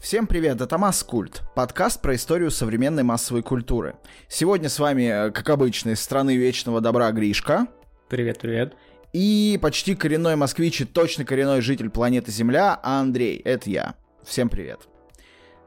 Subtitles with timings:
[0.00, 3.96] Всем привет, это Маскульт, подкаст про историю современной массовой культуры.
[4.28, 7.66] Сегодня с вами, э, как обычно, из страны вечного добра Гришка.
[8.08, 8.74] Привет, привет.
[9.12, 13.94] И почти коренной москвич и точно коренной житель планеты Земля Андрей, это я.
[14.24, 14.88] Всем привет.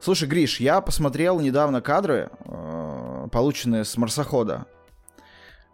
[0.02, 4.66] Слушай, Гриш, я посмотрел недавно кадры, э, полученные с марсохода.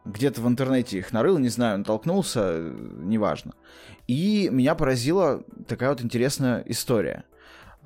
[0.03, 3.53] Где-то в интернете их нарыл, не знаю, натолкнулся, э, неважно.
[4.05, 7.23] И меня поразила такая вот интересная история.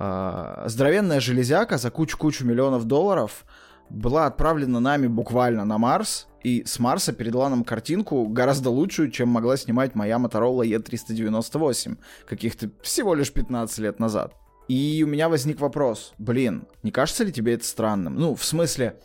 [0.04, 3.46] Э, здоровенная железяка за кучу-кучу миллионов долларов
[3.90, 9.30] была отправлена нами буквально на Марс, и с Марса передала нам картинку гораздо лучшую, чем
[9.30, 14.34] могла снимать моя Motorola E398 каких-то всего лишь 15 лет назад.
[14.68, 18.16] И у меня возник вопрос, блин, не кажется ли тебе это странным?
[18.16, 18.98] Ну, в смысле,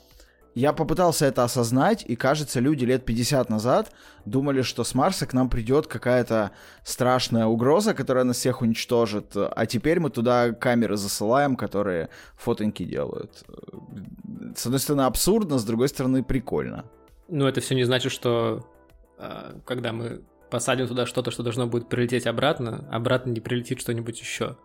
[0.59, 3.93] я попытался это осознать, и кажется, люди лет 50 назад
[4.25, 6.51] думали, что с Марса к нам придет какая-то
[6.83, 13.45] страшная угроза, которая нас всех уничтожит, а теперь мы туда камеры засылаем, которые фотоньки делают.
[14.57, 16.85] С одной стороны абсурдно, с другой стороны прикольно.
[17.29, 18.67] Ну, это все не значит, что
[19.17, 24.19] э, когда мы посадим туда что-то, что должно будет прилететь обратно, обратно не прилетит что-нибудь
[24.21, 24.57] еще.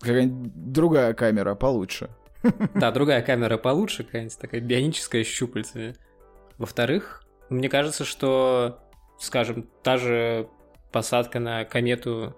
[0.00, 2.10] Какая-нибудь другая камера получше.
[2.74, 5.94] Да, другая камера получше, какая-нибудь такая бионическая с.
[6.58, 8.80] Во-вторых, мне кажется, что,
[9.18, 10.48] скажем, та же
[10.92, 12.36] посадка на комету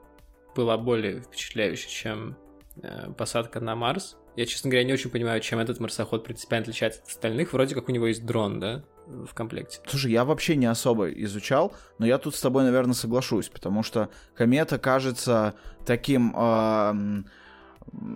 [0.54, 2.36] была более впечатляющей, чем
[2.82, 4.16] э, посадка на Марс.
[4.36, 7.52] Я, честно говоря, не очень понимаю, чем этот марсоход принципиально отличается от остальных.
[7.52, 9.80] Вроде как у него есть дрон, да, в комплекте.
[9.86, 14.10] Слушай, я вообще не особо изучал, но я тут с тобой, наверное, соглашусь, потому что
[14.34, 17.22] комета кажется таким э,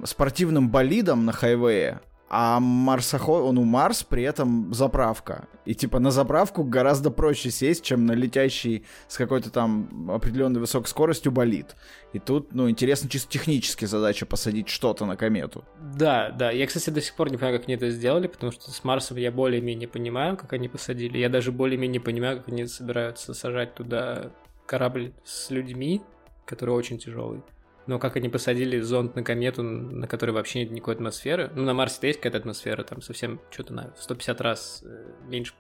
[0.05, 2.01] спортивным болидом на хайвее,
[2.35, 5.49] а марсоход, ну, Марс при этом заправка.
[5.67, 10.87] И типа на заправку гораздо проще сесть, чем на летящий с какой-то там определенной высокой
[10.87, 11.77] скоростью болид.
[12.15, 15.67] И тут, ну, интересно чисто технически задача посадить что-то на комету.
[15.79, 16.51] Да, да.
[16.51, 19.19] Я, кстати, до сих пор не понимаю, как они это сделали, потому что с Марсом
[19.19, 21.19] я более-менее понимаю, как они посадили.
[21.19, 24.31] Я даже более-менее понимаю, как они собираются сажать туда
[24.65, 26.01] корабль с людьми,
[26.47, 27.43] который очень тяжелый.
[27.87, 31.51] Но как они посадили зонд на комету, на которой вообще нет никакой атмосферы.
[31.55, 35.55] Ну, на Марсе есть какая-то атмосфера, там совсем что-то на 150 раз э, меньше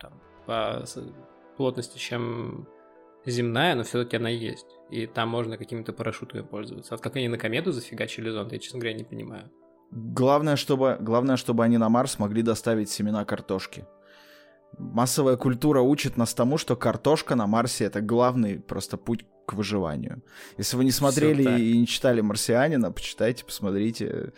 [0.00, 0.84] там, по
[1.56, 2.68] плотности, чем
[3.26, 4.66] земная, но все-таки она есть.
[4.90, 6.94] И там можно какими-то парашютами пользоваться.
[6.94, 9.50] А как они на комету зафигачили зонд, я, честно говоря, не понимаю.
[9.90, 13.86] Главное, чтобы, главное, чтобы они на Марс могли доставить семена картошки.
[14.76, 20.22] Массовая культура учит нас тому, что картошка на Марсе это главный просто путь к выживанию.
[20.58, 24.32] Если вы не смотрели и не читали «Марсианина», почитайте, посмотрите.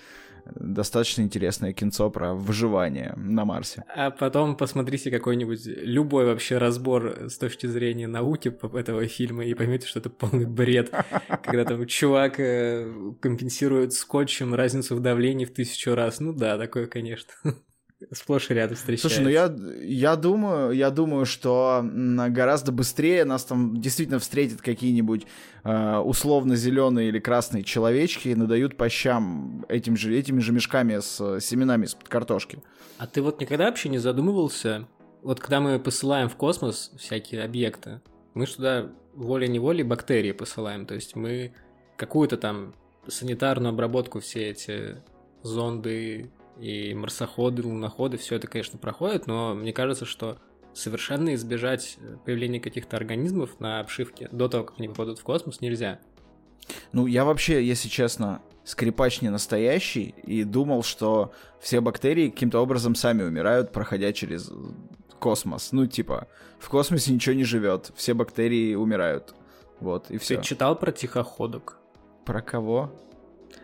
[0.55, 3.85] Достаточно интересное кинцо про выживание на Марсе.
[3.95, 9.87] А потом посмотрите какой-нибудь любой вообще разбор с точки зрения науки этого фильма и поймете,
[9.87, 10.91] что это полный бред.
[11.43, 12.91] Когда там чувак э,
[13.21, 16.21] компенсирует скотчем разницу в давлении в тысячу раз.
[16.21, 17.33] Ну да, такое, конечно
[18.13, 19.09] сплошь и рядом встречается.
[19.09, 25.27] Слушай, ну я, я думаю, я думаю, что гораздо быстрее нас там действительно встретят какие-нибудь
[25.65, 31.01] э, условно зеленые или красные человечки и надают по щам этим же, этими же мешками
[31.01, 32.63] с семенами из-под картошки.
[32.99, 34.87] А ты вот никогда вообще не задумывался,
[35.23, 38.01] вот когда мы посылаем в космос всякие объекты,
[38.35, 41.53] мы же туда волей-неволей бактерии посылаем, то есть мы
[41.97, 42.75] какую-то там
[43.07, 44.97] санитарную обработку все эти
[45.43, 50.39] зонды и марсоходы, луноходы, все это, конечно, проходит, но мне кажется, что
[50.75, 55.99] совершенно избежать появления каких-то организмов на обшивке до того, как они попадут в космос, нельзя.
[56.93, 62.95] Ну, я вообще, если честно, скрипач не настоящий и думал, что все бактерии каким-то образом
[62.95, 64.53] сами умирают, проходя через
[65.19, 65.73] космос.
[65.73, 66.29] Ну, типа,
[66.59, 69.35] в космосе ничего не живет, все бактерии умирают.
[69.81, 70.37] Вот, и все.
[70.37, 71.79] Ты читал про тихоходок?
[72.25, 72.93] Про кого?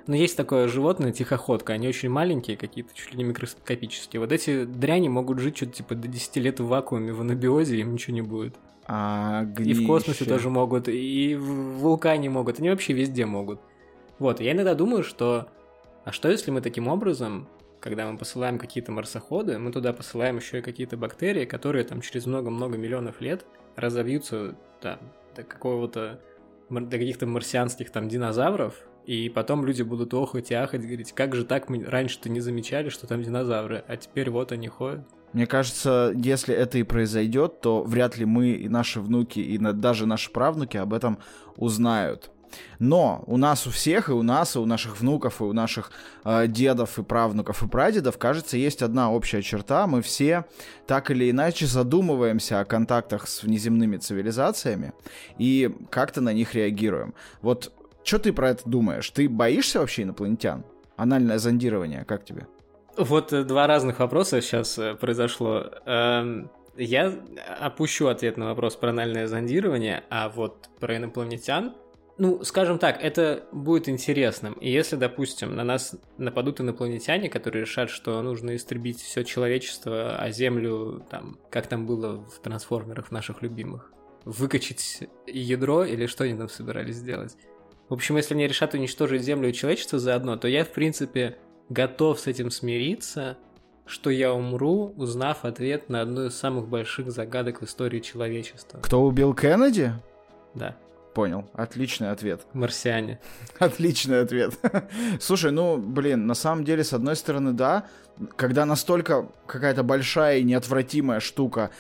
[0.07, 4.21] Но есть такое животное, тихоходка, они очень маленькие, какие-то чуть ли не микроскопические.
[4.21, 7.95] Вот эти дряни могут жить что-то типа до 10 лет в вакууме, в анабиозе, им
[7.95, 8.55] ничего не будет.
[8.87, 13.61] А, и в космосе тоже могут, и в вулкане могут, они вообще везде могут.
[14.19, 15.49] Вот, я иногда думаю, что...
[16.05, 17.49] А что если мы таким образом,
[17.81, 22.27] когда мы посылаем какие-то марсоходы, мы туда посылаем еще и какие-то бактерии, которые там через
[22.27, 23.45] много-много миллионов лет
[23.75, 24.99] разовьются там,
[25.35, 26.21] до какого-то
[26.71, 28.75] до каких-то марсианских там динозавров,
[29.07, 32.89] и потом люди будут охать и ахать, говорить, как же так мы раньше-то не замечали,
[32.89, 35.07] что там динозавры, а теперь вот они ходят.
[35.33, 40.07] Мне кажется, если это и произойдет, то вряд ли мы и наши внуки, и даже
[40.07, 41.19] наши правнуки об этом
[41.57, 42.31] узнают.
[42.79, 45.91] Но у нас у всех, и у нас, и у наших внуков, и у наших
[46.25, 49.87] э, дедов, и правнуков, и прадедов, кажется, есть одна общая черта.
[49.87, 50.45] Мы все
[50.87, 54.93] так или иначе задумываемся о контактах с внеземными цивилизациями
[55.39, 57.15] и как-то на них реагируем.
[57.43, 57.73] Вот
[58.07, 59.11] что ты про это думаешь?
[59.11, 60.65] Ты боишься вообще инопланетян?
[60.97, 62.47] Анальное зондирование, как тебе?
[62.97, 65.71] Вот э, два разных вопроса сейчас э, произошло.
[65.85, 67.13] Эм, я
[67.61, 71.75] опущу ответ на вопрос про анальное зондирование, а вот про инопланетян
[72.19, 74.55] ну, скажем так, это будет интересным.
[74.55, 80.31] И если, допустим, на нас нападут инопланетяне, которые решат, что нужно истребить все человечество, а
[80.31, 83.93] Землю, там, как там было в трансформерах наших любимых,
[84.25, 87.37] выкачать ядро или что они там собирались сделать.
[87.89, 91.37] В общем, если они решат уничтожить Землю и человечество заодно, то я, в принципе,
[91.69, 93.37] готов с этим смириться,
[93.87, 98.81] что я умру, узнав ответ на одну из самых больших загадок в истории человечества.
[98.81, 99.93] Кто убил Кеннеди?
[100.55, 100.77] Да.
[101.15, 101.49] Понял.
[101.55, 102.43] Отличный ответ.
[102.53, 103.21] Марсиане.
[103.59, 104.55] Отличный ответ.
[105.21, 107.87] Слушай, ну, блин, на самом деле, с одной стороны, да,
[108.35, 111.71] когда настолько какая-то большая и неотвратимая штука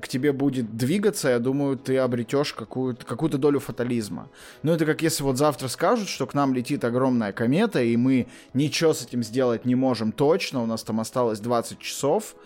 [0.00, 4.28] к тебе будет двигаться, я думаю, ты обретешь какую-то какую долю фатализма.
[4.62, 8.28] Ну, это как если вот завтра скажут, что к нам летит огромная комета, и мы
[8.54, 12.36] ничего с этим сделать не можем точно, у нас там осталось 20 часов,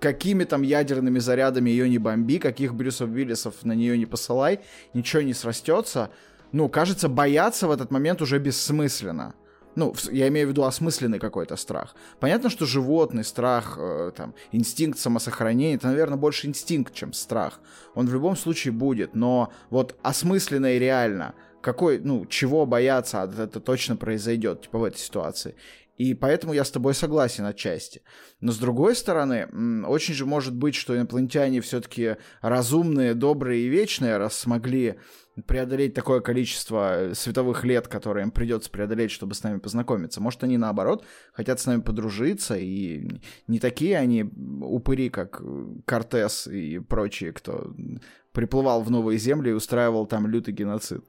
[0.00, 4.60] какими там ядерными зарядами ее не бомби, каких Брюсов Уиллисов на нее не посылай,
[4.94, 6.10] ничего не срастется.
[6.50, 9.34] Ну, кажется, бояться в этот момент уже бессмысленно.
[9.74, 11.94] Ну, я имею в виду осмысленный какой-то страх.
[12.20, 17.60] Понятно, что животный страх, э, там, инстинкт самосохранения, это, наверное, больше инстинкт, чем страх.
[17.94, 23.26] Он в любом случае будет, но вот осмысленно и реально, какой, ну, чего бояться, а
[23.26, 25.54] это точно произойдет, типа, в этой ситуации.
[25.96, 28.02] И поэтому я с тобой согласен отчасти.
[28.40, 29.46] Но с другой стороны,
[29.86, 34.96] очень же может быть, что инопланетяне все-таки разумные, добрые и вечные, раз смогли
[35.46, 40.20] преодолеть такое количество э, световых лет, которые им придется преодолеть, чтобы с нами познакомиться.
[40.20, 43.08] Может, они наоборот хотят с нами подружиться, и
[43.46, 47.74] не такие они упыри, как э, Кортес и прочие, кто
[48.32, 51.04] приплывал в новые земли и устраивал там лютый геноцид.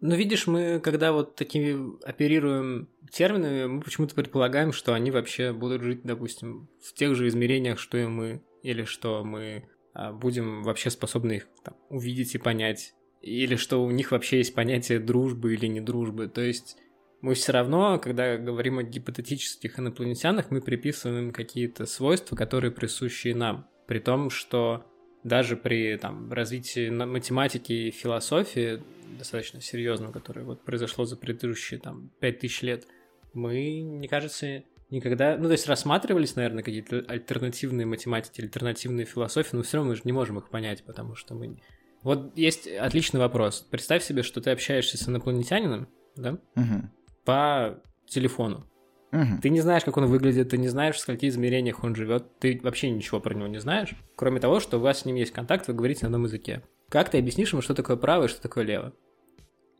[0.00, 5.82] Ну, видишь, мы, когда вот такими оперируем терминами, мы почему-то предполагаем, что они вообще будут
[5.82, 10.90] жить, допустим, в тех же измерениях, что и мы, или что мы а, будем вообще
[10.90, 15.66] способны их там, увидеть и понять, или что у них вообще есть понятие дружбы или
[15.66, 16.28] не дружбы.
[16.28, 16.76] То есть
[17.20, 23.66] мы все равно, когда говорим о гипотетических инопланетянах, мы приписываем какие-то свойства, которые присущи нам.
[23.86, 24.84] При том, что
[25.24, 28.82] даже при там, развитии математики и философии
[29.18, 32.86] достаточно серьезном, которое вот произошло за предыдущие там 5000 лет,
[33.32, 39.62] мы, мне кажется, никогда, ну, то есть рассматривались, наверное, какие-то альтернативные математики, альтернативные философии, но
[39.62, 41.58] все равно мы же не можем их понять, потому что мы...
[42.02, 43.66] Вот есть отличный вопрос.
[43.70, 46.90] Представь себе, что ты общаешься с инопланетянином, да, угу.
[47.24, 48.66] по телефону.
[49.12, 49.40] Угу.
[49.42, 52.60] Ты не знаешь, как он выглядит, ты не знаешь, в скольких измерениях он живет, ты
[52.62, 55.68] вообще ничего про него не знаешь, кроме того, что у вас с ним есть контакт,
[55.68, 56.62] вы говорите на одном языке.
[56.88, 58.92] Как ты объяснишь ему, что такое право и что такое лево?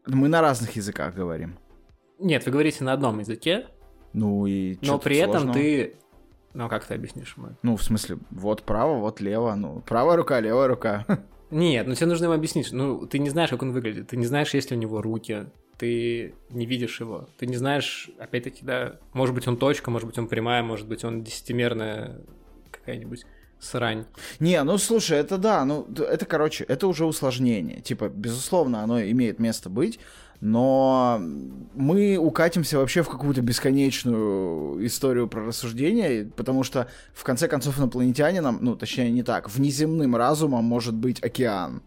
[0.07, 1.59] Мы на разных языках говорим.
[2.19, 3.67] Нет, вы говорите на одном языке.
[4.13, 5.97] Ну и Но при этом ты...
[6.55, 7.49] Ну, как ты объяснишь ему?
[7.63, 9.55] Ну, в смысле, вот право, вот лево.
[9.55, 11.05] Ну, правая рука, левая рука.
[11.51, 12.73] Нет, ну тебе нужно ему объяснить.
[12.73, 14.09] Ну, ты не знаешь, как он выглядит.
[14.09, 15.47] Ты не знаешь, есть ли у него руки.
[15.79, 17.29] Ты не видишь его.
[17.39, 21.05] Ты не знаешь, опять-таки, да, может быть, он точка, может быть, он прямая, может быть,
[21.05, 22.21] он десятимерная
[22.71, 23.25] какая-нибудь
[23.61, 24.07] срань.
[24.41, 27.81] Не, ну слушай, это да, ну это, короче, это уже усложнение.
[27.81, 29.99] Типа, безусловно, оно имеет место быть,
[30.41, 31.21] но
[31.75, 38.59] мы укатимся вообще в какую-то бесконечную историю про рассуждение, потому что, в конце концов, инопланетянином,
[38.61, 41.83] ну, точнее, не так, внеземным разумом может быть океан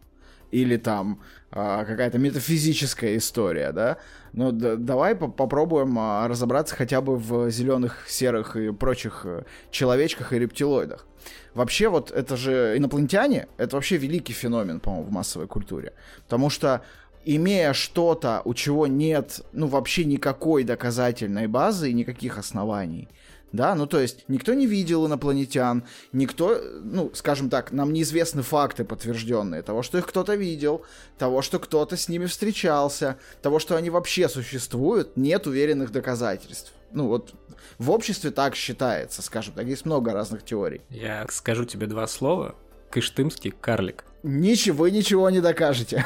[0.52, 3.98] или там а, какая-то метафизическая история, да.
[4.34, 9.44] Но да, давай по попробуем а, разобраться хотя бы в зеленых, серых и прочих э,
[9.72, 11.08] человечках и рептилоидах.
[11.54, 15.94] Вообще вот это же инопланетяне, это вообще великий феномен, по-моему, в массовой культуре.
[16.24, 16.82] Потому что
[17.26, 23.08] имея что-то, у чего нет, ну, вообще никакой доказательной базы и никаких оснований,
[23.52, 28.84] да, ну то есть никто не видел инопланетян, никто, ну, скажем так, нам неизвестны факты
[28.84, 30.86] подтвержденные того, что их кто-то видел,
[31.18, 36.74] того, что кто-то с ними встречался, того, что они вообще существуют, нет уверенных доказательств.
[36.92, 37.34] Ну вот
[37.78, 40.82] в обществе так считается, скажем так, есть много разных теорий.
[40.90, 42.56] Я скажу тебе два слова.
[42.90, 44.06] Кыштымский карлик.
[44.22, 46.06] Ничего, ничего не докажете.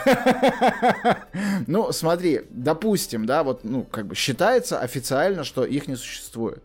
[1.67, 6.61] ну, смотри, допустим, да, вот, ну, как бы считается официально, что их не существует.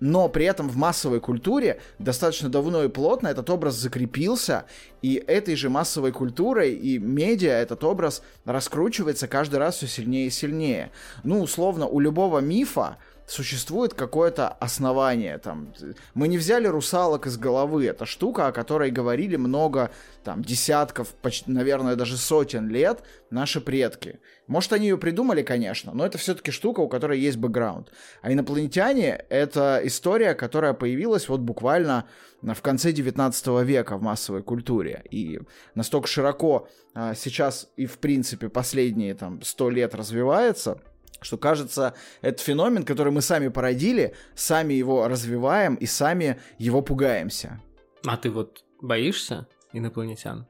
[0.00, 4.64] Но при этом в массовой культуре достаточно давно и плотно этот образ закрепился,
[5.00, 10.30] и этой же массовой культурой и медиа этот образ раскручивается каждый раз все сильнее и
[10.30, 10.90] сильнее.
[11.22, 12.96] Ну, условно, у любого мифа
[13.28, 15.38] существует какое-то основание.
[15.38, 15.72] Там.
[16.14, 17.86] Мы не взяли русалок из головы.
[17.86, 19.90] Это штука, о которой говорили много,
[20.24, 24.18] там, десятков, почти, наверное, даже сотен лет наши предки.
[24.46, 27.92] Может, они ее придумали, конечно, но это все-таки штука, у которой есть бэкграунд.
[28.22, 32.06] А инопланетяне— это история, которая появилась вот буквально
[32.40, 35.02] в конце 19 века в массовой культуре.
[35.10, 35.40] И
[35.74, 40.80] настолько широко а, сейчас и, в принципе, последние там 100 лет развивается,
[41.20, 47.60] что кажется, это феномен, который мы сами породили, сами его развиваем и сами его пугаемся.
[48.06, 50.46] А ты вот боишься инопланетян?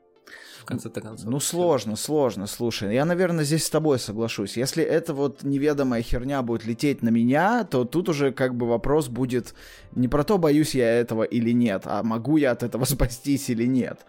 [0.61, 1.31] В конце-то концов.
[1.31, 2.93] Ну, сложно, сложно, слушай.
[2.93, 4.59] Я, наверное, здесь с тобой соглашусь.
[4.59, 9.09] Если эта вот неведомая херня будет лететь на меня, то тут уже как бы вопрос
[9.09, 9.55] будет
[9.93, 13.65] не про то, боюсь я этого или нет, а могу я от этого спастись или
[13.65, 14.05] нет.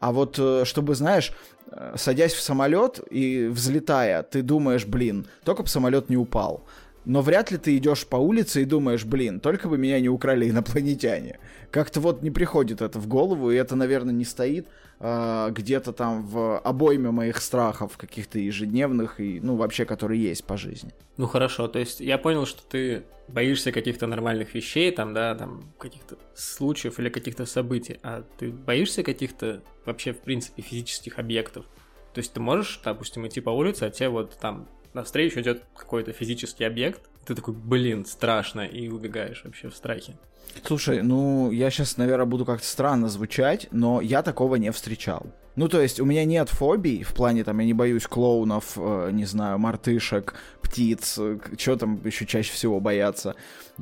[0.00, 1.32] А вот э, чтобы, знаешь,
[1.70, 6.64] э, садясь в самолет и взлетая, ты думаешь, блин, только бы самолет не упал.
[7.04, 10.48] Но вряд ли ты идешь по улице и думаешь, блин, только бы меня не украли
[10.48, 11.38] инопланетяне.
[11.70, 14.68] Как-то вот не приходит это в голову, и это, наверное, не стоит
[15.00, 20.56] э, где-то там в обойме моих страхов, каких-то ежедневных и, ну, вообще, которые есть по
[20.56, 20.92] жизни.
[21.16, 25.72] Ну хорошо, то есть я понял, что ты боишься каких-то нормальных вещей, там, да, там,
[25.78, 31.66] каких-то случаев или каких-то событий, а ты боишься каких-то вообще, в принципе, физических объектов?
[32.14, 36.12] То есть ты можешь, допустим, идти по улице, а тебе вот там навстречу идет какой-то
[36.12, 40.14] физический объект, ты такой, блин, страшно, и убегаешь вообще в страхе.
[40.62, 45.26] Слушай, ну, я сейчас, наверное, буду как-то странно звучать, но я такого не встречал.
[45.56, 49.10] Ну, то есть у меня нет фобий, в плане там я не боюсь клоунов, э,
[49.12, 53.36] не знаю, мартышек, птиц, э, что там еще чаще всего бояться.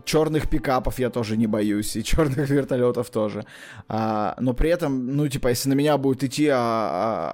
[0.05, 3.47] Черных пикапов я тоже не боюсь, и черных вертолетов тоже.
[3.89, 6.59] А, но при этом, ну, типа, если на меня будет идти а,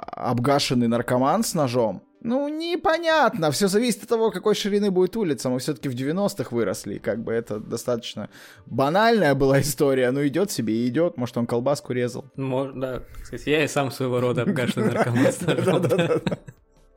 [0.06, 3.50] а, обгашенный наркоман с ножом, ну, непонятно.
[3.50, 5.48] Все зависит от того, какой ширины будет улица.
[5.48, 6.98] Мы все-таки в 90-х выросли.
[6.98, 8.28] Как бы это достаточно
[8.66, 10.10] банальная была история.
[10.10, 11.16] Ну, идет себе и идет.
[11.16, 12.25] Может, он колбаску резал.
[12.37, 13.02] Может, да.
[13.22, 16.22] Кстати, я и сам своего рода обгашенный наркоман.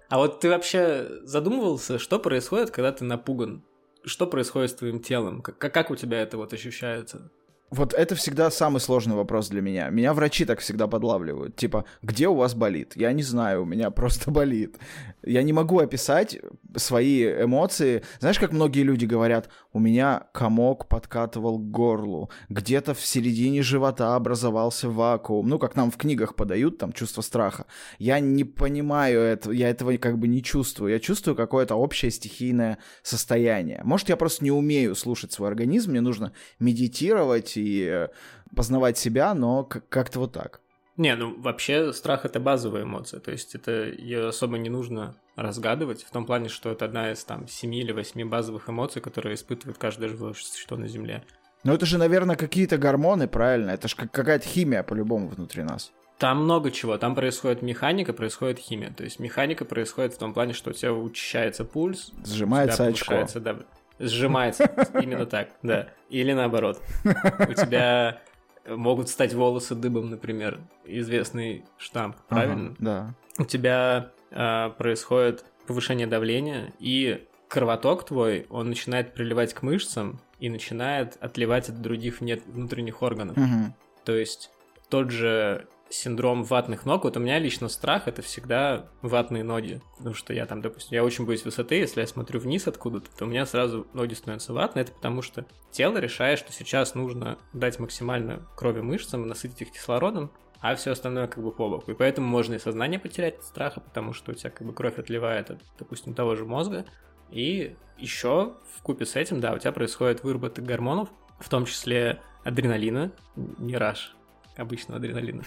[0.10, 3.64] А вот ты вообще задумывался, что происходит, когда ты напуган?
[4.04, 5.42] Что происходит с твоим телом?
[5.42, 7.32] Как, как у тебя это вот ощущается?
[7.72, 9.90] Вот это всегда самый сложный вопрос для меня.
[9.90, 11.56] Меня врачи так всегда подлавливают.
[11.56, 12.98] Типа, где у вас болит?
[12.98, 14.78] Я не знаю, у меня просто болит.
[15.24, 16.38] Я не могу описать
[16.76, 18.04] свои эмоции.
[18.20, 24.16] Знаешь, как многие люди говорят, у меня комок подкатывал к горлу, где-то в середине живота
[24.18, 25.48] образовался вакуум.
[25.48, 27.68] Ну, как нам в книгах подают, там, чувство страха.
[28.00, 30.92] Я не понимаю этого, я этого как бы не чувствую.
[30.92, 33.80] Я чувствую какое-то общее стихийное состояние.
[33.86, 38.08] Может, я просто не умею слушать свой организм, мне нужно медитировать и э,
[38.56, 40.62] познавать себя, но как-то вот так.
[40.98, 46.04] Не, ну вообще страх это базовая эмоция, то есть это ее особо не нужно разгадывать,
[46.04, 49.78] в том плане, что это одна из там семи или восьми базовых эмоций, которые испытывает
[49.78, 51.24] каждое живое существо на Земле.
[51.64, 53.72] Ну это же, наверное, какие-то гормоны, правильно?
[53.72, 55.92] Это же какая-то химия по-любому внутри нас.
[56.18, 56.98] Там много чего.
[56.98, 58.92] Там происходит механика, происходит химия.
[58.92, 63.26] То есть механика происходит в том плане, что у тебя учащается пульс, сжимается очко.
[63.36, 63.58] Да,
[64.00, 64.72] сжимается.
[65.02, 65.90] Именно так, да.
[66.10, 66.82] Или наоборот.
[67.04, 68.22] У тебя
[68.68, 72.68] могут стать волосы дыбом, например, известный штамп, правильно?
[72.68, 73.14] Ага, да.
[73.38, 80.50] У тебя э, происходит повышение давления, и кровоток твой, он начинает приливать к мышцам и
[80.50, 83.38] начинает отливать от других внутренних органов.
[83.38, 83.74] Угу.
[84.06, 84.52] То есть
[84.90, 87.04] тот же синдром ватных ног.
[87.04, 89.82] Вот у меня лично страх это всегда ватные ноги.
[89.98, 93.26] Потому что я там, допустим, я очень боюсь высоты, если я смотрю вниз откуда-то, то
[93.26, 94.84] у меня сразу ноги становятся ватные.
[94.84, 100.32] Это потому что тело решает, что сейчас нужно дать максимально крови мышцам, насытить их кислородом,
[100.60, 101.92] а все остальное как бы по боку.
[101.92, 104.98] И поэтому можно и сознание потерять от страха, потому что у тебя как бы кровь
[104.98, 106.86] отливает от, допустим, того же мозга.
[107.30, 112.22] И еще в купе с этим, да, у тебя происходит выработка гормонов, в том числе
[112.44, 114.16] адреналина, не раш,
[114.56, 115.44] обычного адреналина.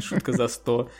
[0.00, 0.90] Шутка за 100.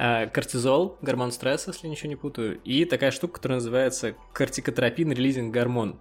[0.00, 2.60] А, кортизол, гормон стресса, если ничего не путаю.
[2.62, 5.98] И такая штука, которая называется кортикотропин релизинг гормон.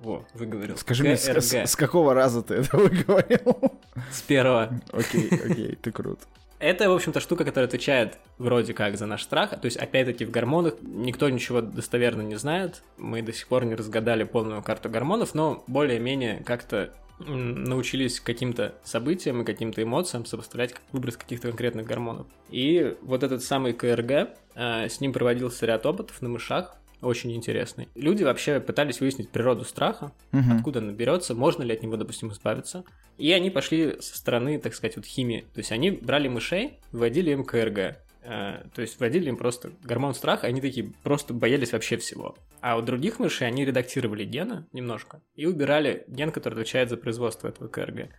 [0.00, 0.76] Во, выговорил.
[0.76, 3.72] Скажи мне, с, с какого раза ты это выговорил?
[4.10, 4.80] С первого.
[4.92, 6.20] Окей, окей, ты крут.
[6.60, 9.58] Это, в общем-то, штука, которая отвечает вроде как за наш страх.
[9.58, 12.82] То есть, опять-таки, в гормонах никто ничего достоверно не знает.
[12.98, 19.42] Мы до сих пор не разгадали полную карту гормонов, но более-менее как-то научились каким-то событиям
[19.42, 22.26] и каким-то эмоциям сопоставлять выброс каких-то конкретных гормонов.
[22.50, 27.88] И вот этот самый КРГ, э, с ним проводился ряд опытов на мышах, очень интересный.
[27.94, 30.54] Люди вообще пытались выяснить природу страха, угу.
[30.56, 32.84] откуда он берется, можно ли от него, допустим, избавиться.
[33.16, 35.46] И они пошли со стороны, так сказать, вот химии.
[35.54, 37.98] То есть они брали мышей, вводили им КРГ.
[38.30, 42.36] Э, то есть вводили им просто гормон страха, они такие просто боялись вообще всего.
[42.60, 47.48] А у других мышей они редактировали гены немножко и убирали ген, который отвечает за производство
[47.48, 48.10] этого КРГ.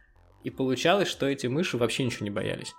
[0.44, 2.74] И получалось, что эти мыши вообще ничего не боялись.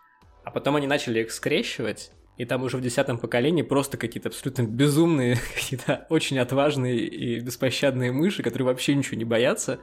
[0.45, 4.65] А потом они начали их скрещивать, и там уже в десятом поколении просто какие-то абсолютно
[4.65, 9.81] безумные, какие-то очень отважные и беспощадные мыши, которые вообще ничего не боятся.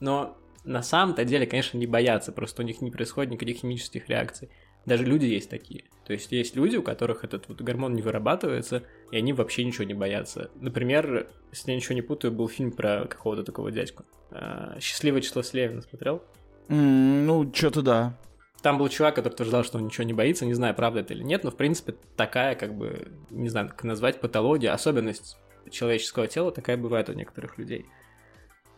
[0.00, 4.50] Но на самом-то деле, конечно, не боятся, просто у них не происходит никаких химических реакций.
[4.86, 5.84] Даже люди есть такие.
[6.04, 9.84] То есть есть люди, у которых этот вот гормон не вырабатывается, и они вообще ничего
[9.84, 10.50] не боятся.
[10.56, 14.04] Например, если я ничего не путаю, был фильм про какого-то такого дядьку.
[14.30, 16.22] А, «Счастливое число Слевина» смотрел?
[16.68, 18.18] Mm, ну, что-то да.
[18.62, 21.22] Там был чувак, который утверждал, что он ничего не боится, не знаю, правда это или
[21.22, 25.36] нет, но, в принципе, такая, как бы, не знаю, как назвать, патология, особенность
[25.70, 27.86] человеческого тела такая бывает у некоторых людей.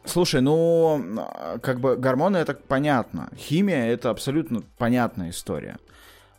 [0.05, 1.03] Слушай, ну,
[1.63, 3.31] как бы гормоны это понятно.
[3.37, 5.79] Химия это абсолютно понятная история.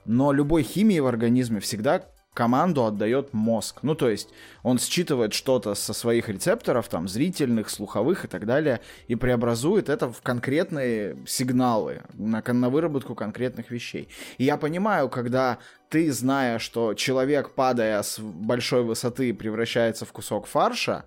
[0.06, 2.04] Но любой химии в организме всегда
[2.36, 3.80] команду отдает мозг.
[3.82, 4.30] Ну, то есть
[4.62, 10.12] он считывает что-то со своих рецепторов, там, зрительных, слуховых и так далее, и преобразует это
[10.12, 14.10] в конкретные сигналы, на, на выработку конкретных вещей.
[14.38, 15.58] И я понимаю, когда
[15.90, 21.06] ты, зная, что человек, падая с большой высоты, превращается в кусок фарша,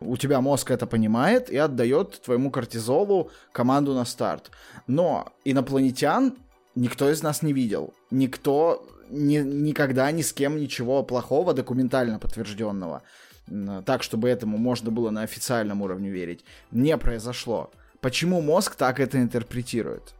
[0.00, 4.50] у тебя мозг это понимает и отдает твоему кортизолу команду на старт.
[4.86, 6.34] Но инопланетян
[6.74, 7.92] никто из нас не видел.
[8.10, 13.02] Никто ни, никогда ни с кем ничего плохого документально подтвержденного,
[13.84, 17.70] так, чтобы этому можно было на официальном уровне верить, не произошло.
[18.00, 20.14] Почему мозг так это интерпретирует?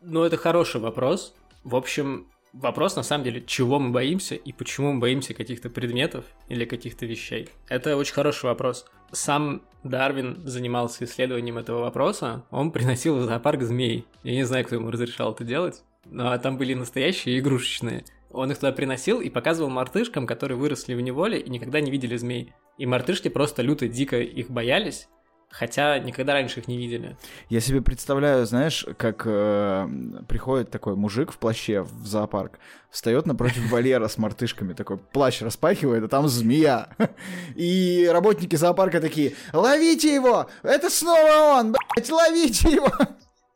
[0.00, 1.34] Ну, это хороший вопрос.
[1.64, 2.28] В общем,
[2.60, 7.06] вопрос на самом деле, чего мы боимся и почему мы боимся каких-то предметов или каких-то
[7.06, 7.48] вещей.
[7.68, 8.86] Это очень хороший вопрос.
[9.12, 12.44] Сам Дарвин занимался исследованием этого вопроса.
[12.50, 14.06] Он приносил в зоопарк змей.
[14.22, 15.82] Я не знаю, кто ему разрешал это делать.
[16.06, 18.04] Но там были настоящие игрушечные.
[18.30, 22.16] Он их туда приносил и показывал мартышкам, которые выросли в неволе и никогда не видели
[22.16, 22.52] змей.
[22.78, 25.08] И мартышки просто люто дико их боялись,
[25.50, 27.16] хотя никогда раньше их не видели.
[27.48, 29.88] Я себе представляю, знаешь, как э,
[30.28, 32.58] приходит такой мужик в плаще в зоопарк,
[32.90, 36.88] встает напротив вольера с мартышками, такой плащ распахивает, а там змея.
[37.54, 42.90] И работники зоопарка такие, ловите его, это снова он, блядь, ловите его.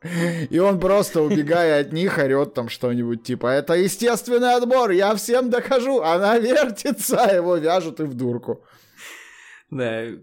[0.50, 5.50] И он просто, убегая от них, орет там что-нибудь типа «Это естественный отбор, я всем
[5.50, 8.64] докажу!» Она вертится, его вяжут и в дурку.
[9.70, 10.18] Да, и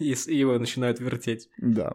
[0.00, 1.48] его начинают вертеть.
[1.58, 1.94] Да.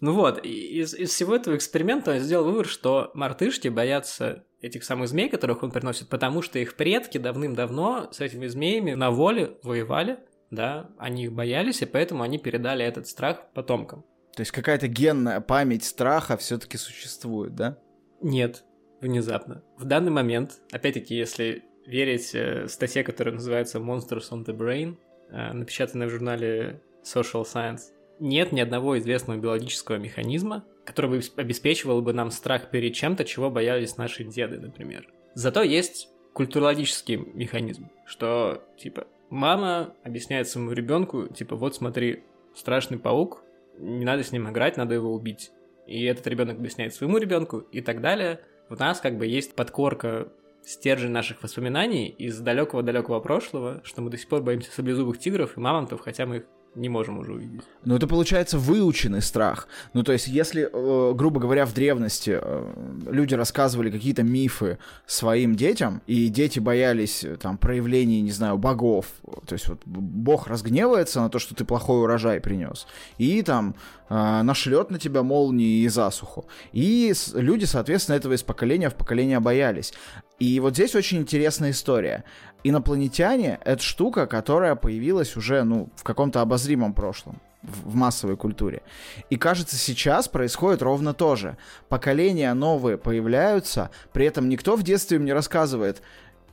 [0.00, 5.08] Ну вот, из, из всего этого эксперимента он сделал вывод, что мартышки боятся этих самых
[5.08, 10.18] змей, которых он приносит, потому что их предки давным-давно с этими змеями на воле воевали,
[10.50, 14.04] да, они их боялись, и поэтому они передали этот страх потомкам.
[14.34, 17.78] То есть какая-то генная память страха все-таки существует, да?
[18.20, 18.64] Нет,
[19.00, 19.62] внезапно.
[19.76, 24.96] В данный момент, опять-таки, если верить э, статье, которая называется Monsters on the Brain,
[25.32, 32.12] напечатанная в журнале Social Science, нет ни одного известного биологического механизма, который бы обеспечивал бы
[32.12, 35.08] нам страх перед чем-то, чего боялись наши деды, например.
[35.34, 43.42] Зато есть культурологический механизм, что, типа, мама объясняет своему ребенку, типа, вот смотри, страшный паук,
[43.78, 45.50] не надо с ним играть, надо его убить.
[45.86, 48.40] И этот ребенок объясняет своему ребенку и так далее.
[48.68, 50.28] У нас как бы есть подкорка
[50.64, 55.60] стержень наших воспоминаний из далекого-далекого прошлого, что мы до сих пор боимся саблезубых тигров и
[55.60, 56.44] мамонтов, хотя мы их
[56.74, 57.62] не можем уже увидеть.
[57.84, 59.68] Ну, это получается выученный страх.
[59.92, 62.72] Ну, то есть, если, э, грубо говоря, в древности э,
[63.10, 69.06] люди рассказывали какие-то мифы своим детям, и дети боялись э, там проявлений, не знаю, богов,
[69.46, 72.86] то есть вот бог разгневается на то, что ты плохой урожай принес,
[73.18, 73.74] и там
[74.12, 76.46] нашлет на тебя молнии и засуху.
[76.72, 79.92] И люди, соответственно, этого из поколения в поколение боялись.
[80.38, 82.24] И вот здесь очень интересная история
[82.64, 88.82] инопланетяне— это штука, которая появилась уже, ну, в каком-то обозримом прошлом в массовой культуре.
[89.30, 91.56] И кажется, сейчас происходит ровно то же.
[91.88, 96.02] Поколения новые появляются, при этом никто в детстве им не рассказывает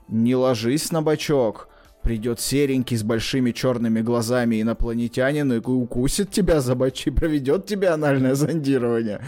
[0.07, 1.67] «не ложись на бочок»,
[2.03, 8.35] придет серенький с большими черными глазами инопланетянин и укусит тебя за бочи, проведет тебе анальное
[8.35, 9.21] зондирование.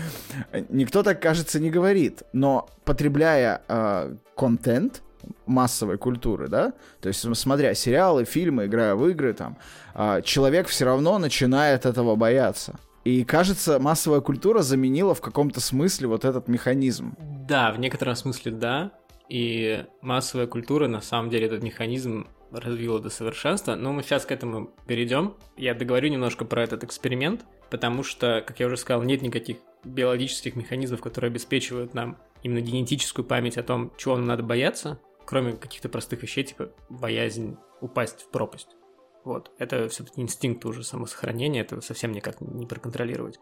[0.69, 2.23] Никто так, кажется, не говорит.
[2.34, 5.01] Но потребляя э, контент,
[5.45, 9.57] массовой культуры, да, то есть смотря сериалы, фильмы, играя в игры, там,
[9.93, 12.79] а, человек все равно начинает этого бояться.
[13.03, 17.15] И кажется, массовая культура заменила в каком-то смысле вот этот механизм.
[17.47, 18.91] Да, в некотором смысле да.
[19.27, 23.75] И массовая культура на самом деле этот механизм развила до совершенства.
[23.75, 25.35] Но мы сейчас к этому перейдем.
[25.57, 30.55] Я договорю немножко про этот эксперимент, потому что, как я уже сказал, нет никаких биологических
[30.55, 34.99] механизмов, которые обеспечивают нам именно генетическую память о том, чего нам надо бояться
[35.31, 38.75] кроме каких-то простых вещей, типа боязнь упасть в пропасть.
[39.23, 39.51] Вот.
[39.59, 43.39] Это все-таки инстинкт уже самосохранения, это совсем никак не проконтролировать.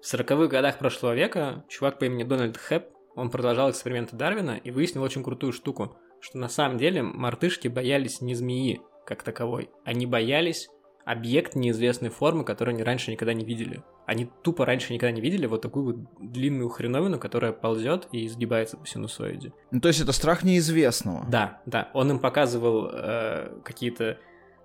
[0.00, 4.72] В 40-х годах прошлого века чувак по имени Дональд Хэп, он продолжал эксперименты Дарвина и
[4.72, 10.06] выяснил очень крутую штуку, что на самом деле мартышки боялись не змеи как таковой, они
[10.06, 10.70] боялись
[11.04, 13.82] объект неизвестной формы, который они раньше никогда не видели.
[14.06, 18.76] Они тупо раньше никогда не видели вот такую вот длинную хреновину, которая ползет и изгибается
[18.76, 19.52] по синусоиде.
[19.72, 21.26] Ну, то есть это страх неизвестного.
[21.28, 21.90] Да, да.
[21.92, 24.18] Он им показывал э, какие-то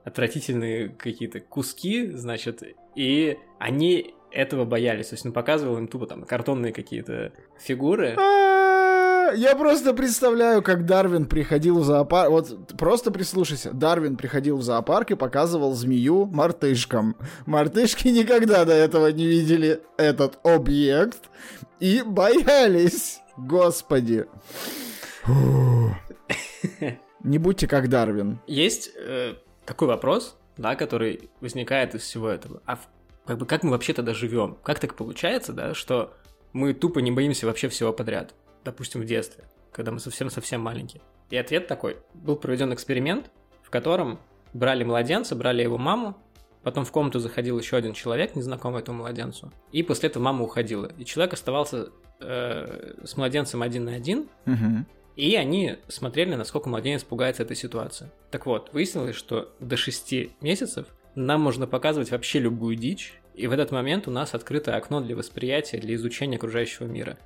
[0.06, 2.64] отвратительные какие-то куски, значит,
[2.96, 5.08] и они этого боялись.
[5.08, 8.16] То есть он показывал им тупо там картонные какие-то фигуры.
[9.36, 12.30] Я просто представляю, как Дарвин приходил в зоопарк.
[12.30, 13.72] Вот просто прислушайся.
[13.74, 17.16] Дарвин приходил в зоопарк и показывал змею мартышкам.
[17.46, 21.30] Мартышки никогда до этого не видели этот объект
[21.80, 23.20] и боялись.
[23.38, 24.26] Господи.
[27.24, 28.40] Не будьте как Дарвин.
[28.48, 29.34] Есть э,
[29.66, 32.62] такой вопрос, да, который возникает из всего этого.
[32.66, 32.88] А в-
[33.26, 34.58] как бы как мы вообще тогда живем?
[34.64, 36.14] Как так получается, да, что
[36.54, 38.34] мы тупо не боимся вообще всего подряд?
[38.68, 41.02] Допустим, в детстве, когда мы совсем-совсем маленькие.
[41.30, 41.96] И ответ такой.
[42.14, 43.32] Был проведен эксперимент,
[43.64, 44.20] в котором
[44.52, 46.18] брали младенца, брали его маму,
[46.64, 50.92] потом в комнату заходил еще один человек, незнакомый этому младенцу, и после этого мама уходила.
[50.98, 54.86] И человек оставался э, с младенцем один на один, Мгм.
[55.16, 58.10] и они смотрели, насколько младенец пугается этой ситуации.
[58.32, 63.54] Так вот, выяснилось, что до 6 месяцев нам можно показывать вообще любую дичь, и в
[63.54, 67.18] этот момент у нас открыто окно для восприятия, для изучения окружающего мира.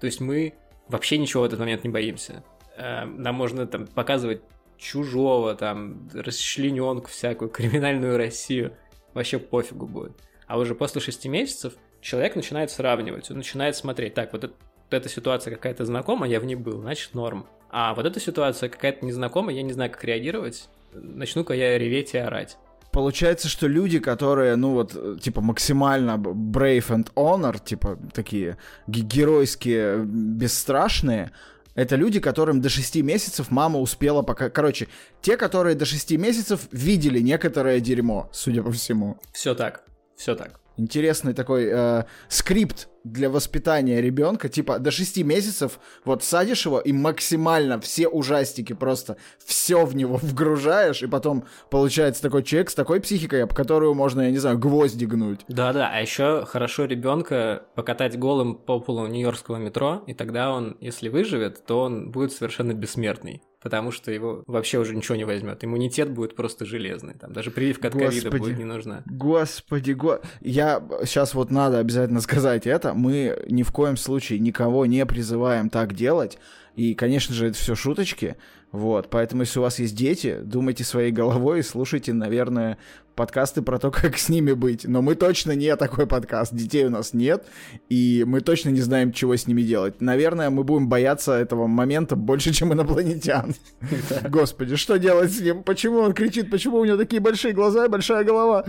[0.00, 0.54] То есть мы
[0.88, 2.44] вообще ничего в этот момент не боимся.
[2.76, 4.42] Э, Нам можно там показывать
[4.76, 8.76] чужого, там, расчлененку всякую, криминальную Россию.
[9.14, 10.12] Вообще пофигу будет.
[10.46, 14.54] А уже после 6 месяцев человек начинает сравнивать, он начинает смотреть, так, вот это
[14.92, 17.46] вот эта ситуация какая-то знакомая, я в ней был, значит норм.
[17.70, 20.68] А вот эта ситуация какая-то незнакомая, я не знаю, как реагировать.
[20.92, 22.58] Начну-ка я реветь и орать.
[22.92, 29.00] Получается, что люди, которые, ну вот, э, типа, максимально brave and honor, типа, такие ге-
[29.00, 31.30] геройские, бесстрашные,
[31.74, 34.50] это люди, которым до 6 месяцев мама успела пока...
[34.50, 34.88] Короче,
[35.22, 39.16] те, которые до 6 месяцев видели некоторое дерьмо, судя по всему.
[39.32, 40.60] Все так, все так.
[40.76, 44.48] Интересный такой э, скрипт для воспитания ребенка.
[44.48, 50.16] Типа, до 6 месяцев вот садишь его и максимально все ужастики, просто все в него
[50.16, 54.58] вгружаешь, и потом получается такой человек с такой психикой, об которую можно, я не знаю,
[54.58, 55.40] гвозди гнуть.
[55.48, 61.08] Да-да, а еще хорошо ребенка покатать голым по полу нью-йоркского метро, и тогда он, если
[61.08, 63.42] выживет, то он будет совершенно бессмертный.
[63.62, 65.64] Потому что его вообще уже ничего не возьмет.
[65.64, 67.14] Иммунитет будет просто железный.
[67.14, 69.02] Там даже прививка от ковида будет не нужна.
[69.06, 70.20] Господи, го...
[70.40, 72.94] я сейчас вот надо обязательно сказать это.
[72.94, 76.38] Мы ни в коем случае никого не призываем так делать.
[76.74, 78.36] И, конечно же, это все шуточки.
[78.72, 82.78] Вот, поэтому, если у вас есть дети, думайте своей головой и слушайте, наверное,
[83.14, 84.86] подкасты про то, как с ними быть.
[84.88, 86.54] Но мы точно не такой подкаст.
[86.54, 87.44] Детей у нас нет,
[87.90, 90.00] и мы точно не знаем, чего с ними делать.
[90.00, 93.54] Наверное, мы будем бояться этого момента больше, чем инопланетян.
[94.28, 95.62] Господи, что делать с ним?
[95.62, 96.50] Почему он кричит?
[96.50, 98.64] Почему у него такие большие глаза и большая голова?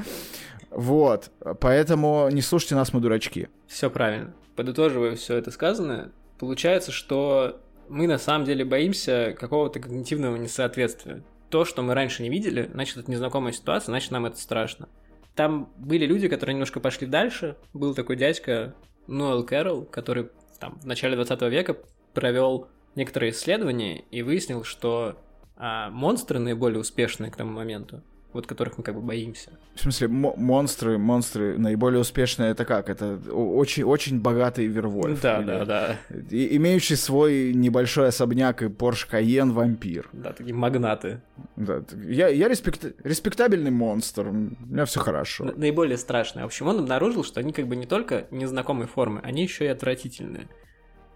[0.69, 1.29] Вот,
[1.61, 3.47] поэтому не слушайте нас, мы дурачки.
[3.67, 4.33] Все правильно.
[4.55, 11.23] Подытоживая все это сказанное, получается, что мы на самом деле боимся какого-то когнитивного несоответствия.
[11.49, 14.89] То, что мы раньше не видели, значит, это незнакомая ситуация, значит, нам это страшно.
[15.35, 17.57] Там были люди, которые немножко пошли дальше.
[17.73, 18.75] Был такой дядька
[19.07, 21.77] Ноэл Кэрролл, который там, в начале 20 века
[22.13, 25.17] провел некоторые исследования и выяснил, что
[25.55, 29.51] а, монстры наиболее успешные к тому моменту, вот которых мы как бы боимся.
[29.75, 32.89] В смысле, мо- монстры, монстры наиболее успешные, это как?
[32.89, 35.21] Это очень, очень богатый Вервольф.
[35.21, 35.97] да, Или да, да.
[36.31, 40.09] и- Имеющий свой небольшой особняк и Порш Каен вампир.
[40.13, 41.21] Да, такие магнаты.
[41.55, 45.45] Да, я, я респект- респектабельный монстр, у меня все хорошо.
[45.45, 46.43] На- наиболее страшные.
[46.43, 49.67] В общем, он обнаружил, что они как бы не только незнакомой формы, они еще и
[49.67, 50.47] отвратительные.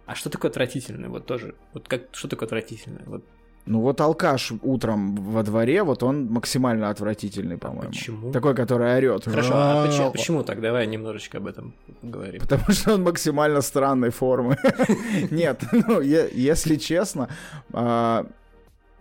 [0.06, 1.10] А что такое отвратительное?
[1.10, 1.56] Вот тоже.
[1.74, 3.04] Вот как что такое отвратительное?
[3.06, 3.26] Вот
[3.68, 7.90] Ну вот алкаш утром во дворе, вот он максимально отвратительный, по-моему.
[7.90, 8.32] почему?
[8.32, 9.26] Такой, который орет.
[9.26, 10.62] Хорошо, а почему, почему так?
[10.62, 12.42] Давай немножечко об этом поговорим.
[12.42, 14.58] Потому что он максимально странной формы.
[15.32, 17.28] Нет, ну, если честно,
[17.74, 18.26] а,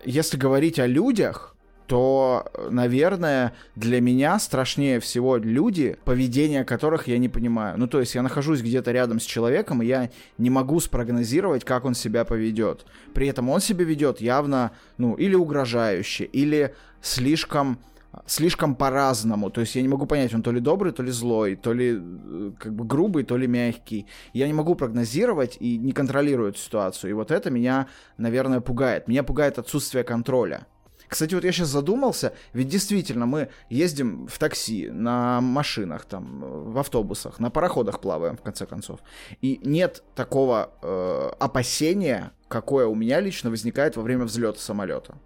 [0.04, 1.55] если говорить о людях,
[1.86, 7.78] то, наверное, для меня страшнее всего люди, поведение которых я не понимаю.
[7.78, 11.84] Ну, то есть я нахожусь где-то рядом с человеком, и я не могу спрогнозировать, как
[11.84, 12.86] он себя поведет.
[13.14, 17.78] При этом он себя ведет явно, ну, или угрожающе, или слишком
[18.26, 19.50] слишком по-разному.
[19.50, 21.98] То есть я не могу понять, он то ли добрый, то ли злой, то ли
[22.00, 24.06] э, как бы грубый, то ли мягкий.
[24.32, 27.10] Я не могу прогнозировать и не контролирую эту ситуацию.
[27.10, 29.06] И вот это меня, наверное, пугает.
[29.06, 30.66] Меня пугает отсутствие контроля.
[31.08, 36.78] Кстати, вот я сейчас задумался, ведь действительно мы ездим в такси, на машинах, там, в
[36.78, 39.00] автобусах, на пароходах плаваем, в конце концов.
[39.40, 45.16] И нет такого э, опасения, какое у меня лично возникает во время взлета самолета.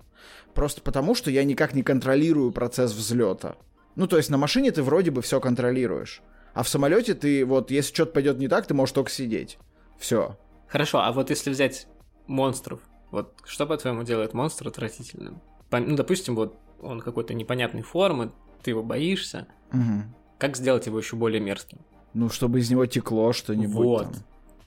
[0.54, 3.56] Просто потому, что я никак не контролирую процесс взлета.
[3.96, 6.22] Ну, то есть на машине ты вроде бы все контролируешь.
[6.54, 9.58] А в самолете ты вот, если что-то пойдет не так, ты можешь только сидеть.
[9.98, 10.36] Все.
[10.68, 11.86] Хорошо, а вот если взять
[12.26, 15.40] монстров, вот что, по-твоему, делает монстр отвратительным?
[15.70, 19.46] Ну, допустим, вот он какой-то непонятной формы, ты его боишься.
[19.72, 20.02] Угу.
[20.38, 21.78] Как сделать его еще более мерзким?
[22.14, 23.74] Ну, чтобы из него текло что-нибудь.
[23.74, 24.04] Вот.
[24.04, 24.14] Там.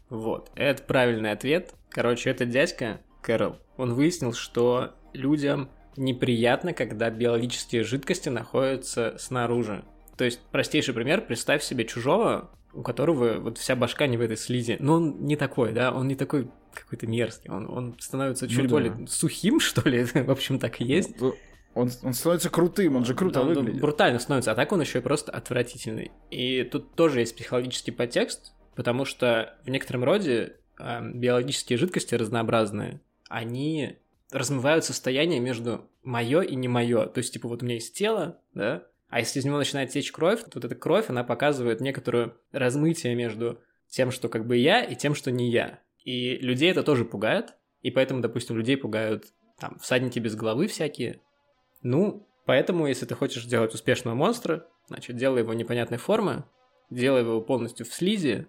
[0.09, 0.51] Вот.
[0.55, 1.73] Это правильный ответ.
[1.89, 9.83] Короче, этот дядька, Кэрол, он выяснил, что людям неприятно, когда биологические жидкости находятся снаружи.
[10.17, 14.37] То есть, простейший пример, представь себе чужого, у которого вот вся башка не в этой
[14.37, 14.77] слизи.
[14.79, 17.49] Но он не такой, да, он не такой какой-то мерзкий.
[17.49, 19.07] Он, он становится чуть ну, более да.
[19.07, 20.03] сухим, что ли.
[20.03, 21.19] в общем, так и есть.
[21.19, 21.35] Ну,
[21.73, 23.75] он, он становится крутым, он же круто он, выглядит.
[23.75, 26.11] Он брутально становится, а так он еще и просто отвратительный.
[26.29, 33.01] И тут тоже есть психологический подтекст, потому что в некотором роде э, биологические жидкости разнообразные,
[33.27, 33.97] они
[34.31, 37.05] размывают состояние между мое и не мое.
[37.07, 38.83] То есть, типа, вот у меня есть тело, да,
[39.13, 43.13] а если из него начинает течь кровь, то вот эта кровь, она показывает некоторое размытие
[43.13, 45.79] между тем, что как бы я, и тем, что не я.
[46.03, 49.25] И людей это тоже пугает, и поэтому, допустим, людей пугают
[49.59, 51.21] там всадники без головы всякие.
[51.81, 56.45] Ну, поэтому, если ты хочешь сделать успешного монстра, значит, делай его непонятной формы,
[56.89, 58.47] делай его полностью в слизи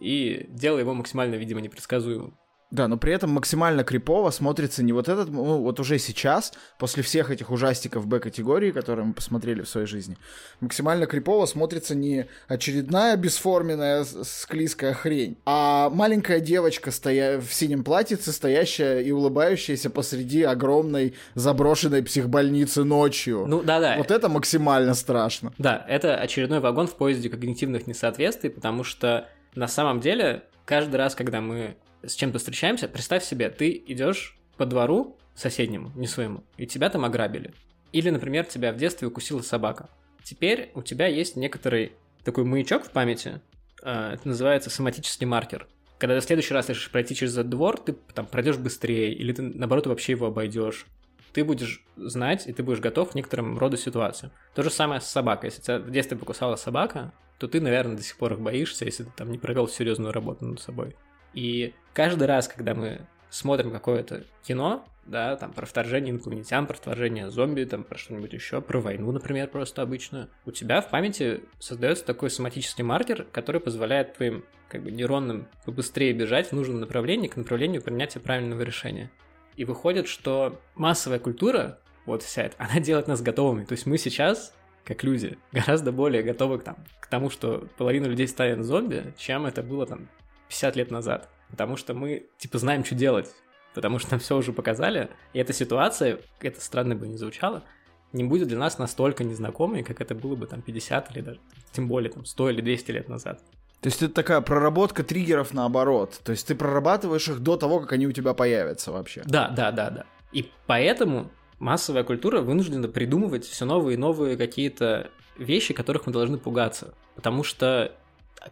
[0.00, 2.38] и делай его максимально, видимо, непредсказуемым.
[2.74, 7.04] Да, но при этом максимально крипово смотрится не вот этот, ну вот уже сейчас, после
[7.04, 10.16] всех этих ужастиков Б-категории, которые мы посмотрели в своей жизни,
[10.58, 18.32] максимально крипово смотрится не очередная бесформенная склизкая хрень, а маленькая девочка стоя в синем платьице,
[18.32, 23.44] стоящая и улыбающаяся посреди огромной заброшенной психбольницы ночью.
[23.46, 23.94] Ну да-да.
[23.98, 25.52] Вот это максимально страшно.
[25.58, 31.14] Да, это очередной вагон в поезде когнитивных несоответствий, потому что на самом деле каждый раз,
[31.14, 31.76] когда мы
[32.08, 37.04] с чем-то встречаемся, представь себе, ты идешь по двору соседнему, не своему, и тебя там
[37.04, 37.52] ограбили.
[37.92, 39.88] Или, например, тебя в детстве укусила собака.
[40.22, 41.92] Теперь у тебя есть некоторый
[42.24, 43.40] такой маячок в памяти,
[43.82, 45.68] э, это называется соматический маркер.
[45.98, 49.32] Когда ты в следующий раз решишь пройти через этот двор, ты там пройдешь быстрее, или
[49.32, 50.86] ты, наоборот, вообще его обойдешь.
[51.32, 54.32] Ты будешь знать, и ты будешь готов к некоторым роду ситуациям.
[54.54, 55.48] То же самое с собакой.
[55.48, 59.04] Если тебя в детстве покусала собака, то ты, наверное, до сих пор их боишься, если
[59.04, 60.96] ты там не провел серьезную работу над собой.
[61.34, 67.30] И каждый раз, когда мы смотрим какое-то кино, да, там про вторжение инопланетян, про вторжение
[67.30, 72.04] зомби, там про что-нибудь еще, про войну, например, просто обычно, у тебя в памяти создается
[72.04, 77.36] такой соматический маркер, который позволяет твоим как бы нейронным побыстрее бежать в нужном направлении к
[77.36, 79.10] направлению принятия правильного решения.
[79.56, 83.64] И выходит, что массовая культура, вот вся эта, она делает нас готовыми.
[83.64, 84.52] То есть мы сейчас,
[84.84, 89.46] как люди, гораздо более готовы к, там, к тому, что половина людей станет зомби, чем
[89.46, 90.08] это было там
[90.48, 91.28] 50 лет назад.
[91.50, 93.34] Потому что мы, типа, знаем, что делать.
[93.74, 95.10] Потому что нам все уже показали.
[95.32, 97.64] И эта ситуация, это странно бы не звучало,
[98.12, 101.40] не будет для нас настолько незнакомой, как это было бы там 50 или даже,
[101.72, 103.40] тем более там 100 или 200 лет назад.
[103.80, 106.18] То есть это такая проработка триггеров наоборот.
[106.24, 109.22] То есть ты прорабатываешь их до того, как они у тебя появятся вообще.
[109.26, 110.06] Да, да, да, да.
[110.32, 116.38] И поэтому массовая культура вынуждена придумывать все новые и новые какие-то вещи, которых мы должны
[116.38, 116.94] пугаться.
[117.14, 117.92] Потому что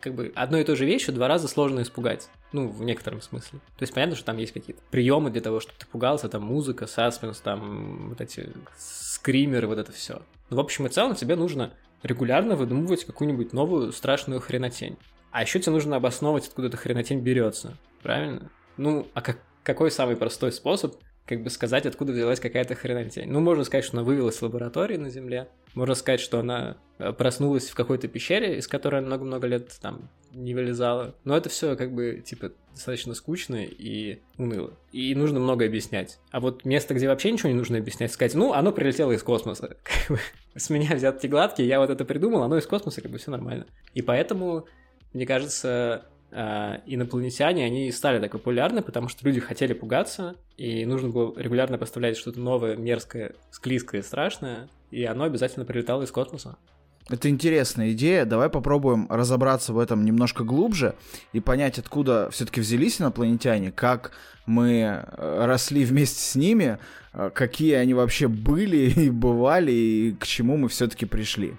[0.00, 2.28] как бы одной и той же вещью два раза сложно испугать.
[2.52, 3.60] Ну, в некотором смысле.
[3.76, 6.86] То есть понятно, что там есть какие-то приемы для того, чтобы ты пугался, там музыка,
[6.86, 10.22] саспенс, там вот эти скримеры, вот это все.
[10.50, 14.96] Но в общем и целом тебе нужно регулярно выдумывать какую-нибудь новую страшную хренотень.
[15.30, 17.76] А еще тебе нужно обосновывать, откуда эта хренотень берется.
[18.02, 18.50] Правильно?
[18.76, 23.30] Ну, а как, какой самый простой способ как бы сказать, откуда взялась какая-то хренотень.
[23.30, 25.48] Ну, можно сказать, что она вывелась в лаборатории на Земле.
[25.74, 30.10] Можно сказать, что она э, проснулась в какой-то пещере, из которой она много-много лет там
[30.32, 31.14] не вылезала.
[31.24, 34.72] Но это все как бы, типа, достаточно скучно и уныло.
[34.90, 36.18] И нужно много объяснять.
[36.32, 39.76] А вот место, где вообще ничего не нужно объяснять, сказать, ну, оно прилетело из космоса.
[40.56, 43.66] С меня взятки гладкие, я вот это придумал, оно из космоса, как бы все нормально.
[43.94, 44.66] И поэтому,
[45.12, 51.38] мне кажется, инопланетяне, они стали так популярны, потому что люди хотели пугаться, и нужно было
[51.38, 56.56] регулярно поставлять что-то новое, мерзкое, склизкое, страшное, и оно обязательно прилетало из космоса.
[57.08, 58.24] Это интересная идея.
[58.24, 60.94] Давай попробуем разобраться в этом немножко глубже
[61.32, 64.12] и понять, откуда все-таки взялись инопланетяне, как
[64.46, 66.78] мы э, росли вместе с ними,
[67.12, 71.56] э, какие они вообще были и бывали, и к чему мы все-таки пришли.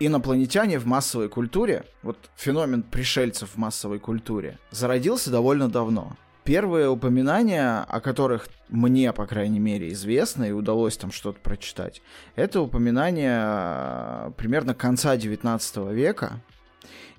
[0.00, 6.16] Инопланетяне в массовой культуре, вот феномен пришельцев в массовой культуре, зародился довольно давно.
[6.42, 12.02] Первые упоминания, о которых мне, по крайней мере, известно и удалось там что-то прочитать,
[12.34, 16.40] это упоминания э, примерно конца 19 века.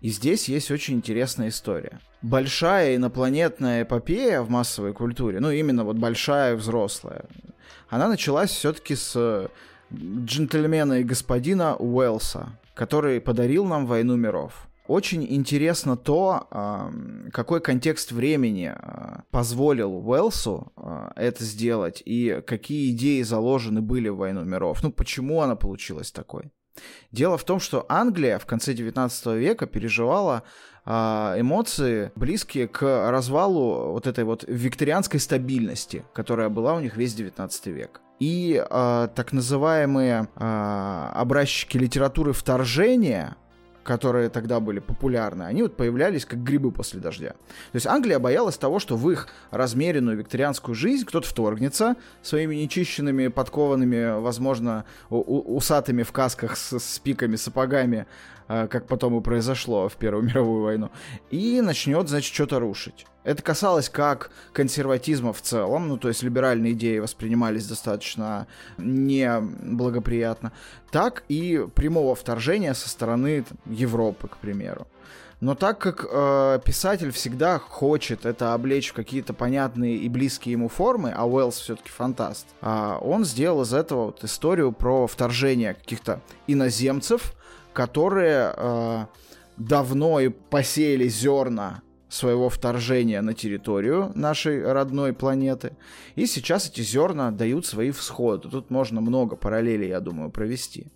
[0.01, 2.01] И здесь есть очень интересная история.
[2.21, 7.25] Большая инопланетная эпопея в массовой культуре, ну именно вот большая взрослая,
[7.89, 9.49] она началась все-таки с
[9.93, 14.67] джентльмена и господина Уэлса, который подарил нам «Войну миров».
[14.87, 16.91] Очень интересно то,
[17.33, 24.17] какой контекст времени а, позволил Уэлсу а, это сделать и какие идеи заложены были в
[24.17, 24.83] «Войну миров».
[24.83, 26.51] Ну, почему она получилась такой?
[27.11, 30.43] Дело в том, что Англия в конце 19 века переживала а,
[30.85, 37.67] эмоции, близкие к развалу вот этой вот викторианской стабильности, которая была у них весь 19
[37.67, 38.01] век.
[38.19, 43.35] И э, так называемые э, образчики литературы вторжения,
[43.83, 47.31] которые тогда были популярны, они вот появлялись как грибы после дождя.
[47.31, 53.27] То есть Англия боялась того, что в их размеренную викторианскую жизнь кто-то вторгнется своими нечищенными,
[53.27, 58.07] подкованными, возможно, усатыми в касках с, с пиками, сапогами,
[58.47, 60.91] как потом и произошло в Первую мировую войну,
[61.31, 63.05] и начнет, значит, что-то рушить.
[63.23, 68.45] Это касалось как консерватизма в целом, ну то есть либеральные идеи воспринимались достаточно
[68.77, 70.51] неблагоприятно,
[70.91, 74.87] так и прямого вторжения со стороны там, Европы, к примеру.
[75.41, 80.69] Но так как э, писатель всегда хочет это облечь в какие-то понятные и близкие ему
[80.69, 86.21] формы, а Уэллс все-таки фантаст, э, он сделал из этого вот историю про вторжение каких-то
[86.47, 87.33] иноземцев,
[87.75, 89.05] которые э,
[89.57, 95.75] давно и посеяли зерна своего вторжения на территорию нашей родной планеты.
[96.15, 98.49] И сейчас эти зерна дают свои всходы.
[98.49, 100.87] Тут можно много параллелей, я думаю, провести.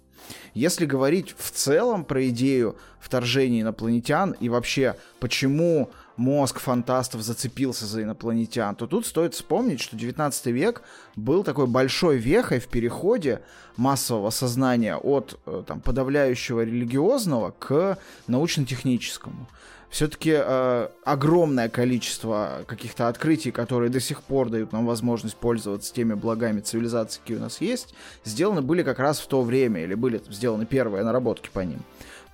[0.54, 8.04] Если говорить в целом про идею вторжения инопланетян и вообще почему мозг фантастов зацепился за
[8.04, 10.84] инопланетян, то тут стоит вспомнить, что 19 век
[11.16, 13.42] был такой большой вехой в переходе
[13.78, 19.48] массового сознания от э, там, подавляющего религиозного к научно-техническому
[19.90, 26.14] все-таки э, огромное количество каких-то открытий, которые до сих пор дают нам возможность пользоваться теми
[26.14, 30.22] благами цивилизации, какие у нас есть, сделаны были как раз в то время, или были
[30.30, 31.80] сделаны первые наработки по ним.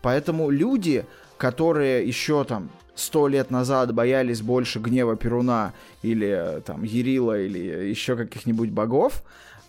[0.05, 1.03] Поэтому люди,
[1.35, 8.15] которые еще там сто лет назад боялись больше гнева Перуна или там Ерила или еще
[8.15, 9.23] каких-нибудь богов,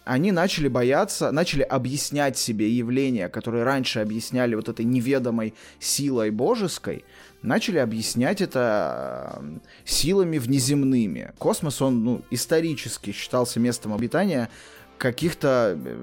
[0.04, 7.06] они начали бояться, начали объяснять себе явления, которые раньше объясняли вот этой неведомой силой божеской,
[7.40, 11.32] начали объяснять это э, силами внеземными.
[11.38, 14.50] Космос, он ну, исторически считался местом обитания
[14.98, 15.96] каких-то э,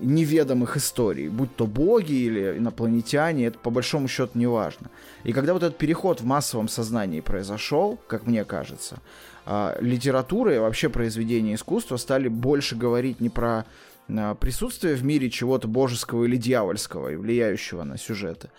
[0.00, 4.90] неведомых историй, будь то боги или инопланетяне, это по большому счету не важно.
[5.24, 8.98] И когда вот этот переход в массовом сознании произошел, как мне кажется,
[9.46, 13.64] э, литература и вообще произведения искусства стали больше говорить не про
[14.38, 18.50] присутствие в мире чего-то божеского или дьявольского влияющего на сюжеты,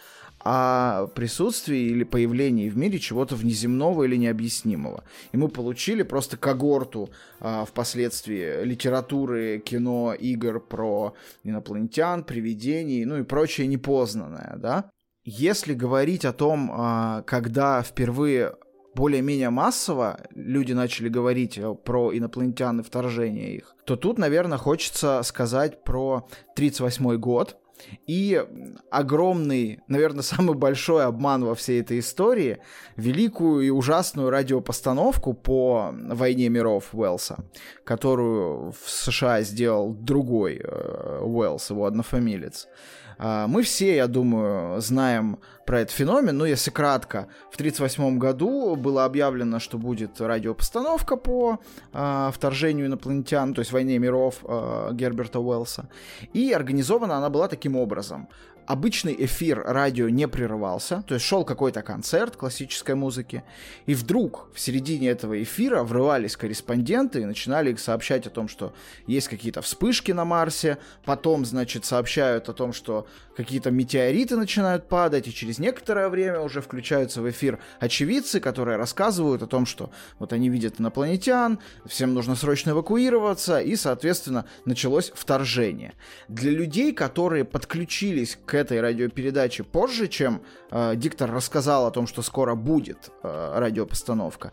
[0.49, 5.03] о присутствии или появлении в мире чего-то внеземного или необъяснимого.
[5.33, 7.09] И мы получили просто когорту
[7.41, 14.89] а, впоследствии литературы, кино, игр про инопланетян, привидений, ну и прочее непознанное, да.
[15.25, 18.55] Если говорить о том, а, когда впервые
[18.95, 25.83] более-менее массово люди начали говорить про инопланетян и вторжение их, то тут, наверное, хочется сказать
[25.83, 27.57] про 1938 год,
[28.05, 28.43] и
[28.89, 32.59] огромный, наверное, самый большой обман во всей этой истории—
[32.95, 37.45] великую и ужасную радиопостановку по «Войне миров» Уэллса,
[37.83, 42.67] которую в США сделал другой э, Уэллс, его однофамилец.
[42.67, 48.75] А, мы все, я думаю, знаем про этот феномен, но если кратко, в 1938 году
[48.75, 51.59] было объявлено, что будет радиопостановка по
[51.93, 55.89] э, вторжению инопланетян, то есть войне миров э, Герберта Уэллса,
[56.33, 58.29] и организована она была таким образом.
[58.67, 63.43] Обычный эфир радио не прерывался, то есть шел какой-то концерт классической музыки,
[63.85, 68.73] и вдруг в середине этого эфира врывались корреспонденты и начинали сообщать о том, что
[69.07, 75.27] есть какие-то вспышки на Марсе, потом, значит, сообщают о том, что какие-то метеориты начинают падать,
[75.27, 80.33] и через некоторое время уже включаются в эфир очевидцы, которые рассказывают о том, что вот
[80.33, 85.93] они видят инопланетян, всем нужно срочно эвакуироваться, и, соответственно, началось вторжение.
[86.27, 92.23] Для людей, которые подключились к этой радиопередаче позже, чем э, диктор рассказал о том, что
[92.23, 94.51] скоро будет э, радиопостановка,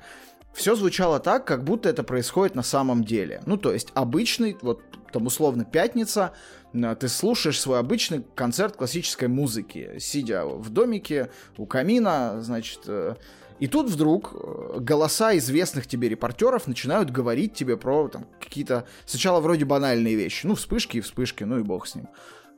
[0.54, 3.42] все звучало так, как будто это происходит на самом деле.
[3.44, 4.82] Ну, то есть обычный, вот
[5.12, 6.32] там условно пятница,
[6.72, 13.16] э, ты слушаешь свой обычный концерт классической музыки, сидя в домике у камина, значит, э,
[13.58, 19.40] и тут вдруг э, голоса известных тебе репортеров начинают говорить тебе про там, какие-то сначала
[19.40, 22.08] вроде банальные вещи, ну вспышки и вспышки, ну и бог с ним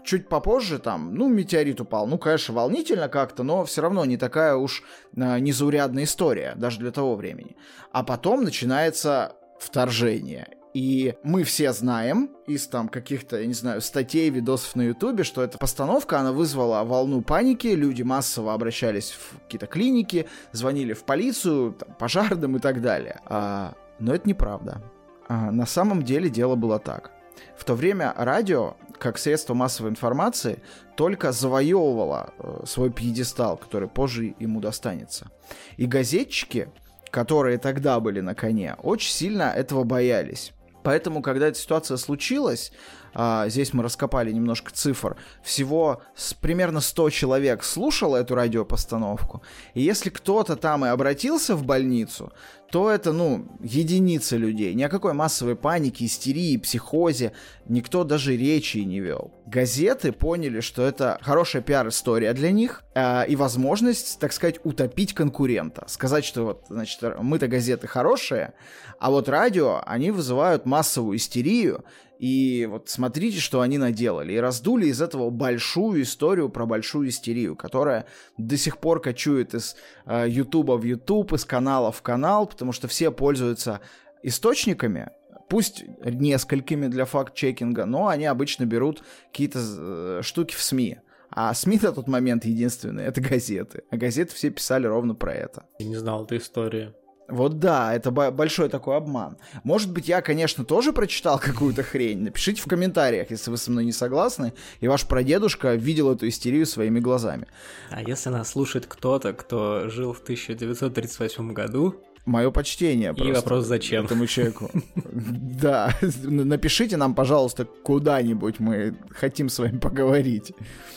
[0.07, 2.07] чуть попозже там, ну, метеорит упал.
[2.07, 4.83] Ну, конечно, волнительно как-то, но все равно не такая уж
[5.15, 7.57] э, незаурядная история, даже для того времени.
[7.93, 10.49] А потом начинается вторжение.
[10.75, 15.43] И мы все знаем из там каких-то, я не знаю, статей, видосов на ютубе, что
[15.43, 21.73] эта постановка, она вызвала волну паники, люди массово обращались в какие-то клиники, звонили в полицию,
[21.73, 23.21] там, пожарным и так далее.
[23.25, 24.83] А, но это неправда.
[25.29, 27.11] А, на самом деле дело было так.
[27.57, 30.63] В то время радио, как средство массовой информации,
[30.97, 35.31] только завоевывало э, свой пьедестал, который позже ему достанется.
[35.77, 36.69] И газетчики,
[37.11, 40.53] которые тогда были на коне, очень сильно этого боялись.
[40.87, 42.71] Поэтому, когда эта ситуация случилась,
[43.13, 46.01] а, здесь мы раскопали немножко цифр, всего
[46.41, 49.43] примерно 100 человек слушало эту радиопостановку,
[49.75, 52.33] и если кто-то там и обратился в больницу,
[52.71, 54.75] то это, ну, единицы людей.
[54.75, 57.33] Ни о какой массовой панике, истерии, психозе
[57.69, 59.33] никто даже речи не вел.
[59.47, 65.85] Газеты поняли, что это хорошая пиар-история для них э, и возможность, так сказать, утопить конкурента.
[65.89, 68.55] Сказать, что вот, значит, мы-то газеты хорошие,
[68.99, 71.85] а вот радио, они вызывают массовую истерию,
[72.19, 74.33] и вот смотрите, что они наделали.
[74.33, 78.07] И раздули из этого большую историю про большую истерию, которая
[78.39, 82.89] до сих пор кочует из э, Ютуба в Ютуб, из канала в канал, потому что
[82.89, 83.81] все пользуются
[84.23, 85.11] источниками,
[85.49, 90.99] пусть несколькими для факт-чекинга, но они обычно берут какие-то э, штуки в СМИ.
[91.31, 93.83] А СМИ на тот момент единственные— это газеты.
[93.91, 95.67] А газеты все писали ровно про это.
[95.79, 96.95] Я не знал эту историю.
[97.29, 99.37] Вот да, это большой такой обман.
[99.65, 102.23] Может быть, я, конечно, тоже прочитал какую-то хрень.
[102.23, 106.67] Напишите в комментариях, если вы со мной не согласны, и ваш прадедушка видел эту истерию
[106.67, 107.47] своими глазами.
[107.91, 111.97] А если нас слушает кто-то, кто жил в 1938 году,
[112.27, 113.15] Мое почтение.
[113.17, 114.05] И вопрос зачем?
[114.05, 114.69] Этому человеку.
[115.05, 120.53] Да, напишите нам, пожалуйста, куда-нибудь, мы хотим с вами поговорить.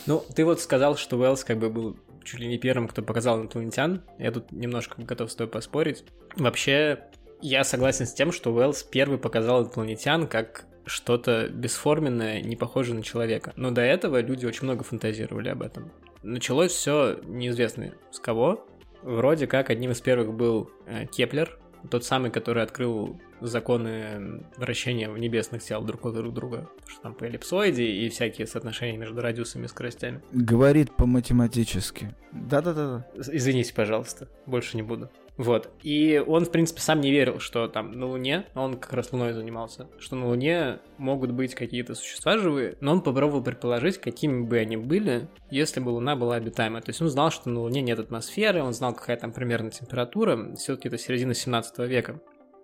[0.06, 3.40] Ну, ты вот сказал, что Уэллс как бы был чуть ли не первым, кто показал
[3.40, 4.02] инопланетян.
[4.18, 6.04] Я тут немножко готов с тобой поспорить.
[6.36, 7.04] Вообще,
[7.40, 13.02] я согласен с тем, что Уэллс первый показал инопланетян как что-то бесформенное, не похожее на
[13.02, 13.52] человека.
[13.56, 15.90] Но до этого люди очень много фантазировали об этом.
[16.22, 18.66] Началось все неизвестно с кого.
[19.02, 21.58] Вроде как одним из первых был э, Кеплер,
[21.90, 26.68] тот самый, который открыл законы вращения в небесных тел друг от друг друга.
[26.86, 30.22] Что там по эллипсоиде и всякие соотношения между радиусами и скоростями.
[30.32, 32.14] Говорит по-математически.
[32.32, 33.06] Да-да-да.
[33.16, 35.10] Извините, пожалуйста, больше не буду.
[35.40, 35.70] Вот.
[35.82, 39.32] И он, в принципе, сам не верил, что там на Луне, он как раз Луной
[39.32, 44.58] занимался, что на Луне могут быть какие-то существа живые, но он попробовал предположить, какими бы
[44.58, 46.82] они были, если бы Луна была обитаемая.
[46.82, 50.54] То есть он знал, что на Луне нет атмосферы, он знал, какая там примерно температура,
[50.56, 52.20] все-таки это середина 17 века.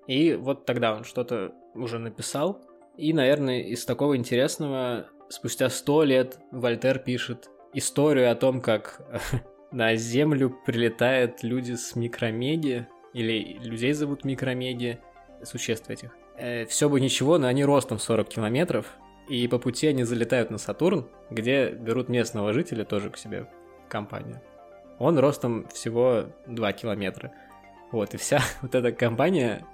[0.07, 2.61] И вот тогда он что-то уже написал.
[2.97, 9.01] И, наверное, из такого интересного, спустя сто лет Вольтер пишет историю о том, как
[9.71, 15.01] на Землю прилетают люди с микромеди, или людей зовут микромеди,
[15.43, 16.11] существ этих.
[16.37, 18.87] Э, все бы ничего, но они ростом 40 километров,
[19.29, 23.49] и по пути они залетают на Сатурн, где берут местного жителя тоже к себе
[23.87, 24.41] в компанию.
[24.99, 27.33] Он ростом всего 2 километра.
[27.93, 29.65] Вот, и вся вот эта компания,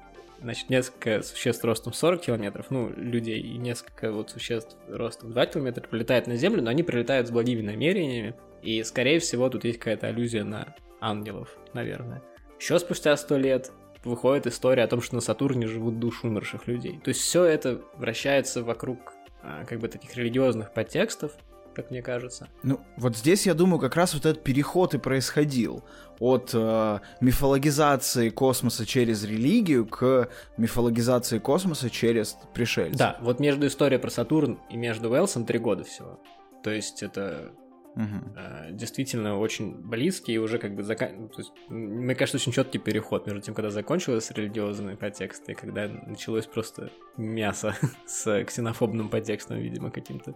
[0.42, 5.82] значит, несколько существ ростом 40 километров, ну, людей, и несколько вот существ ростом 2 километра
[5.82, 10.08] прилетают на Землю, но они прилетают с благими намерениями, и, скорее всего, тут есть какая-то
[10.08, 12.22] аллюзия на ангелов, наверное.
[12.60, 13.72] Еще спустя сто лет
[14.04, 17.00] выходит история о том, что на Сатурне живут души умерших людей.
[17.02, 19.12] То есть все это вращается вокруг
[19.42, 21.32] а, как бы таких религиозных подтекстов,
[21.74, 22.48] как мне кажется.
[22.62, 25.84] Ну, вот здесь, я думаю, как раз вот этот переход и происходил
[26.18, 32.98] от э, мифологизации космоса через религию к мифологизации космоса через пришельцев.
[32.98, 36.20] Да, вот между историей про Сатурн и между Уэлсом три года всего.
[36.62, 37.52] То есть это
[37.96, 38.04] угу.
[38.70, 41.28] действительно очень близкий и уже как бы закан...
[41.28, 45.88] То есть, мне кажется, очень четкий переход между тем, когда закончилось религиозный подтекст и когда
[45.88, 47.74] началось просто мясо
[48.06, 50.34] с ксенофобным подтекстом, видимо, каким-то.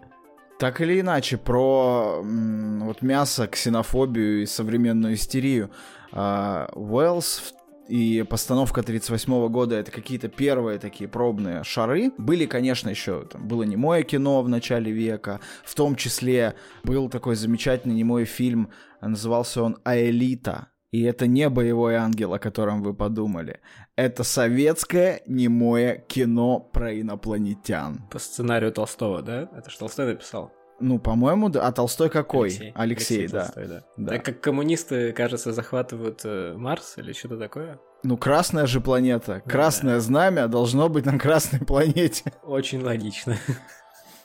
[0.59, 5.69] Так или иначе, про вот мясо, ксенофобию и современную истерию.
[6.11, 7.53] Уэллс
[7.87, 12.11] и постановка 38 года это какие-то первые такие пробные шары.
[12.17, 17.35] Были, конечно, еще там было немое кино в начале века, в том числе был такой
[17.35, 23.59] замечательный немой фильм, назывался он «Аэлита», и это не боевой ангел, о котором вы подумали.
[23.97, 28.03] Это советское немое кино про инопланетян.
[28.11, 29.49] По сценарию Толстого, да?
[29.57, 30.53] Это же Толстой написал.
[30.79, 31.65] Ну, по-моему, да.
[31.65, 32.49] А Толстой какой?
[32.49, 33.39] Алексей, Алексей, Алексей да.
[33.41, 33.83] Толстой, да.
[33.97, 34.11] да.
[34.11, 37.79] Так как коммунисты, кажется, захватывают э, Марс или что-то такое.
[38.03, 39.41] Ну, красная же планета.
[39.47, 40.01] Красное да.
[40.01, 42.31] знамя должно быть на красной планете.
[42.43, 43.35] Очень логично.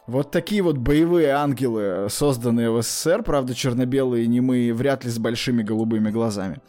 [0.07, 5.63] Вот такие вот боевые ангелы, созданные в СССР, правда, черно-белые, немые, вряд ли с большими
[5.63, 6.61] голубыми глазами.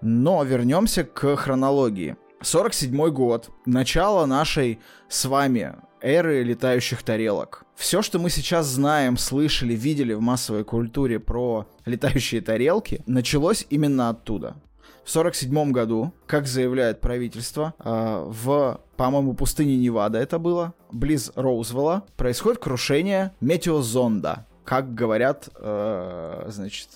[0.00, 2.16] Но вернемся к хронологии.
[2.40, 4.78] 47 год, начало нашей
[5.08, 7.64] с вами эры летающих тарелок.
[7.74, 14.10] Все, что мы сейчас знаем, слышали, видели в массовой культуре про летающие тарелки, началось именно
[14.10, 14.56] оттуда.
[15.04, 22.04] В 1947 году, как заявляет правительство, э, в, по-моему, пустыне Невада это было, близ Роузвелла,
[22.16, 24.46] происходит крушение метеозонда.
[24.64, 26.88] Как говорят, э, значит,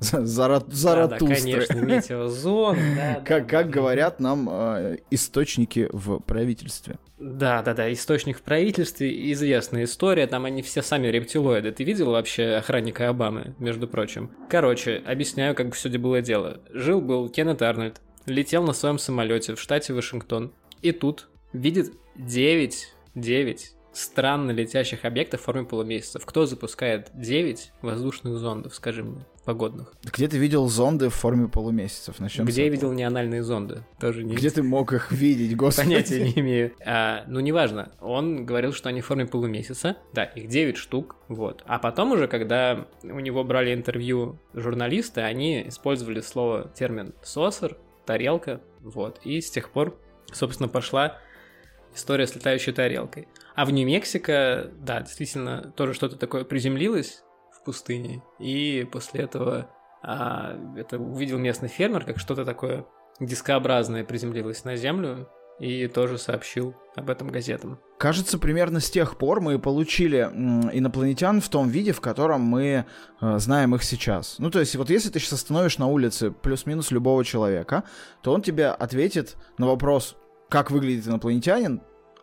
[0.00, 0.60] Зара...
[0.60, 2.76] Да, да, конечно, метеозон.
[2.96, 3.72] Да, как, да, как да.
[3.72, 6.98] говорят нам э, источники в правительстве.
[7.18, 11.70] Да, да, да, источник в правительстве, известная история, там они все сами рептилоиды.
[11.70, 14.30] Ты видел вообще охранника Обамы, между прочим?
[14.48, 16.60] Короче, объясняю, как все было дело.
[16.70, 23.72] Жил-был Кеннет Арнольд, летел на своем самолете в штате Вашингтон, и тут видит 9, 9
[23.92, 26.24] странно летящих объектов в форме полумесяцев.
[26.24, 29.92] Кто запускает 9 воздушных зондов, скажи мне, погодных?
[30.04, 32.18] Где ты видел зонды в форме полумесяцев?
[32.18, 33.82] Начнем Где я видел неанальные зонды?
[33.98, 34.34] Тоже не...
[34.34, 35.88] Где ты мог их видеть, господи?
[35.88, 36.72] Понятия не имею.
[36.84, 37.92] А, ну, неважно.
[38.00, 39.96] Он говорил, что они в форме полумесяца.
[40.12, 41.16] Да, их 9 штук.
[41.28, 41.62] Вот.
[41.66, 47.76] А потом уже, когда у него брали интервью журналисты, они использовали слово, термин «сосер»,
[48.06, 48.60] «тарелка».
[48.80, 49.20] Вот.
[49.24, 49.98] И с тех пор,
[50.32, 51.18] собственно, пошла
[51.94, 53.28] история с летающей тарелкой.
[53.54, 57.22] А в Нью-Мексико, да, действительно, тоже что-то такое приземлилось
[57.64, 59.70] пустыне, и после этого
[60.02, 62.86] а, это увидел местный фермер, как что-то такое
[63.20, 65.28] дискообразное приземлилось на землю,
[65.60, 67.78] и тоже сообщил об этом газетам.
[67.98, 70.20] Кажется, примерно с тех пор мы получили
[70.72, 72.86] инопланетян в том виде, в котором мы
[73.20, 74.36] э, знаем их сейчас.
[74.38, 77.84] Ну, то есть, вот если ты сейчас остановишь на улице плюс-минус любого человека,
[78.22, 80.16] то он тебе ответит на вопрос,
[80.48, 81.82] как выглядит инопланетянин,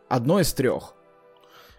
[0.09, 0.96] одно из трех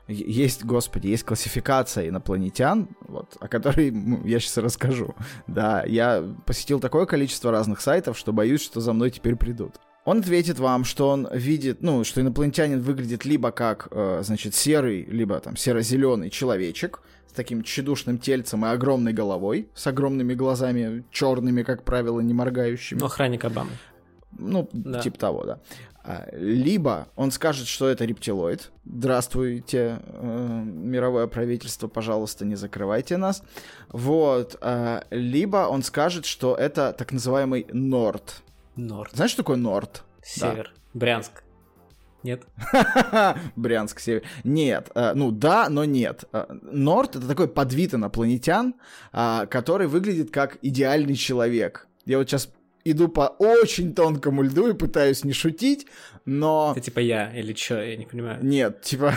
[0.09, 3.93] есть, господи, есть классификация инопланетян, вот, о которой
[4.25, 5.15] я сейчас расскажу.
[5.47, 9.75] Да, я посетил такое количество разных сайтов, что боюсь, что за мной теперь придут.
[10.05, 15.05] Он ответит вам, что он видит, ну, что инопланетянин выглядит либо как, э, значит, серый,
[15.05, 21.63] либо там серо-зеленый человечек с таким тщедушным тельцем и огромной головой, с огромными глазами, черными,
[21.63, 23.01] как правило, не моргающими.
[23.01, 23.73] Ну, охранник Обамы.
[24.39, 25.01] Ну, да.
[25.01, 25.61] типа того, да.
[26.09, 28.71] А, либо он скажет, что это рептилоид.
[28.87, 33.43] Здравствуйте, э, мировое правительство, пожалуйста, не закрывайте нас.
[33.91, 34.57] Вот.
[34.63, 38.41] Э, либо он скажет, что это так называемый Норд.
[38.75, 39.13] Норд.
[39.13, 40.03] Знаешь, что такое Норд?
[40.23, 40.73] Север.
[40.75, 40.99] Да.
[40.99, 41.43] Брянск.
[42.23, 42.45] Нет?
[43.57, 44.23] Брянск, север.
[44.45, 44.91] Нет.
[44.95, 46.25] Э, ну да, но нет.
[46.33, 48.77] Э, Норд это такой подвид инопланетян,
[49.13, 51.87] э, который выглядит как идеальный человек.
[52.07, 52.49] Я вот сейчас
[52.91, 55.87] иду по очень тонкому льду и пытаюсь не шутить,
[56.25, 56.75] но...
[56.77, 58.45] Это типа я или что, я не понимаю.
[58.45, 59.15] Нет, типа...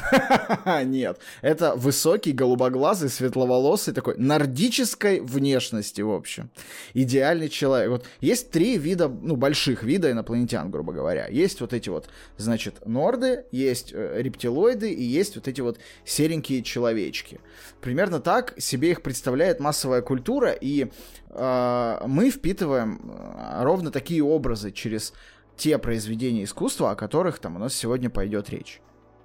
[0.85, 1.19] Нет.
[1.41, 6.49] Это высокий, голубоглазый, светловолосый, такой нордической внешности, в общем.
[6.93, 7.89] Идеальный человек.
[7.89, 11.27] Вот есть три вида, ну, больших вида инопланетян, грубо говоря.
[11.27, 12.07] Есть вот эти вот,
[12.37, 17.41] значит, норды, есть э, рептилоиды и есть вот эти вот серенькие человечки.
[17.81, 20.87] Примерно так себе их представляет массовая культура, и
[21.33, 25.13] мы впитываем э, ровно такие образы через
[25.55, 28.81] те произведения искусства, о которых там у нас сегодня пойдет речь.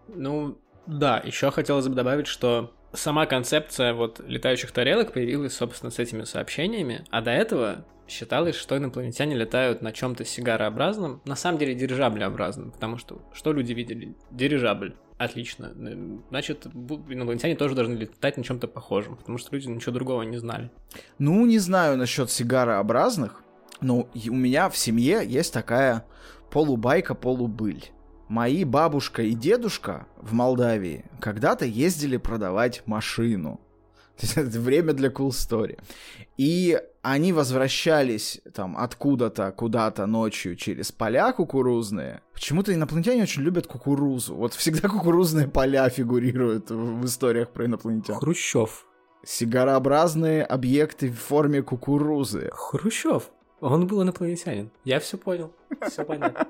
[0.09, 5.99] Ну, да, еще хотелось бы добавить, что сама концепция вот летающих тарелок появилась, собственно, с
[5.99, 11.75] этими сообщениями, а до этого считалось, что инопланетяне летают на чем-то сигарообразном, на самом деле
[11.75, 14.15] дирижаблеобразном, потому что что люди видели?
[14.31, 14.95] Дирижабль.
[15.19, 15.73] Отлично.
[16.29, 20.71] Значит, инопланетяне тоже должны летать на чем-то похожем, потому что люди ничего другого не знали.
[21.19, 23.43] Ну, не знаю насчет сигарообразных,
[23.81, 26.05] но у меня в семье есть такая
[26.51, 27.85] полубайка-полубыль.
[28.29, 33.61] Мои бабушка и дедушка в Молдавии когда-то ездили продавать машину.
[34.35, 35.79] Время для cool story.
[36.37, 36.81] И
[37.13, 42.21] они возвращались там откуда-то, куда-то ночью через поля кукурузные.
[42.35, 44.35] Почему-то инопланетяне очень любят кукурузу.
[44.35, 48.17] Вот всегда кукурузные поля фигурируют в историях про инопланетян.
[48.17, 48.87] Хрущев.
[49.25, 52.51] Сигарообразные объекты в форме кукурузы.
[52.53, 53.31] Хрущев.
[53.61, 54.73] Он был инопланетянин.
[54.85, 55.53] Я все понял.
[55.89, 56.47] Все понятно.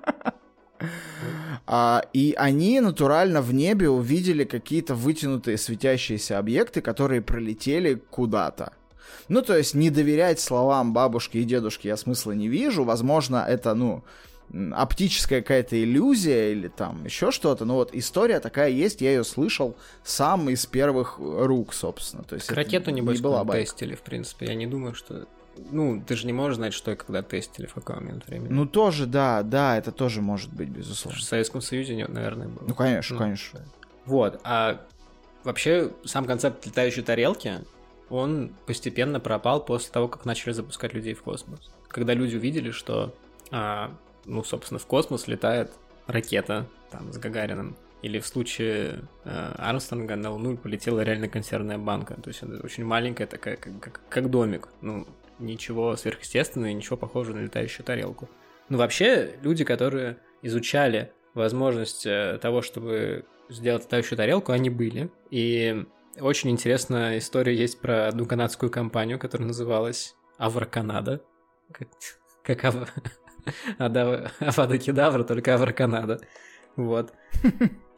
[1.67, 8.73] А, и они натурально в небе увидели какие-то вытянутые светящиеся объекты, которые пролетели куда-то.
[9.29, 12.85] Ну, то есть не доверять словам бабушки и дедушки я смысла не вижу.
[12.85, 14.05] Возможно, это, ну,
[14.75, 17.65] оптическая какая-то иллюзия или там еще что-то.
[17.65, 22.23] Но вот история такая есть, я ее слышал сам из первых рук, собственно.
[22.23, 24.47] То есть ракету, небось, не была тестили, в принципе.
[24.47, 25.27] Я не думаю, что
[25.71, 28.53] ну, ты же не можешь знать, что и когда тестили в какой момент времени.
[28.53, 31.19] Ну, тоже, да, да, это тоже может быть, безусловно.
[31.19, 32.65] В Советском Союзе, наверное, было.
[32.69, 33.61] Ну, конечно, ну, конечно.
[34.05, 34.81] Вот, а
[35.45, 37.65] вообще сам концепт летающей тарелки,
[38.11, 41.61] он постепенно пропал после того, как начали запускать людей в космос.
[41.89, 43.15] Когда люди увидели, что,
[43.51, 43.93] а,
[44.25, 45.73] ну, собственно, в космос летает
[46.07, 52.15] ракета, там, с Гагарином, или в случае э, Армстронга на Луну полетела реально консервная банка.
[52.15, 54.69] То есть это очень маленькая такая, как, как, как домик.
[54.81, 55.07] Ну,
[55.39, 58.29] ничего сверхъестественного и ничего похожего на летающую тарелку.
[58.69, 65.11] Ну, вообще, люди, которые изучали возможность э, того, чтобы сделать летающую тарелку, они были.
[65.31, 65.85] И
[66.21, 71.23] очень интересная история есть про одну канадскую компанию, которая называлась Авроканада.
[71.73, 71.89] Как,
[72.43, 72.93] как ав...
[74.79, 76.21] Кедавра, только Авроканада.
[76.77, 77.12] Вот.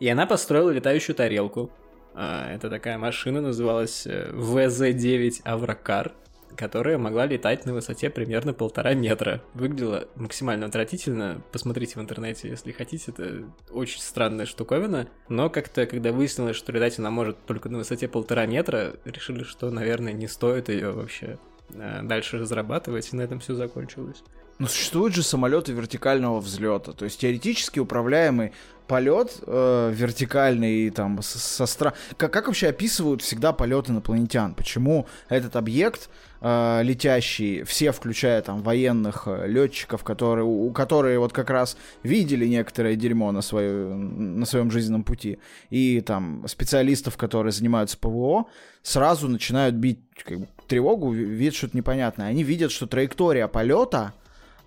[0.01, 1.71] И она построила летающую тарелку.
[2.15, 6.15] А, это такая машина, называлась э, ВЗ-9 Аврокар
[6.59, 9.41] которая могла летать на высоте примерно полтора метра.
[9.55, 11.41] Выглядела максимально отвратительно.
[11.53, 13.13] Посмотрите в интернете, если хотите.
[13.13, 15.09] Это очень странная штуковина.
[15.29, 19.71] Но как-то, когда выяснилось, что летать она может только на высоте полтора метра, решили, что,
[19.71, 21.39] наверное, не стоит ее вообще
[21.71, 24.25] э, дальше разрабатывать, и на этом все закончилось.
[24.59, 28.53] Но существуют же самолеты вертикального взлета, то есть теоретически управляемый
[28.89, 31.95] полет э, вертикальный там со стра...
[32.17, 34.55] как, как вообще описывают всегда полет инопланетян?
[34.55, 41.33] Почему этот объект э, летящий, все, включая там военных э, летчиков, которые, у, которые вот
[41.33, 45.39] как раз видели некоторое дерьмо на, свою, на своем жизненном пути,
[45.71, 48.47] и там специалистов, которые занимаются ПВО,
[48.83, 52.29] сразу начинают бить как тревогу, видят что-то непонятное.
[52.29, 54.13] Они видят, что траектория полета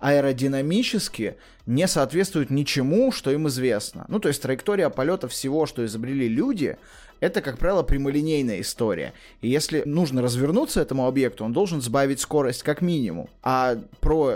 [0.00, 4.04] аэродинамически не соответствует ничему, что им известно.
[4.08, 6.76] Ну, то есть траектория полета всего, что изобрели люди,
[7.22, 9.14] это, как правило, прямолинейная история.
[9.42, 13.30] И если нужно развернуться этому объекту, он должен сбавить скорость как минимум.
[13.44, 14.34] А про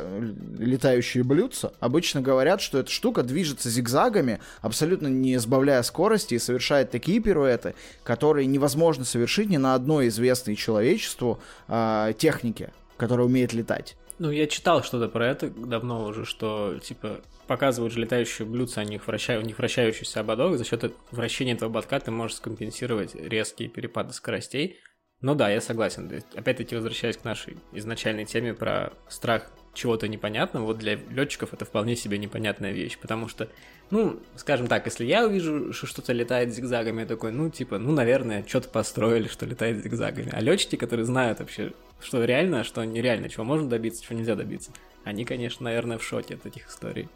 [0.56, 6.92] летающие блюдца обычно говорят, что эта штука движется зигзагами, абсолютно не сбавляя скорости и совершает
[6.92, 7.74] такие пируэты,
[8.04, 13.96] которые невозможно совершить ни на одной известной человечеству э, технике, которая умеет летать.
[14.20, 18.84] Ну, я читал что-то про это давно уже, что, типа, показывают же летающие блюдца, у
[18.84, 23.68] них, вращаю, у них вращающийся ободок, за счет вращения этого ободка ты можешь скомпенсировать резкие
[23.68, 24.78] перепады скоростей.
[25.22, 26.22] Ну да, я согласен.
[26.34, 31.96] Опять-таки, возвращаясь к нашей изначальной теме про страх чего-то непонятного, вот для летчиков это вполне
[31.96, 33.48] себе непонятная вещь, потому что,
[33.90, 37.92] ну, скажем так, если я увижу, что что-то летает зигзагами, я такой, ну, типа, ну,
[37.92, 40.30] наверное, что-то построили, что летает зигзагами.
[40.32, 44.70] А летчики, которые знают вообще, что реально, что нереально, чего можно добиться, чего нельзя добиться,
[45.04, 47.08] они, конечно, наверное, в шоке от этих историй.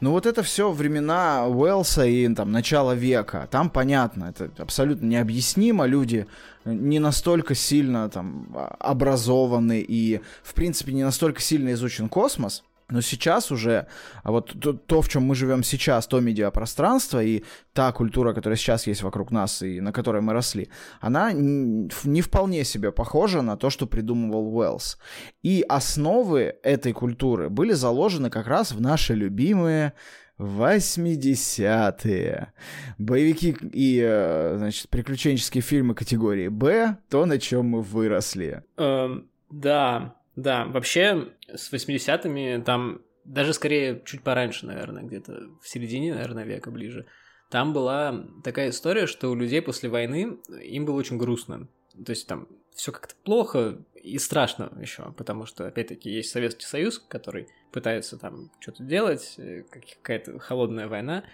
[0.00, 3.48] Ну вот это все времена Уэлса и там начала века.
[3.50, 5.86] Там понятно, это абсолютно необъяснимо.
[5.86, 6.26] Люди
[6.64, 12.64] не настолько сильно там образованы и, в принципе, не настолько сильно изучен космос.
[12.92, 13.86] Но сейчас уже,
[14.22, 18.56] а вот то, то, в чем мы живем сейчас, то медиапространство и та культура, которая
[18.56, 20.68] сейчас есть вокруг нас и на которой мы росли,
[21.00, 24.98] она не вполне себе похожа на то, что придумывал Уэллс.
[25.42, 29.94] И основы этой культуры были заложены как раз в наши любимые
[30.38, 32.52] 80-е.
[32.98, 38.64] Боевики и, э, значит, приключенческие фильмы категории «Б»— то, на чем мы выросли.
[38.76, 46.14] Эм, да, да, вообще с 80-ми там, даже скорее чуть пораньше, наверное, где-то в середине,
[46.14, 47.06] наверное, века ближе,
[47.50, 51.68] там была такая история, что у людей после войны им было очень грустно.
[52.04, 56.98] То есть там все как-то плохо и страшно еще, потому что, опять-таки, есть Советский Союз,
[56.98, 61.24] который пытается там что-то делать, э, какая-то холодная война.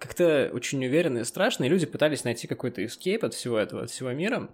[0.00, 3.90] Как-то очень уверенно и страшно, и люди пытались найти какой-то эскейп от всего этого, от
[3.90, 4.50] всего мира,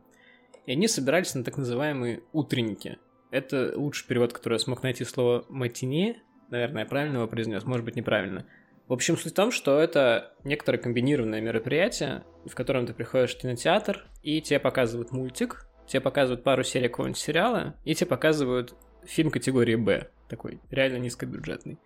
[0.66, 2.98] и они собирались на так называемые утренники.
[3.36, 6.22] Это лучший перевод, который я смог найти слово «матине».
[6.48, 8.46] Наверное, я правильно его произнес, может быть, неправильно.
[8.88, 13.38] В общем, суть в том, что это некоторое комбинированное мероприятие, в котором ты приходишь в
[13.38, 18.74] кинотеатр, и тебе показывают мультик, тебе показывают пару серий какого-нибудь сериала, и тебе показывают
[19.04, 21.78] фильм категории «Б», такой реально низкобюджетный.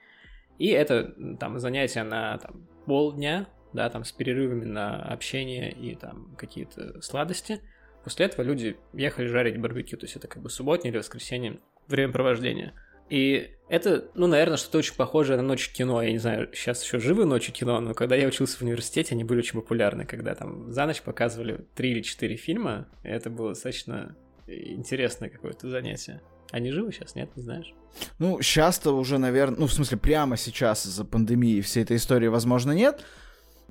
[0.58, 6.36] И это там занятие на там, полдня, да, там с перерывами на общение и там
[6.38, 7.60] какие-то сладости.
[8.04, 12.74] После этого люди ехали жарить барбекю, то есть это как бы субботнее или воскресенье времяпровождения.
[13.10, 16.00] И это, ну, наверное, что-то очень похожее на ночь кино.
[16.00, 19.24] Я не знаю, сейчас еще живы ночи кино, но когда я учился в университете, они
[19.24, 22.88] были очень популярны, когда там за ночь показывали три или четыре фильма.
[23.02, 26.22] И это было достаточно интересное какое-то занятие.
[26.52, 27.74] Они живы сейчас, нет, не знаешь?
[28.18, 32.72] Ну, сейчас-то уже, наверное, ну, в смысле, прямо сейчас из-за пандемии всей этой истории, возможно,
[32.72, 33.04] нет.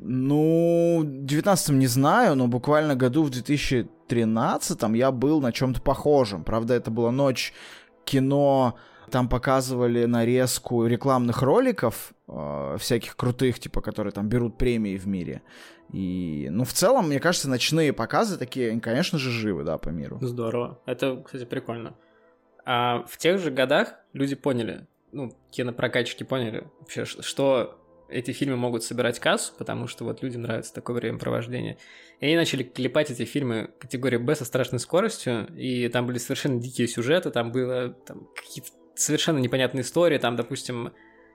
[0.01, 6.43] Ну, в 19 не знаю, но буквально году в 2013 я был на чем-то похожем.
[6.43, 7.53] Правда, это была ночь
[8.05, 8.77] кино,
[9.11, 15.41] там показывали нарезку рекламных роликов, э, всяких крутых, типа, которые там берут премии в мире.
[15.91, 20.19] И, ну, в целом, мне кажется, ночные показы такие, конечно же, живы, да, по миру.
[20.21, 20.79] Здорово.
[20.85, 21.95] Это, кстати, прикольно.
[22.65, 27.78] А в тех же годах люди поняли, ну, кинопрокатчики поняли вообще, что
[28.09, 31.77] эти фильмы могут собирать кассу, потому что вот людям нравится такое времяпровождение.
[32.19, 36.59] И они начали клепать эти фильмы категории Б со страшной скоростью, и там были совершенно
[36.59, 40.91] дикие сюжеты, там было там, какие-то совершенно непонятные истории, там, допустим,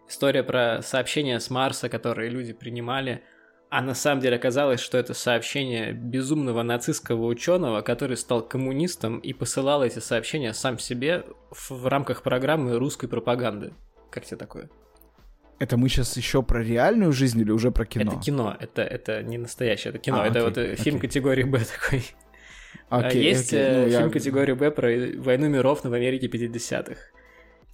[0.09, 3.23] история про сообщения с Марса, которые люди принимали,
[3.71, 9.33] а на самом деле оказалось, что это сообщение безумного нацистского ученого, который стал коммунистом и
[9.33, 13.75] посылал эти сообщения сам себе в рамках программы русской пропаганды.
[14.11, 14.71] Как тебе такое?
[15.59, 18.13] Это мы сейчас еще про реальную жизнь или уже про кино?
[18.13, 20.21] Это кино, это, это не настоящее, это кино.
[20.21, 21.09] А, это окей, вот фильм окей.
[21.09, 22.05] категории Б такой.
[22.89, 23.85] Окей, Есть окей.
[23.85, 24.11] Ну, фильм я...
[24.11, 24.89] категории Б про
[25.19, 26.97] войну миров в Америке 50-х.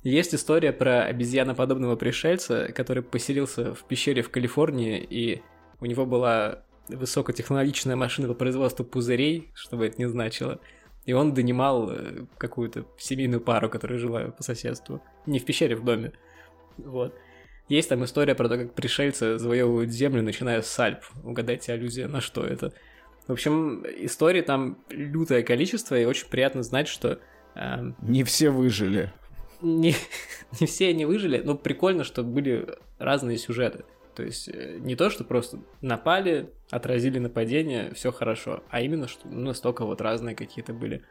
[0.02, 5.42] Есть история про обезьяноподобного пришельца, который поселился в пещере в Калифорнии, и
[5.80, 10.58] у него была высокотехнологичная машина по производству пузырей, что бы это ни значило.
[11.04, 15.02] И он донимал э, какую-то семейную пару, которая жила по соседству.
[15.26, 16.12] Не в пещере, в доме.
[16.78, 17.14] Вот.
[17.70, 21.04] Есть там история про то, как пришельцы завоевывают землю, начиная с Альп.
[21.22, 22.72] Угадайте, аллюзия на что это.
[23.28, 27.20] В общем, истории там лютое количество, и очень приятно знать, что...
[27.54, 29.12] Э, не все выжили.
[29.62, 29.94] Не,
[30.60, 32.66] не все они выжили, но прикольно, что были
[32.98, 33.84] разные сюжеты.
[34.16, 39.28] То есть э, не то, что просто напали, отразили нападение, все хорошо, а именно, что
[39.28, 41.04] ну, настолько вот разные какие-то были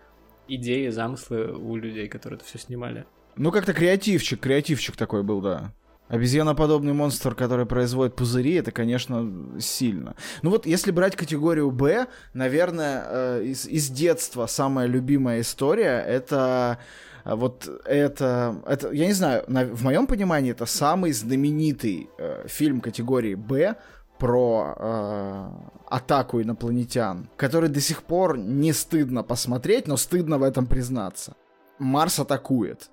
[0.49, 3.05] идеи, замыслы у людей, которые это все снимали.
[3.37, 5.73] Ну, как-то креативчик, креативчик такой был, да.
[6.09, 10.15] Обезьяноподобный монстр, который производит пузыри, это, конечно, сильно.
[10.41, 16.79] Ну вот, если брать категорию Б, наверное, э, из, из детства самая любимая история это
[17.25, 22.47] э, вот это, это, я не знаю, на, в моем понимании это самый знаменитый э,
[22.47, 23.75] фильм категории Б
[24.17, 25.49] про э,
[25.89, 31.35] атаку инопланетян, который до сих пор не стыдно посмотреть, но стыдно в этом признаться.
[31.77, 32.89] Марс атакует.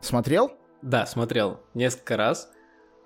[0.00, 0.52] Смотрел?
[0.84, 2.52] Да, смотрел несколько раз.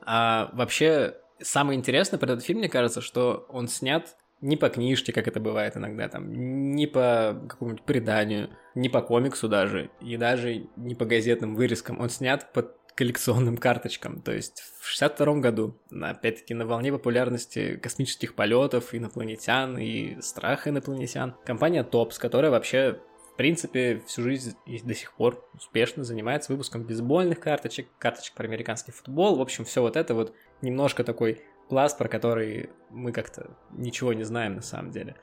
[0.05, 5.13] А вообще, самое интересное про этот фильм, мне кажется, что он снят не по книжке,
[5.13, 10.67] как это бывает иногда, там, не по какому-нибудь преданию, не по комиксу даже, и даже
[10.75, 12.01] не по газетным вырезкам.
[12.01, 14.23] Он снят по коллекционным карточкам.
[14.23, 21.37] То есть в 62 году, опять-таки на волне популярности космических полетов, инопланетян и страха инопланетян,
[21.45, 22.99] компания Топс, которая вообще
[23.39, 28.91] принципе, всю жизнь и до сих пор успешно занимается выпуском бейсбольных карточек, карточек про американский
[28.91, 29.37] футбол.
[29.37, 34.25] В общем, все вот это вот немножко такой пласт, про который мы как-то ничего не
[34.25, 35.15] знаем на самом деле.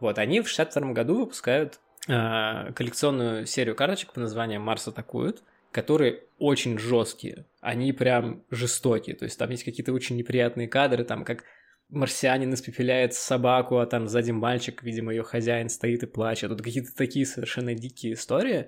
[0.00, 6.24] Вот, они в 62 году выпускают э, коллекционную серию карточек по названию «Марс атакует», которые
[6.38, 11.44] очень жесткие, они прям жестокие, то есть там есть какие-то очень неприятные кадры, там как
[11.92, 16.48] марсианин испепеляет собаку, а там сзади мальчик, видимо, ее хозяин стоит и плачет.
[16.48, 18.66] Тут какие-то такие совершенно дикие истории.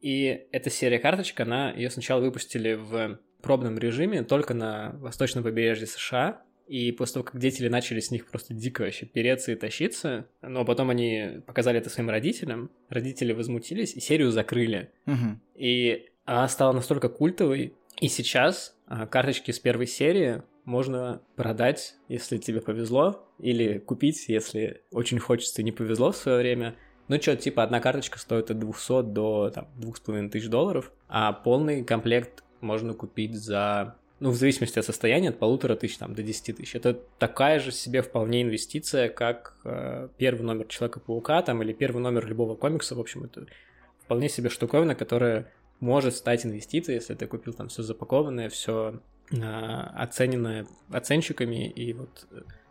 [0.00, 5.86] И эта серия карточек, она ее сначала выпустили в пробном режиме только на восточном побережье
[5.86, 6.42] США.
[6.66, 10.64] И после того, как дети начали с них просто дико вообще переться и тащиться, но
[10.64, 14.90] потом они показали это своим родителям, родители возмутились и серию закрыли.
[15.06, 15.40] Угу.
[15.54, 22.36] И она стала настолько культовой, и сейчас а, карточки с первой серии можно продать, если
[22.36, 26.74] тебе повезло, или купить, если очень хочется и не повезло в свое время.
[27.08, 32.42] Ну, что, типа, одна карточка стоит от 200 до там, 2500 долларов, а полный комплект
[32.60, 36.74] можно купить за, ну, в зависимости от состояния, от полутора тысяч там, до 10 тысяч.
[36.74, 42.26] Это такая же себе вполне инвестиция, как э, первый номер Человека-паука там, или первый номер
[42.26, 42.96] любого комикса.
[42.96, 43.46] В общем, это
[44.00, 49.00] вполне себе штуковина, которая может стать инвестицией, если ты купил там все запакованное, все
[49.30, 52.26] оцененная оценщиками, и вот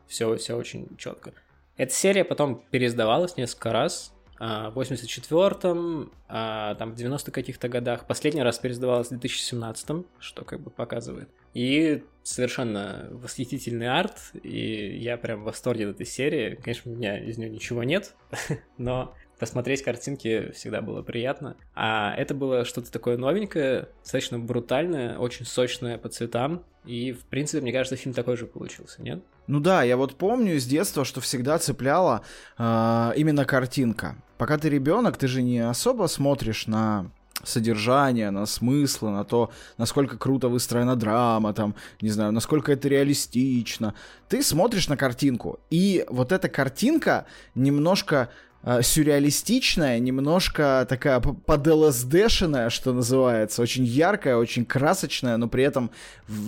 [0.08, 1.34] все, все очень четко.
[1.78, 8.06] Эта серия потом переиздавалась несколько раз, а, в 84-м, а, там в 90-х каких-то годах.
[8.06, 11.30] Последний раз пересдавалась в 2017-м, что как бы показывает.
[11.54, 16.56] И совершенно восхитительный арт, и я прям в восторге от этой серии.
[16.56, 18.14] Конечно, у меня из нее ничего нет,
[18.78, 21.56] но посмотреть картинки всегда было приятно.
[21.74, 26.64] А это было что-то такое новенькое, достаточно брутальное, очень сочное по цветам.
[26.86, 29.24] И, в принципе, мне кажется, фильм такой же получился, нет?
[29.48, 32.22] Ну да, я вот помню из детства, что всегда цепляла
[32.58, 34.16] э, именно картинка.
[34.38, 37.12] Пока ты ребенок, ты же не особо смотришь на
[37.44, 43.94] содержание, на смыслы, на то, насколько круто выстроена драма, там, не знаю, насколько это реалистично.
[44.30, 48.30] Ты смотришь на картинку, и вот эта картинка немножко
[48.66, 55.92] э, сюрреалистичная, немножко такая под ЛСДшная, что называется, очень яркая, очень красочная, но при этом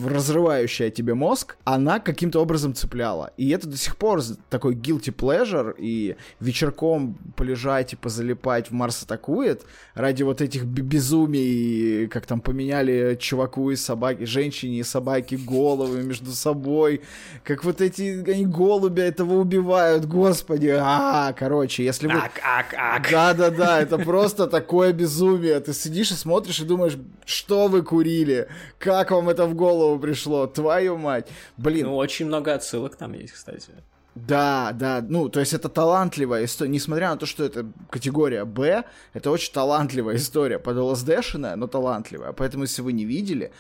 [0.06, 3.32] разрывающая тебе мозг, она каким-то образом цепляла.
[3.38, 9.04] И это до сих пор такой guilty pleasure, и вечерком полежать и позалипать в Марс
[9.04, 9.64] атакует
[9.94, 16.32] ради вот этих безумий, как там поменяли чуваку и собаки, женщине и собаке головы между
[16.32, 17.02] собой,
[17.44, 22.26] как вот эти они голубя этого убивают, господи, а, короче, если если вы...
[22.26, 23.12] Ак, ак, ак.
[23.12, 25.60] Да-да-да, это просто такое безумие.
[25.60, 28.48] Ты сидишь и смотришь и думаешь, что вы курили?
[28.78, 30.48] Как вам это в голову пришло?
[30.48, 31.28] Твою мать.
[31.58, 31.88] Блин.
[31.88, 33.72] Ну, очень много отсылок там есть, кстати.
[34.16, 38.84] Да, да, ну, то есть это талантливая история, несмотря на то, что это категория Б,
[39.14, 43.52] это очень талантливая история, под ЛСДшная, но талантливая, поэтому если вы не видели,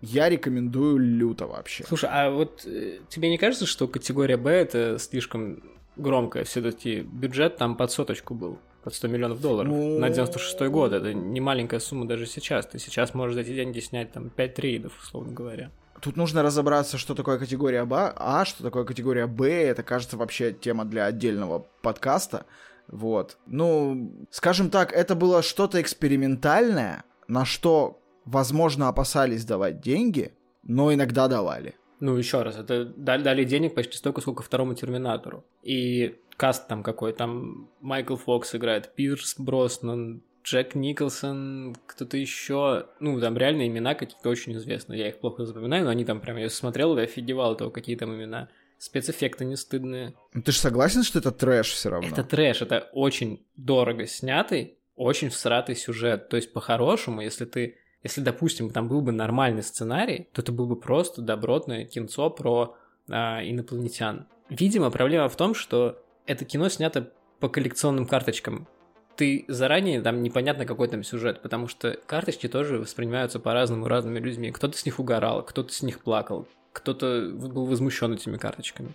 [0.00, 1.84] я рекомендую люто вообще.
[1.86, 5.62] Слушай, а вот э, тебе не кажется, что категория Б это слишком
[5.98, 9.98] громкое все-таки бюджет там под соточку был, под 100 миллионов долларов ну...
[9.98, 10.92] на 96 год.
[10.92, 12.66] Это не маленькая сумма даже сейчас.
[12.66, 15.70] Ты сейчас можешь за эти деньги снять там 5 трейдов, условно говоря.
[16.00, 19.50] Тут нужно разобраться, что такое категория Б, а что такое категория Б.
[19.50, 22.46] Это, кажется, вообще тема для отдельного подкаста.
[22.86, 23.36] Вот.
[23.46, 30.32] Ну, скажем так, это было что-то экспериментальное, на что, возможно, опасались давать деньги,
[30.62, 31.74] но иногда давали.
[32.00, 35.44] Ну, еще раз, это дали, дали денег почти столько, сколько второму Терминатору.
[35.62, 43.20] И каст там какой, там Майкл Фокс играет, Пирс Броснан, Джек Николсон, кто-то еще, ну,
[43.20, 46.48] там реально имена какие-то очень известные, я их плохо запоминаю, но они там прям, я
[46.48, 48.48] смотрел и офигевал того, какие там имена.
[48.78, 50.14] Спецэффекты не стыдные.
[50.32, 52.08] Ну, ты же согласен, что это трэш все равно?
[52.08, 56.28] Это трэш, это очень дорого снятый, очень всратый сюжет.
[56.28, 60.66] То есть, по-хорошему, если ты если, допустим, там был бы нормальный сценарий, то это был
[60.66, 62.76] бы просто добротное кинцо про
[63.10, 64.26] а, инопланетян.
[64.48, 68.68] Видимо, проблема в том, что это кино снято по коллекционным карточкам.
[69.16, 74.52] Ты заранее там непонятно какой там сюжет, потому что карточки тоже воспринимаются по-разному разными людьми.
[74.52, 78.94] Кто-то с них угорал, кто-то с них плакал, кто-то был возмущен этими карточками.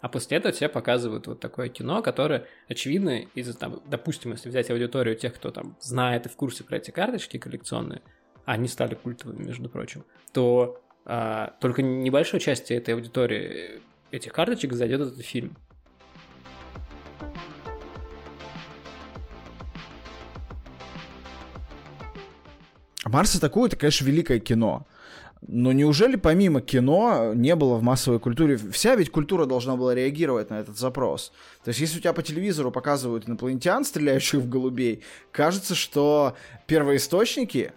[0.00, 4.70] А после этого тебе показывают вот такое кино, которое, очевидно, из-за там, допустим, если взять
[4.70, 8.00] аудиторию тех, кто там знает и в курсе про эти карточки коллекционные,
[8.48, 15.02] они стали культовыми, между прочим, то а, только небольшой части этой аудитории этих карточек зайдет
[15.02, 15.54] этот фильм.
[23.04, 24.86] Марс атакует, это, конечно, великое кино.
[25.46, 28.56] Но неужели помимо кино не было в массовой культуре?
[28.56, 31.32] Вся ведь культура должна была реагировать на этот запрос.
[31.64, 36.34] То есть если у тебя по телевизору показывают инопланетян, стреляющих в голубей, кажется, что
[36.66, 37.72] первоисточники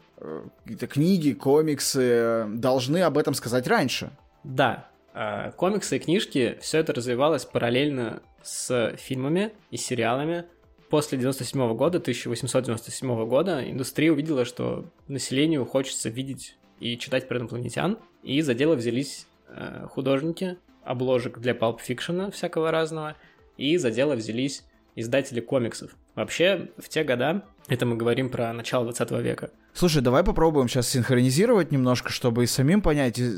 [0.63, 4.11] какие-то книги, комиксы должны об этом сказать раньше.
[4.43, 10.45] Да, а, комиксы и книжки, все это развивалось параллельно с фильмами и сериалами.
[10.89, 17.97] После 97 года, 1897 года, индустрия увидела, что населению хочется видеть и читать про инопланетян,
[18.23, 23.15] и за дело взялись э, художники обложек для Fiction всякого разного,
[23.57, 24.65] и за дело взялись
[24.95, 25.95] издатели комиксов.
[26.15, 30.89] Вообще, в те года, это мы говорим про начало 20 века, Слушай, давай попробуем сейчас
[30.89, 33.31] синхронизировать немножко, чтобы и самим понять, и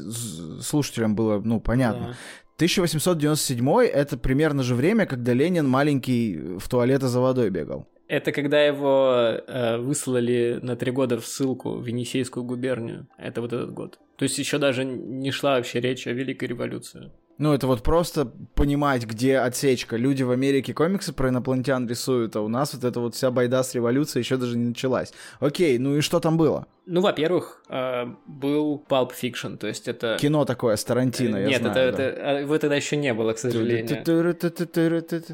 [0.61, 2.07] слушателям было, ну, понятно.
[2.07, 2.15] Да.
[2.55, 7.87] 1897 это примерно же время, когда Ленин маленький в туалеты за водой бегал.
[8.07, 13.07] Это когда его э, выслали на три года в ссылку в Енисейскую губернию.
[13.17, 13.97] Это вот этот год.
[14.17, 17.11] То есть еще даже не шла вообще речь о Великой революции.
[17.37, 19.97] Ну, это вот просто понимать, где отсечка.
[19.97, 23.63] Люди в Америке комиксы про инопланетян рисуют, а у нас вот эта вот вся байда
[23.63, 25.13] с революцией еще даже не началась.
[25.39, 26.67] Окей, ну и что там было?
[26.85, 30.17] Ну, во-первых, э, был Pulp Fiction, то есть это...
[30.19, 31.77] Кино такое с Тарантино, я Нет, знаю.
[31.77, 32.03] это, да.
[32.03, 33.87] это, его тогда еще не было, к сожалению.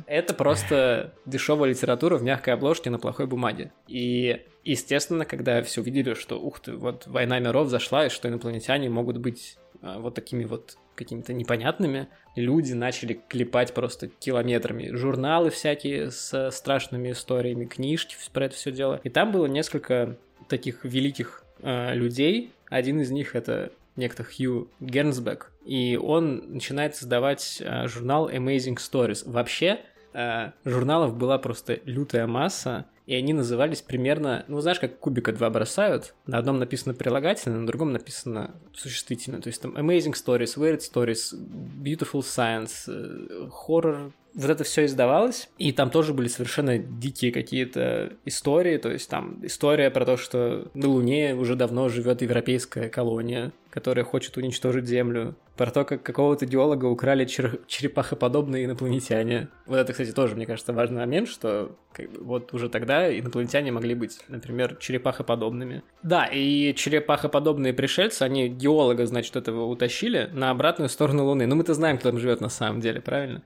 [0.05, 3.71] Это просто дешевая литература в мягкой обложке на плохой бумаге.
[3.87, 8.89] И, естественно, когда все увидели, что, ух ты, вот «Война миров» зашла, и что инопланетяне
[8.89, 12.07] могут быть э, вот такими вот какими-то непонятными.
[12.35, 14.95] Люди начали клепать просто километрами.
[14.95, 18.99] Журналы всякие с страшными историями, книжки про это все дело.
[19.03, 22.51] И там было несколько таких великих э, людей.
[22.69, 29.29] Один из них это некто Хью Гернсбек, и он начинает создавать э, журнал Amazing Stories.
[29.29, 29.79] Вообще,
[30.13, 35.49] э, журналов была просто лютая масса, и они назывались примерно, ну, знаешь, как кубика два
[35.49, 40.81] бросают, на одном написано прилагательное, на другом написано существительное, то есть там Amazing Stories, Weird
[40.81, 47.31] Stories, Beautiful Science, э, Horror, вот это все издавалось, и там тоже были совершенно дикие
[47.31, 52.89] какие-то истории, то есть там история про то, что на Луне уже давно живет европейская
[52.89, 59.49] колония, которая хочет уничтожить Землю, про то, как какого-то геолога украли чер- черепахоподобные инопланетяне.
[59.65, 63.71] Вот это, кстати, тоже, мне кажется, важный момент, что как бы, вот уже тогда инопланетяне
[63.71, 65.83] могли быть, например, черепахоподобными.
[66.01, 71.45] Да, и черепахоподобные пришельцы, они геолога, значит, этого утащили на обратную сторону Луны.
[71.45, 73.43] Ну, мы-то знаем, кто там живет на самом деле, правильно?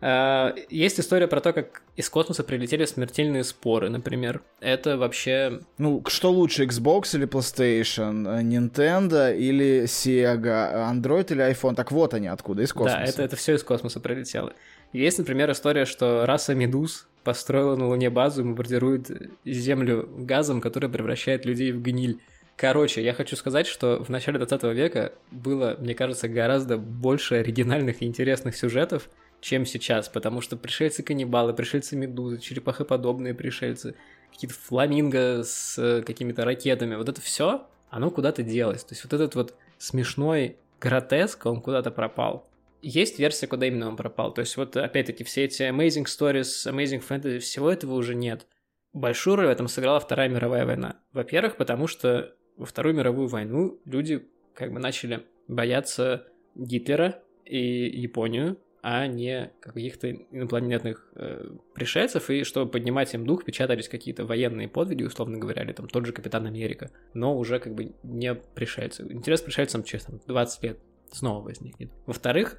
[0.00, 4.42] Э, есть история про то, как из космоса прилетели смертельные споры, например.
[4.60, 5.60] Это вообще...
[5.78, 11.74] Ну, что лучше, Xbox или PlayStation, Nintendo или Sega, Android или iPhone?
[11.74, 12.98] Так вот они откуда, из космоса.
[12.98, 14.52] Да, это, это все из космоса прилетело.
[14.92, 19.10] Есть, например, история, что раса медуз построила на Луне базу и бомбардирует
[19.44, 22.18] Землю газом, который превращает людей в гниль.
[22.56, 28.02] Короче, я хочу сказать, что в начале 20 века было, мне кажется, гораздо больше оригинальных
[28.02, 29.08] и интересных сюжетов,
[29.40, 33.96] чем сейчас, потому что пришельцы-каннибалы, пришельцы-медузы, черепахоподобные пришельцы,
[34.30, 38.84] какие-то фламинго с э, какими-то ракетами, вот это все, оно куда-то делось.
[38.84, 42.48] То есть вот этот вот смешной гротеск, он куда-то пропал.
[42.82, 44.32] Есть версия, куда именно он пропал.
[44.32, 48.46] То есть вот опять-таки все эти Amazing Stories, Amazing Fantasy, всего этого уже нет.
[48.92, 50.96] Большую роль в этом сыграла Вторая мировая война.
[51.12, 57.58] Во-первых, потому что во Вторую мировую войну люди как бы начали бояться Гитлера и
[58.00, 64.68] Японию, а не каких-то инопланетных э, пришельцев, и чтобы поднимать им дух, печатались какие-то военные
[64.68, 69.06] подвиги, условно говоря, или там тот же Капитан Америка, но уже как бы не пришельцы.
[69.10, 70.78] Интерес к пришельцам через там, 20 лет
[71.12, 71.90] снова возникнет.
[72.06, 72.56] Во-вторых,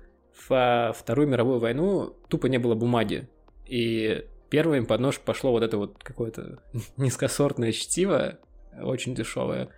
[0.47, 3.27] в Вторую мировую войну тупо не было бумаги,
[3.65, 6.59] и первым под нож пошло вот это вот какое-то
[6.97, 8.37] низкосортное чтиво,
[8.79, 9.69] очень дешевое,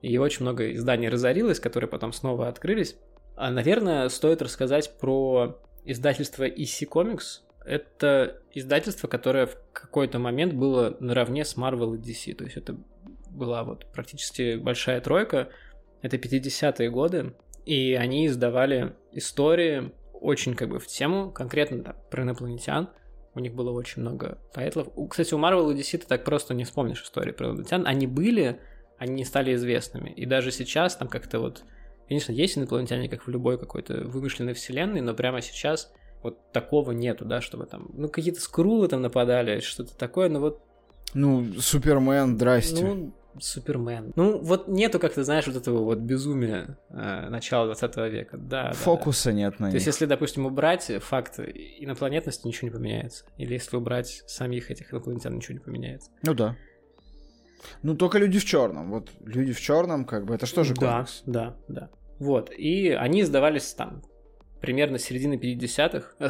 [0.00, 2.96] и очень много изданий разорилось, которые потом снова открылись.
[3.36, 10.96] А, наверное, стоит рассказать про издательство EC Comics— это издательство, которое в какой-то момент было
[11.00, 12.34] наравне с Marvel и DC.
[12.34, 12.76] То есть это
[13.30, 15.48] была вот практически большая тройка.
[16.02, 17.34] Это 50-е годы,
[17.66, 22.90] и они издавали истории очень как бы в тему, конкретно да, про инопланетян.
[23.34, 24.88] У них было очень много тайтлов.
[25.08, 27.86] Кстати, у Marvel и DC ты так просто не вспомнишь истории про инопланетян.
[27.86, 28.60] Они были,
[28.98, 30.10] они не стали известными.
[30.10, 31.64] И даже сейчас там как-то вот
[32.10, 35.92] Конечно, есть инопланетяне, как в любой какой-то вымышленной вселенной, но прямо сейчас
[36.24, 40.60] вот такого нету, да, чтобы там, ну, какие-то скрулы там нападали, что-то такое, но вот...
[41.14, 42.84] Ну, Супермен, здрасте.
[42.84, 44.12] Ну, Супермен.
[44.16, 48.72] Ну, вот нету, как ты знаешь, вот этого вот безумия э, начала 20 века, да.
[48.72, 49.36] Фокуса да, да.
[49.36, 49.74] нет на То них.
[49.74, 53.24] есть, если, допустим, убрать факт инопланетности, ничего не поменяется.
[53.36, 56.10] Или если убрать самих этих инопланетян, ничего не поменяется.
[56.24, 56.56] Ну да.
[57.84, 58.90] Ну, только люди в черном.
[58.90, 61.22] Вот люди в черном, как бы, это что же комикс?
[61.24, 61.90] Да, да, да.
[62.20, 64.02] Вот, и они издавались там
[64.60, 66.14] примерно середины 50-х.
[66.18, 66.28] Э,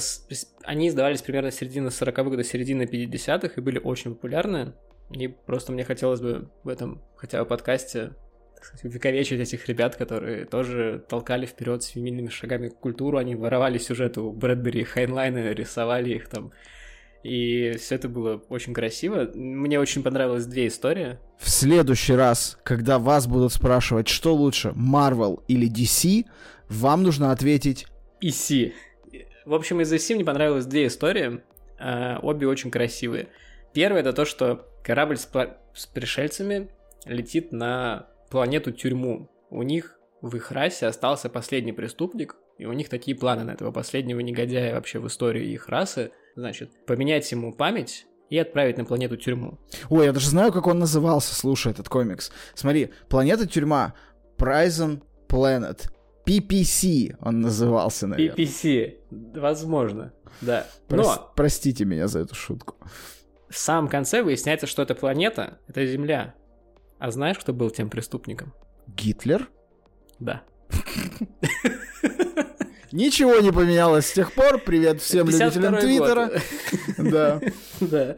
[0.62, 4.72] они издавались примерно середины 40-х до середины 50-х и были очень популярны.
[5.10, 8.12] И просто мне хотелось бы в этом хотя бы подкасте
[8.62, 14.20] сказать, увековечить этих ребят, которые тоже толкали вперед с феминными шагами культуру, они воровали сюжеты
[14.20, 16.52] у Брэдбери и Хайнлайна, рисовали их там
[17.22, 19.30] и все это было очень красиво.
[19.34, 21.18] Мне очень понравилось две истории.
[21.38, 26.24] В следующий раз, когда вас будут спрашивать, что лучше, Marvel или DC,
[26.68, 27.86] вам нужно ответить
[28.22, 28.72] EC.
[29.44, 31.42] В общем, из DC мне понравилось две истории.
[31.78, 33.28] Э, обе очень красивые.
[33.74, 35.28] Первое это то, что корабль с,
[35.74, 36.70] с пришельцами
[37.04, 39.30] летит на планету тюрьму.
[39.50, 43.72] У них в их расе остался последний преступник, и у них такие планы на этого
[43.72, 49.16] последнего негодяя вообще в истории их расы– Значит, поменять ему память и отправить на планету
[49.16, 49.58] тюрьму.
[49.88, 52.30] Ой, я даже знаю, как он назывался, слушай, этот комикс.
[52.54, 53.94] Смотри, планета тюрьма,
[54.38, 55.90] Prison Planet,
[56.26, 58.36] PPC он назывался, наверное.
[58.36, 58.98] PPC,
[59.38, 60.66] возможно, да.
[60.88, 61.32] Прос- Но...
[61.34, 62.76] Простите меня за эту шутку.
[63.48, 66.34] В самом конце выясняется, что эта планета— это Земля.
[67.00, 68.54] А знаешь, кто был тем преступником?
[68.86, 69.48] Гитлер?
[70.20, 70.42] Да.
[72.92, 74.58] Ничего не поменялось с тех пор.
[74.58, 76.30] Привет всем любителям Твиттера.
[76.98, 77.40] Да.
[77.80, 78.16] Да.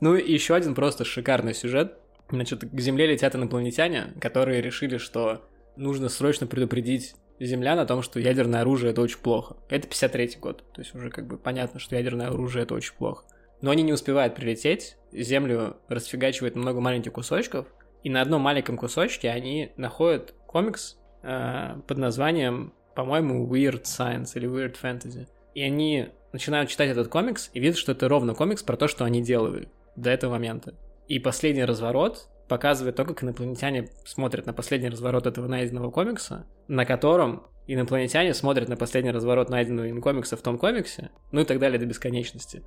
[0.00, 1.94] Ну и еще один просто шикарный сюжет.
[2.28, 8.18] Значит, к Земле летят инопланетяне, которые решили, что нужно срочно предупредить Земля на том, что
[8.18, 9.56] ядерное оружие это очень плохо.
[9.68, 13.24] Это 53 год, то есть уже как бы понятно, что ядерное оружие это очень плохо.
[13.62, 17.66] Но они не успевают прилететь, Землю расфигачивает много маленьких кусочков,
[18.02, 24.46] и на одном маленьком кусочке они находят комикс э, под названием, по-моему, Weird Science или
[24.46, 25.26] Weird Fantasy.
[25.54, 29.06] И они начинают читать этот комикс и видят, что это ровно комикс про то, что
[29.06, 30.74] они делали до этого момента.
[31.08, 36.84] И последний разворот показывает то, как инопланетяне смотрят на последний разворот этого найденного комикса, на
[36.84, 41.58] котором инопланетяне смотрят на последний разворот найденного им комикса в том комиксе, ну и так
[41.58, 42.62] далее до бесконечности.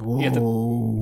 [0.00, 0.40] И это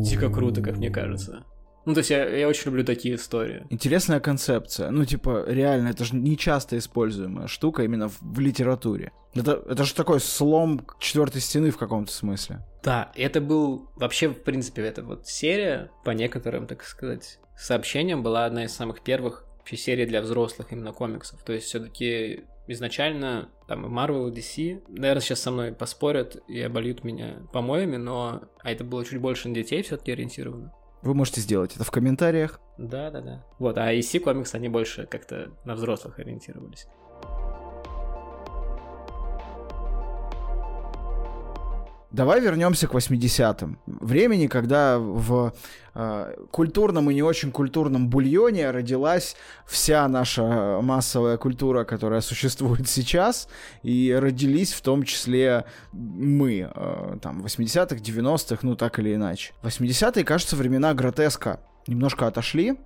[0.08, 1.44] дико круто, как мне кажется.
[1.86, 3.64] Ну, то есть я, я очень люблю такие истории.
[3.70, 4.90] Интересная концепция.
[4.90, 9.12] Ну, типа, реально, это же не часто используемая штука именно в, в литературе.
[9.34, 12.66] Это, это же такой слом четвертой стены в каком-то смысле.
[12.82, 18.46] Да, это был вообще, в принципе, эта вот серия, по некоторым, так сказать, сообщениям, была
[18.46, 21.42] одна из самых первых вообще серий для взрослых именно комиксов.
[21.44, 26.60] То есть все-таки изначально там и Marvel, и DC, наверное, сейчас со мной поспорят и
[26.60, 30.72] обольют меня помоями, но а это было чуть больше на детей все-таки ориентировано.
[31.06, 32.60] Вы можете сделать это в комментариях.
[32.78, 33.46] Да, да, да.
[33.60, 36.88] Вот, а EC комикс, они больше как-то на взрослых ориентировались.
[42.16, 43.78] Давай вернемся к 80-м.
[43.84, 45.52] Времени, когда в
[45.94, 49.36] э, культурном и не очень культурном бульоне родилась
[49.66, 53.48] вся наша массовая культура, которая существует сейчас,
[53.82, 59.52] и родились в том числе мы, э, там, 80-х, 90-х, ну так или иначе.
[59.62, 62.78] 80-е, кажется, времена гротеска немножко отошли,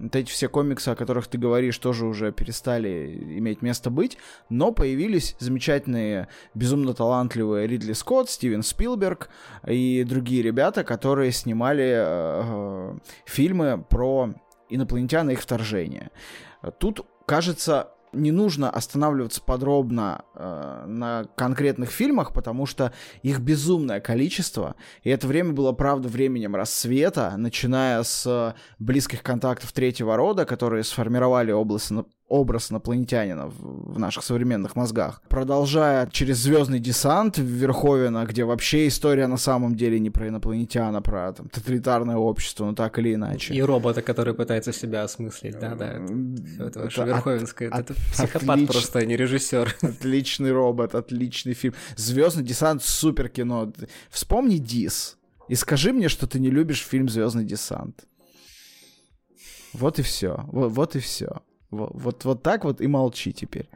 [0.00, 4.18] вот эти все комиксы, о которых ты говоришь, тоже уже перестали иметь место быть,
[4.48, 9.28] но появились замечательные, безумно талантливые Ридли Скотт, Стивен Спилберг
[9.66, 14.34] и другие ребята, которые снимали э, фильмы про
[14.68, 16.10] инопланетян и их вторжение.
[16.78, 22.92] Тут, кажется, не нужно останавливаться подробно э, на конкретных фильмах, потому что
[23.22, 30.16] их безумное количество, и это время было, правда, временем рассвета, начиная с близких контактов третьего
[30.16, 31.92] рода, которые сформировали область
[32.28, 35.22] образ инопланетянина в, в наших современных мозгах.
[35.28, 40.94] Продолжая через звездный десант в Верховина, где вообще история на самом деле не про инопланетян,
[40.94, 43.54] а про там, тоталитарное общество, ну так или иначе.
[43.54, 45.94] И робота, который пытается себя осмыслить, да, да.
[45.94, 47.70] Это, это ваше Верховинское.
[47.70, 48.68] Это психопат отлич...
[48.68, 49.76] просто, а не режиссер.
[49.82, 51.74] Отличный робот, отличный фильм.
[51.96, 53.72] Звездный десант супер кино.
[54.10, 55.16] Вспомни Дис.
[55.48, 58.04] И скажи мне, что ты не любишь фильм Звездный десант.
[59.72, 60.44] Вот и все.
[60.48, 61.42] Вот, вот и все.
[61.70, 63.68] Вот, вот, вот так вот и молчи теперь.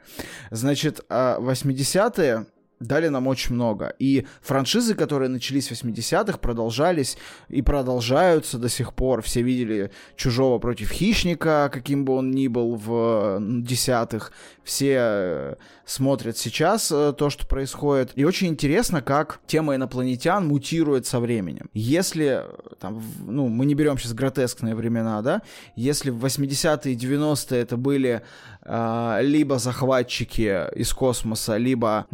[0.51, 2.47] Значит, 80-е а
[2.83, 3.95] дали нам очень много.
[3.99, 7.17] И франшизы, которые начались в 80-х, продолжались
[7.49, 9.23] и продолжаются до сих пор.
[9.23, 14.33] Все видели «Чужого против хищника», каким бы он ни был в десятых.
[14.65, 15.55] Все э,
[15.85, 18.13] смотрят сейчас э, то, что происходит.
[18.15, 21.69] И очень интересно, как тема инопланетян мутирует со временем.
[21.75, 25.43] Если, э, там, ну, мы не берем сейчас гротескные времена, да,
[25.75, 28.23] если в 80-е и 90-е это были
[28.65, 32.07] либо захватчики из космоса, либо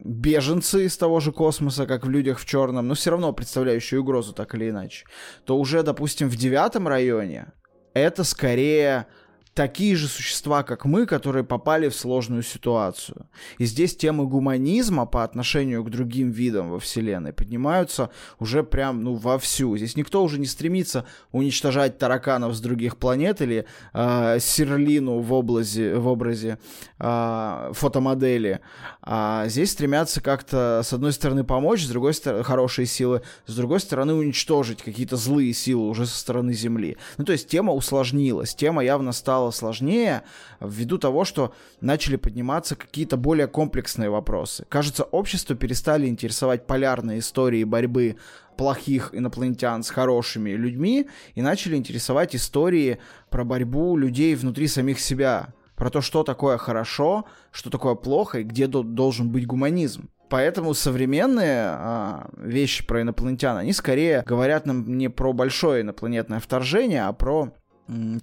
[0.00, 4.32] беженцы из того же космоса, как в «Людях в черном», но все равно представляющие угрозу
[4.32, 5.06] так или иначе,
[5.44, 7.52] то уже, допустим, в девятом районе
[7.94, 9.06] это скорее
[9.54, 13.26] такие же существа, как мы, которые попали в сложную ситуацию.
[13.58, 19.14] И здесь темы гуманизма по отношению к другим видам во Вселенной поднимаются уже прям, ну,
[19.14, 19.76] вовсю.
[19.76, 25.96] Здесь никто уже не стремится уничтожать тараканов с других планет или э, Серлину в, облазе,
[25.96, 26.58] в образе
[26.98, 28.60] э, фотомодели.
[29.02, 33.80] А здесь стремятся как-то, с одной стороны, помочь, с другой стороны, хорошие силы, с другой
[33.80, 36.96] стороны, уничтожить какие-то злые силы уже со стороны Земли.
[37.18, 40.22] Ну, то есть тема усложнилась, тема явно стала стало сложнее
[40.60, 44.64] ввиду того, что начали подниматься какие-то более комплексные вопросы.
[44.68, 48.16] Кажется, общество перестали интересовать полярные истории борьбы
[48.56, 52.98] плохих инопланетян с хорошими людьми и начали интересовать истории
[53.30, 58.44] про борьбу людей внутри самих себя, про то, что такое хорошо, что такое плохо и
[58.44, 60.08] где должен быть гуманизм.
[60.28, 67.04] Поэтому современные а, вещи про инопланетян, они скорее говорят нам не про большое инопланетное вторжение,
[67.04, 67.52] а про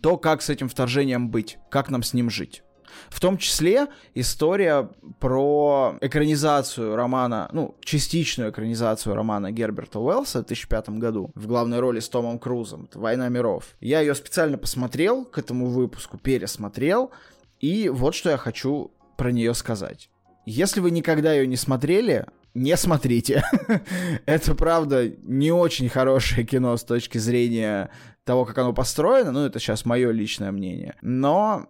[0.02, 2.64] то, как с этим вторжением быть, как нам с ним жить.
[3.10, 4.90] В том числе история
[5.20, 12.00] про экранизацию романа, ну, частичную экранизацию романа Герберта Уэллса в 2005 году в главной роли
[12.00, 12.90] с Томом Крузом.
[12.94, 13.76] «Война миров».
[13.80, 17.12] Я ее специально посмотрел к этому выпуску, пересмотрел,
[17.60, 20.10] и вот что я хочу про нее сказать.
[20.46, 23.44] Если вы никогда ее не смотрели, не смотрите.
[24.26, 27.91] это, правда, не очень хорошее кино с точки зрения
[28.30, 31.65] того, как оно построено, ну, это сейчас мое личное мнение, но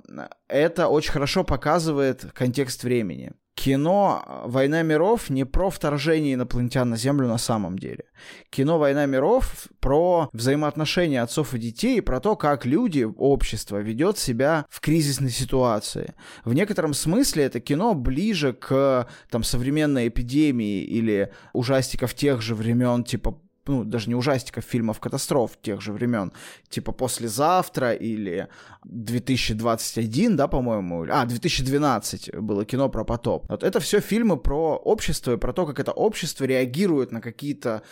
[0.50, 7.28] это очень хорошо показывает контекст времени кино «Война миров» не про вторжение инопланетян на Землю
[7.28, 8.06] на самом деле.
[8.50, 14.66] Кино «Война миров» про взаимоотношения отцов и детей, про то, как люди, общество ведет себя
[14.70, 16.14] в кризисной ситуации.
[16.46, 23.04] В некотором смысле это кино ближе к там, современной эпидемии или ужастиков тех же времен,
[23.04, 23.38] типа
[23.70, 26.32] ну, даже не ужастиков, фильмов катастроф тех же времен,
[26.70, 28.48] типа «Послезавтра» или
[28.84, 33.46] 2021, да, по-моему, а, 2012 было кино про потоп.
[33.50, 37.84] Вот это все фильмы про общество и про то, как это общество реагирует на какие-то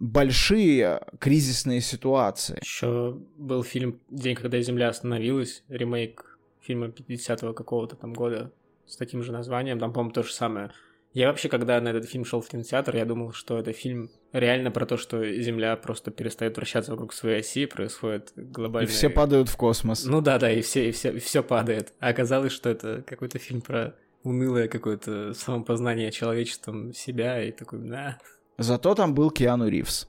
[0.00, 2.58] большие кризисные ситуации.
[2.60, 8.50] Еще был фильм «День, когда Земля остановилась», ремейк фильма 50-го какого-то там года
[8.86, 10.72] с таким же названием, там, по-моему, то же самое.
[11.12, 14.70] Я вообще, когда на этот фильм шел в кинотеатр, я думал, что это фильм реально
[14.70, 18.88] про то, что Земля просто перестает вращаться вокруг своей оси, происходит глобальное...
[18.88, 20.04] И все падают в космос.
[20.04, 21.92] Ну да, да, и все, и все, и все падает.
[21.98, 28.18] А оказалось, что это какой-то фильм про унылое какое-то самопознание человечеством себя и такой, да.
[28.58, 30.08] Зато там был Киану Ривз.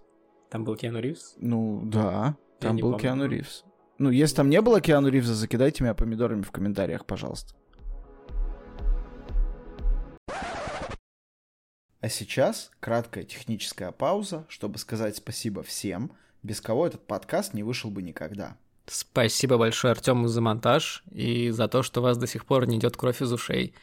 [0.52, 1.36] Там был Киану Ривз?
[1.38, 2.99] Ну, да, там был помню.
[2.99, 3.64] Киану Ривз.
[3.98, 7.56] Ну, если там не было Киану Ривза, закидайте меня помидорами в комментариях, пожалуйста.
[12.02, 16.11] А сейчас краткая техническая пауза, чтобы сказать спасибо всем,
[16.41, 18.57] без кого этот подкаст не вышел бы никогда.
[18.88, 22.78] Спасибо большое Артему за монтаж и за то, что у вас до сих пор не
[22.78, 23.76] идет кровь из ушей.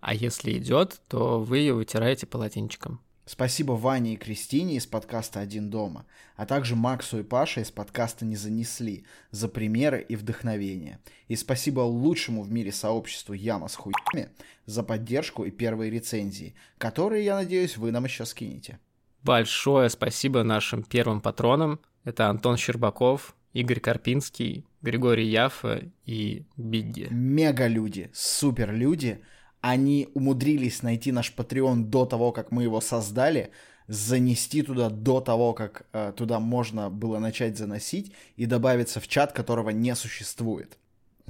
[0.00, 3.00] А если идет, то вы ее вытираете полотенчиком.
[3.26, 6.04] Спасибо Ване и Кристине из подкаста «Один дома»,
[6.36, 10.98] а также Максу и Паше из подкаста «Не занесли» за примеры и вдохновение.
[11.28, 14.28] И спасибо лучшему в мире сообществу Яма с хуями
[14.66, 18.78] за поддержку и первые рецензии, которые, я надеюсь, вы нам еще скинете.
[19.22, 21.80] Большое спасибо нашим первым патронам.
[22.04, 27.08] Это Антон Щербаков, Игорь Карпинский, Григорий Яфа и Бигги.
[27.10, 29.22] Мега люди, супер люди—
[29.66, 33.50] они умудрились найти наш Patreon до того, как мы его создали,
[33.88, 39.32] занести туда до того, как э, туда можно было начать заносить, и добавиться в чат,
[39.32, 40.76] которого не существует.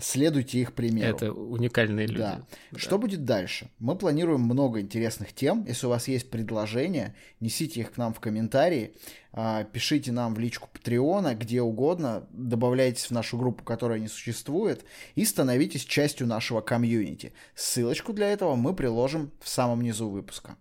[0.01, 1.17] Следуйте их примеру.
[1.17, 2.19] Это уникальные люди.
[2.19, 2.43] Да.
[2.73, 2.79] да.
[2.79, 3.71] Что будет дальше?
[3.79, 5.65] Мы планируем много интересных тем.
[5.67, 8.97] Если у вас есть предложения, несите их к нам в комментарии,
[9.33, 14.85] а, пишите нам в личку Патреона, где угодно, добавляйтесь в нашу группу, которая не существует,
[15.15, 17.33] и становитесь частью нашего комьюнити.
[17.55, 20.57] Ссылочку для этого мы приложим в самом низу выпуска.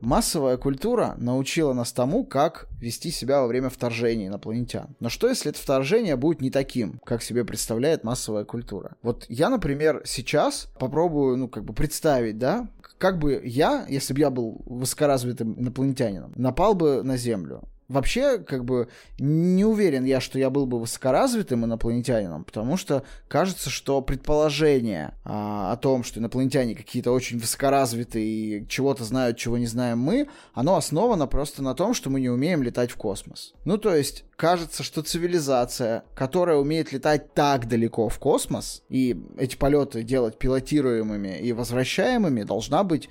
[0.00, 4.94] Массовая культура научила нас тому, как вести себя во время вторжения инопланетян.
[5.00, 8.96] Но что, если это вторжение будет не таким, как себе представляет массовая культура?
[9.02, 12.68] Вот я, например, сейчас попробую, ну, как бы представить, да,
[12.98, 17.62] как бы я, если бы я был высокоразвитым инопланетянином, напал бы на Землю.
[17.88, 18.88] Вообще, как бы,
[19.18, 25.72] не уверен я, что я был бы высокоразвитым инопланетянином, потому что кажется, что предположение а,
[25.72, 30.76] о том, что инопланетяне какие-то очень высокоразвитые и чего-то знают, чего не знаем мы, оно
[30.76, 33.54] основано просто на том, что мы не умеем летать в космос.
[33.64, 39.56] Ну, то есть, кажется, что цивилизация, которая умеет летать так далеко в космос, и эти
[39.56, 43.08] полеты делать пилотируемыми и возвращаемыми, должна быть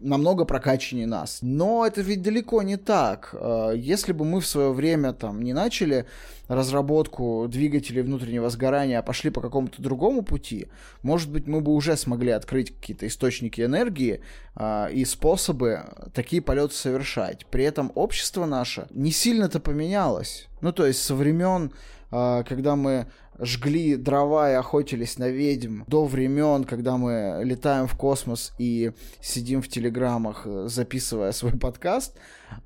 [0.00, 1.38] намного прокачаннее нас.
[1.42, 3.30] Но это ведь далеко не так.
[3.32, 6.06] Э, если бы мы в свое время там не начали
[6.48, 10.68] разработку двигателей внутреннего сгорания, а пошли по какому-то другому пути,
[11.02, 14.22] может быть, мы бы уже смогли открыть какие-то источники энергии
[14.56, 15.84] э, и способы
[16.14, 17.46] такие полеты совершать.
[17.46, 20.48] При этом общество наше не сильно-то поменялось.
[20.60, 21.72] Ну, то есть со времен,
[22.10, 23.06] когда мы
[23.38, 29.62] жгли дрова и охотились на ведьм до времен, когда мы летаем в космос и сидим
[29.62, 32.16] в телеграммах, э, записывая свой подкаст,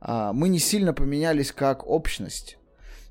[0.01, 2.59] а, мы не сильно поменялись как общность.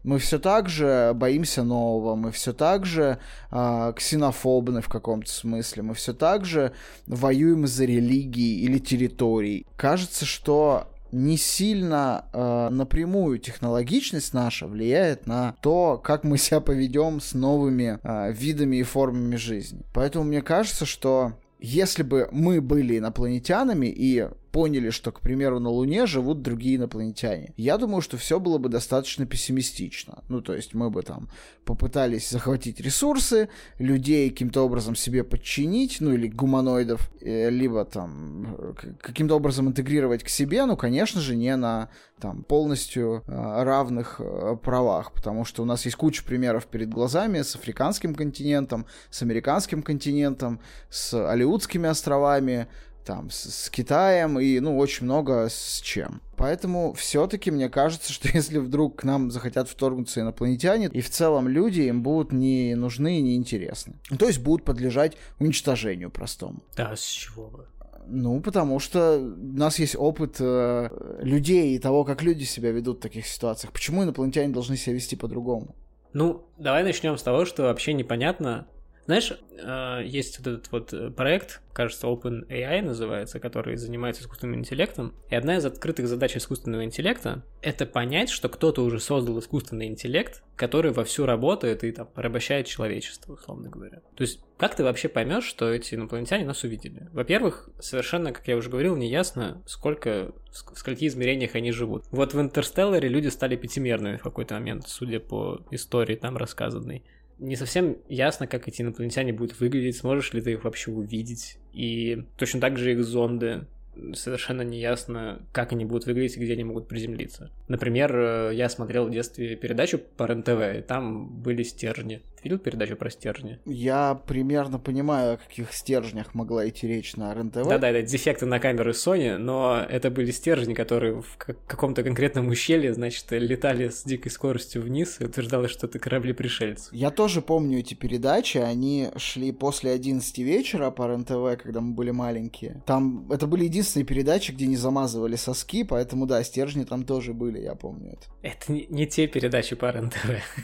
[0.04, 3.20] Мы все так же боимся нового, мы все так же
[3.52, 6.74] э, ксенофобны в каком-то смысле, мы все так же
[7.06, 9.68] воюем за религии или территорий.
[9.78, 17.20] Кажется, что не сильно э, напрямую технологичность наша влияет на то, как мы себя поведем
[17.20, 19.82] с новыми э, видами и формами жизни.
[19.94, 25.70] Поэтому мне кажется, что если бы мы были инопланетянами и поняли, что, к примеру, на
[25.70, 27.54] Луне живут другие инопланетяне.
[27.58, 30.24] Я думаю, что все было бы достаточно пессимистично.
[30.30, 31.30] Ну, то есть мы бы там
[31.66, 33.50] попытались захватить ресурсы,
[33.80, 40.24] людей каким-то образом себе подчинить, ну, или гуманоидов, э, либо там э, каким-то образом интегрировать
[40.24, 44.22] к себе, ну, конечно же, не на там полностью э, равных
[44.64, 49.82] правах, потому что у нас есть куча примеров перед глазами с африканским континентом, с американским
[49.82, 50.60] континентом,
[50.90, 52.68] с Алиутскими островами,
[53.04, 56.22] там с, с Китаем и, ну, очень много с чем.
[56.38, 61.48] Поэтому все-таки мне кажется, что если вдруг к нам захотят вторгнуться инопланетяне, и в целом
[61.48, 63.96] люди им будут не нужны и не интересны.
[64.18, 66.64] То есть будут подлежать уничтожению простому.
[66.76, 67.68] Да, с чего бы?
[68.08, 72.98] Ну, потому что у нас есть опыт э, людей и того, как люди себя ведут
[72.98, 73.72] в таких ситуациях.
[73.72, 75.76] Почему инопланетяне должны себя вести по-другому?
[76.14, 78.68] Ну, давай начнем с того, что вообще непонятно,
[79.12, 85.14] знаешь, э, есть вот этот вот э, проект, кажется, OpenAI называется, который занимается искусственным интеллектом.
[85.30, 90.44] И одна из открытых задач искусственного интеллекта— это понять, что кто-то уже создал искусственный интеллект,
[90.56, 94.00] который вовсю работает и там порабощает человечество, условно говоря.
[94.16, 97.10] То есть как ты вообще поймешь, что эти инопланетяне нас увидели?
[97.12, 102.06] Во-первых, совершенно, как я уже говорил, не ясно, сколько, в скольких измерениях они живут.
[102.12, 107.04] Вот в Интерстелларе люди стали пятимерными в какой-то момент, судя по истории там рассказанной
[107.42, 111.58] не совсем ясно, как эти инопланетяне будут выглядеть, сможешь ли ты их вообще увидеть.
[111.74, 113.66] И точно так же их зонды
[114.14, 117.52] совершенно не ясно, как они будут выглядеть и где они могут приземлиться.
[117.68, 122.96] Например, э, я смотрел в детстве передачу по РЕН-ТВ, и там были стержни видел передачу
[122.96, 123.60] про стержни?
[123.66, 127.68] Я примерно понимаю, о каких стержнях могла идти речь на РНТВ.
[127.68, 132.94] Да-да, это дефекты на камеры Sony, но это были стержни, которые в каком-то конкретном ущелье,
[132.94, 136.94] значит, летали с дикой скоростью вниз и утверждалось, что это корабли пришельцев.
[136.94, 142.12] Я тоже помню эти передачи, они шли после 11 вечера по РНТВ, когда мы были
[142.12, 142.84] маленькие.
[142.86, 147.60] Там это были единственные передачи, где не замазывали соски, поэтому да, стержни там тоже были,
[147.60, 148.28] я помню это.
[148.42, 150.18] Это не, не те передачи по РНТВ.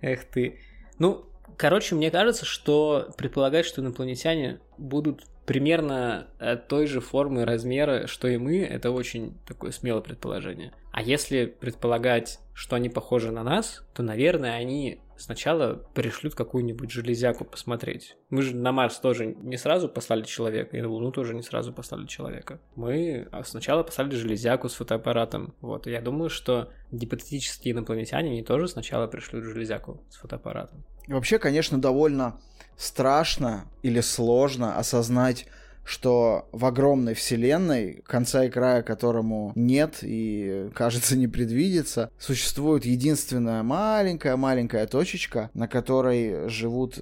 [0.00, 0.58] Эх ты.
[0.98, 1.24] Ну,
[1.56, 8.06] короче, мне кажется, что предполагать, что инопланетяне будут примерно э, той же формы и размера,
[8.06, 10.72] что и мы, это очень такое смелое предположение.
[10.92, 17.44] А если предполагать, что они похожи на нас, то, наверное, они сначала пришлют какую-нибудь железяку
[17.44, 18.16] посмотреть.
[18.30, 21.72] Мы же на Марс тоже не сразу послали человека, и на Луну тоже не сразу
[21.72, 22.60] послали человека.
[22.74, 25.54] Мы а, сначала послали железяку с фотоаппаратом.
[25.60, 30.84] Вот, и я думаю, что гипотетические инопланетяне они тоже сначала пришлют железяку с фотоаппаратом.
[31.08, 32.40] Вообще, конечно, довольно
[32.76, 35.46] страшно или сложно осознать
[35.86, 43.62] что в огромной вселенной, конца и края которому нет и, кажется, не предвидится, существует единственная
[43.62, 46.98] маленькая-маленькая точечка, на которой живут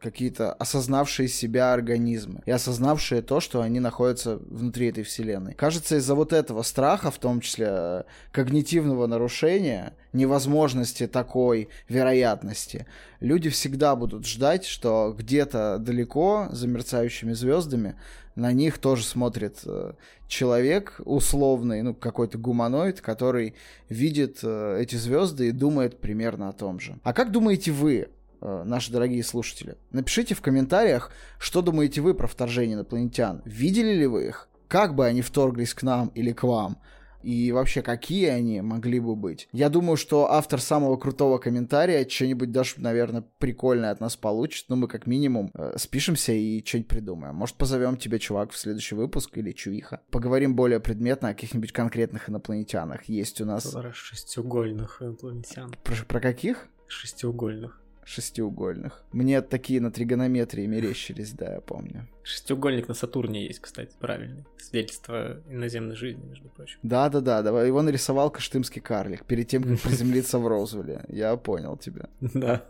[0.00, 5.54] какие-то осознавшие себя организмы и осознавшие то, что они находятся внутри этой вселенной.
[5.54, 8.02] Кажется, из-за вот этого страха, в том числе э,
[8.32, 12.86] когнитивного нарушения, невозможности такой вероятности,
[13.20, 17.96] люди всегда будут ждать, что где-то далеко, за мерцающими звездами,
[18.34, 19.92] на них тоже смотрит э,
[20.28, 23.54] человек условный, ну, какой-то гуманоид, который
[23.88, 26.98] видит э, эти звезды и думает примерно о том же.
[27.02, 28.08] А как думаете вы,
[28.40, 29.76] наши дорогие слушатели?
[29.90, 33.42] Напишите в комментариях, что думаете вы про вторжение инопланетян.
[33.44, 34.48] Видели ли вы их?
[34.68, 36.78] Как бы они вторглись к нам или к вам?
[37.22, 39.48] и вообще какие они могли бы быть.
[39.52, 44.76] Я думаю, что автор самого крутого комментария что-нибудь даже, наверное, прикольное от нас получит, но
[44.76, 47.34] мы как минимум э, спишемся и что-нибудь придумаем.
[47.34, 50.00] Может, позовем тебя, чувак, в следующий выпуск или чувиха.
[50.10, 53.04] Поговорим более предметно о каких-нибудь конкретных инопланетянах.
[53.04, 53.74] Есть у нас...
[53.92, 55.74] Шестиугольных инопланетян.
[55.84, 56.68] Про, про каких?
[56.86, 57.80] Шестиугольных
[58.10, 59.04] шестиугольных.
[59.12, 62.08] Мне такие на тригонометрии мерещились, да, я помню.
[62.24, 64.44] Шестиугольник на Сатурне есть, кстати, правильный.
[64.58, 66.78] Свидетельство иноземной жизни, между прочим.
[66.82, 67.68] Да-да-да, давай.
[67.68, 71.04] его нарисовал Каштымский карлик перед тем, как приземлиться в Розвилле.
[71.08, 72.08] Я понял тебя.
[72.20, 72.64] Да,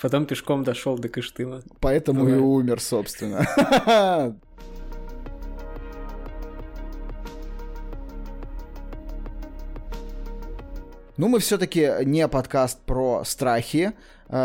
[0.00, 1.62] потом пешком дошел до Каштыма.
[1.80, 3.46] Поэтому и умер, собственно.
[11.16, 13.92] Ну, мы все-таки не подкаст про страхи,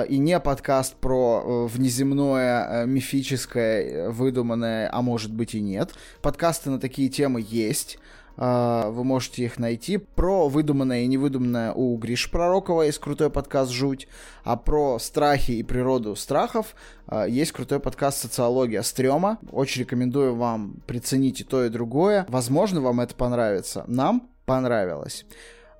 [0.08, 5.94] и не подкаст про э, внеземное, э, мифическое, выдуманное, а может быть и нет.
[6.22, 8.00] Подкасты на такие темы есть.
[8.38, 9.96] Вы можете их найти.
[9.98, 14.10] Про выдуманное и невыдуманное у Гриш Пророкова есть крутой подкаст «Жуть»,
[14.44, 16.76] а про страхи и природу страхов
[17.30, 19.40] есть крутой подкаст «Социология стрёма».
[19.54, 22.26] Очень рекомендую вам приценить и то, и другое.
[22.28, 23.86] Возможно, вам это понравится.
[23.88, 25.26] Нам понравилось.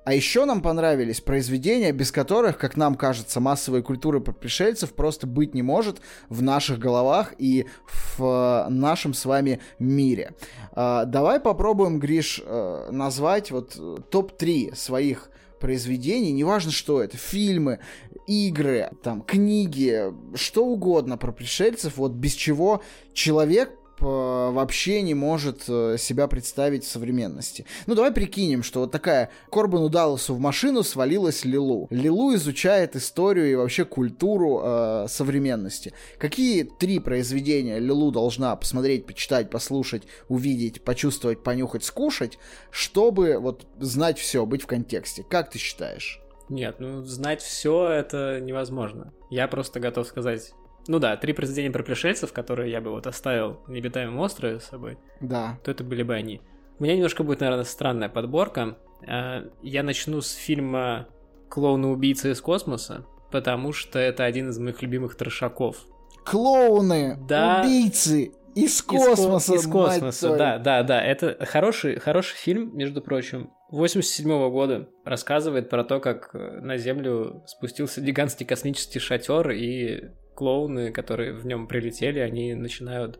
[0.06, 5.26] А еще нам понравились произведения, без которых, как нам кажется, массовой культуры про пришельцев просто
[5.26, 10.34] быть не может в наших головах и в э, нашем с вами мире.
[10.76, 13.74] Э, давай попробуем, Гриш, э, назвать вот
[14.08, 15.28] топ-3 своих
[15.58, 17.80] произведений, неважно что это, фильмы,
[18.28, 22.80] игры, там, книги, что угодно про пришельцев, вот без чего
[23.12, 27.66] человек вообще не может э, себя представить в современности.
[27.86, 31.86] Ну, давай прикинем, что вот такая Корбану Далласу в машину свалилась Лилу.
[31.90, 35.92] Лилу изучает историю и вообще культуру э, современности.
[36.18, 42.38] Какие три произведения Лилу должна посмотреть, почитать, послушать, увидеть, почувствовать, понюхать, скушать,
[42.70, 45.24] чтобы вот знать все, быть в контексте?
[45.28, 46.20] Как ты считаешь?
[46.48, 49.12] Нет, ну знать все это невозможно.
[49.30, 50.52] Я просто готов сказать
[50.88, 54.64] ну да, три произведения про пришельцев, которые я бы вот оставил на необитаемом острове с
[54.64, 54.98] собой.
[55.20, 55.58] Да.
[55.64, 56.40] То это были бы они.
[56.78, 58.76] У меня немножко будет, наверное, странная подборка.
[59.06, 61.08] А, я начну с фильма
[61.48, 65.78] «Клоуны-убийцы из космоса», потому что это один из моих любимых трешаков.
[66.24, 67.62] Клоуны, да.
[67.62, 69.54] убийцы из космоса.
[69.54, 71.02] Из, из космоса, да, да, да.
[71.02, 73.50] Это хороший, хороший фильм, между прочим.
[73.70, 80.92] 87 -го года рассказывает про то, как на Землю спустился гигантский космический шатер и клоуны,
[80.92, 83.18] которые в нем прилетели, они начинают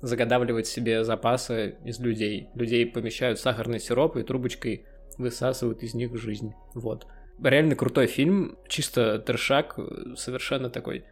[0.00, 2.48] заготавливать себе запасы из людей.
[2.54, 4.86] Людей помещают сахарный сироп и трубочкой
[5.18, 6.52] высасывают из них жизнь.
[6.74, 7.06] Вот.
[7.42, 9.78] Реально крутой фильм, чисто трешак,
[10.16, 11.04] совершенно такой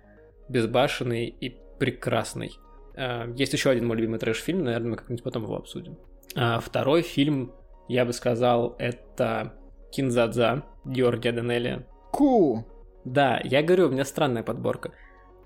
[0.49, 2.53] безбашенный и прекрасный.
[2.97, 5.99] А, есть еще один мой любимый трэш-фильм, наверное, мы как-нибудь потом его обсудим.
[6.37, 7.53] А второй фильм,
[7.89, 9.55] я бы сказал, это
[9.93, 11.87] Кинзадза Георгия Данелия.
[12.13, 12.67] Ку!
[13.05, 14.93] Да, я говорю, у меня странная подборка.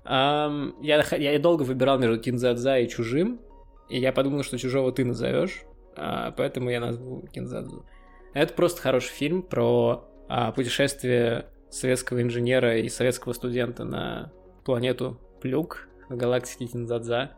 [0.05, 3.41] Um, я, я долго выбирал между Кинзадза и Чужим,
[3.89, 5.63] и я подумал, что Чужого ты назовешь,
[5.97, 7.85] uh, поэтому я назову Кинзадзу.
[8.33, 14.31] Это просто хороший фильм про uh, путешествие советского инженера и советского студента на
[14.63, 17.31] планету Плюк в галактике Кинзадза.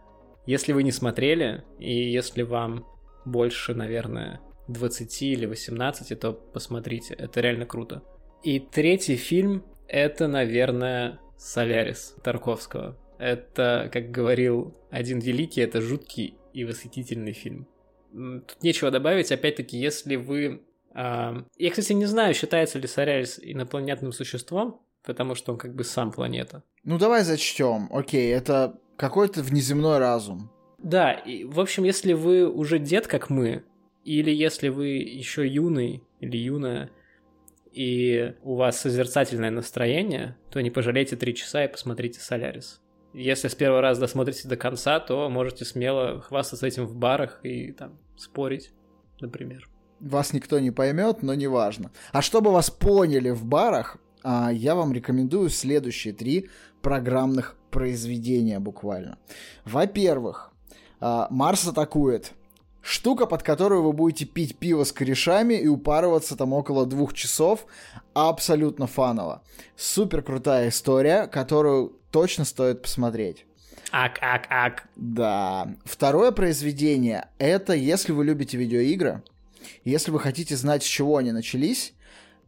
[0.46, 2.86] Если вы не смотрели, и если вам
[3.26, 8.04] больше, наверное, 20 или 18, то посмотрите, это реально круто.
[8.44, 12.98] И третий фильм, это, наверное, Солярис Тарковского.
[13.18, 17.68] Это, как говорил один великий, это жуткий и восхитительный фильм.
[18.12, 20.62] Тут нечего добавить, опять-таки, если вы...
[20.94, 25.84] Э, я, кстати, не знаю, считается ли Солярис инопланетным существом, потому что он как бы
[25.84, 26.64] сам планета.
[26.84, 27.88] Ну давай зачтем.
[27.92, 30.52] Окей, это какой-то внеземной разум.
[30.78, 33.64] Да, и, в общем, если вы уже дед, как мы,
[34.04, 36.92] или если вы еще юный или юная,
[37.72, 42.82] и у вас созерцательное настроение, то не пожалейте три часа и посмотрите «Солярис».
[43.14, 47.72] Если с первого раза досмотрите до конца, то можете смело хвастаться этим в барах и
[47.72, 48.72] там спорить,
[49.20, 49.68] например.
[50.00, 51.92] Вас никто не поймет, но неважно.
[52.12, 56.50] А чтобы вас поняли в барах, а, я вам рекомендую следующие три
[56.82, 59.18] программных произведения буквально.
[59.66, 60.52] Во-первых,
[61.00, 62.34] а, Марс атакует
[62.88, 67.66] штука, под которую вы будете пить пиво с корешами и упарываться там около двух часов.
[68.14, 69.44] Абсолютно фаново.
[69.76, 73.46] Супер крутая история, которую точно стоит посмотреть.
[73.92, 74.88] Ак, ак, ак.
[74.96, 75.76] Да.
[75.86, 79.22] Второе произведение— это если вы любите видеоигры,
[79.84, 81.94] если вы хотите знать, с чего они начались,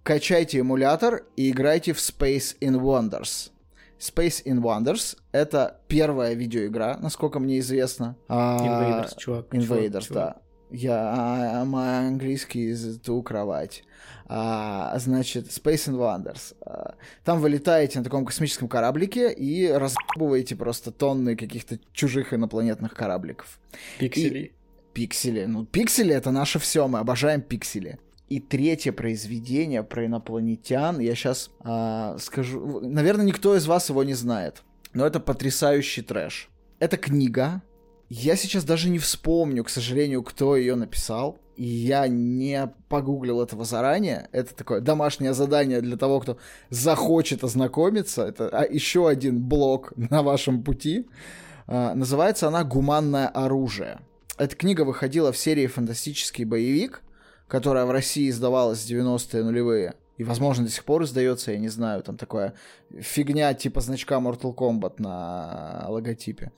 [0.04, 3.52] качайте эмулятор и играйте в Space in Wonders.
[4.00, 8.16] Space in Wonders— это первая видеоигра, насколько мне известно.
[8.28, 9.54] А, Invaders, чувак.
[9.54, 10.36] Invaders, чувак, да.
[10.72, 13.84] Я, мой английский из ту кровать.
[14.28, 16.56] А, значит, Space in Wonders.
[16.62, 16.96] А,
[17.26, 23.60] там вы летаете на таком космическом кораблике и разбываете просто тонны каких-то чужих инопланетных корабликов.
[24.00, 24.44] Пикселей.
[24.46, 24.54] И...
[24.94, 25.46] Пиксели.
[25.46, 28.00] Ну, пиксели— это наше все, мы обожаем пиксели.
[28.30, 34.04] И третье произведение про инопланетян, я сейчас э, а, скажу, наверное, никто из вас его
[34.04, 34.62] не знает,
[34.94, 36.50] но это потрясающий трэш.
[36.78, 37.64] Это книга,
[38.10, 43.66] я сейчас даже не вспомню, к сожалению, кто ее написал, и я не погуглил этого
[43.66, 44.30] заранее.
[44.32, 46.38] Это такое домашнее задание для того, кто
[46.70, 48.24] захочет ознакомиться.
[48.26, 51.08] Это а, еще один блок на вашем пути.
[51.68, 54.00] А, называется она «Гуманное оружие».
[54.38, 57.04] Эта книга выходила в серии «Фантастический боевик»,
[57.50, 61.70] которая в России издавалась в 90-е нулевые, и, возможно, до сих пор издается, я не
[61.70, 62.54] знаю, там такая
[63.00, 66.52] фигня типа значка Mortal Kombat на логотипе.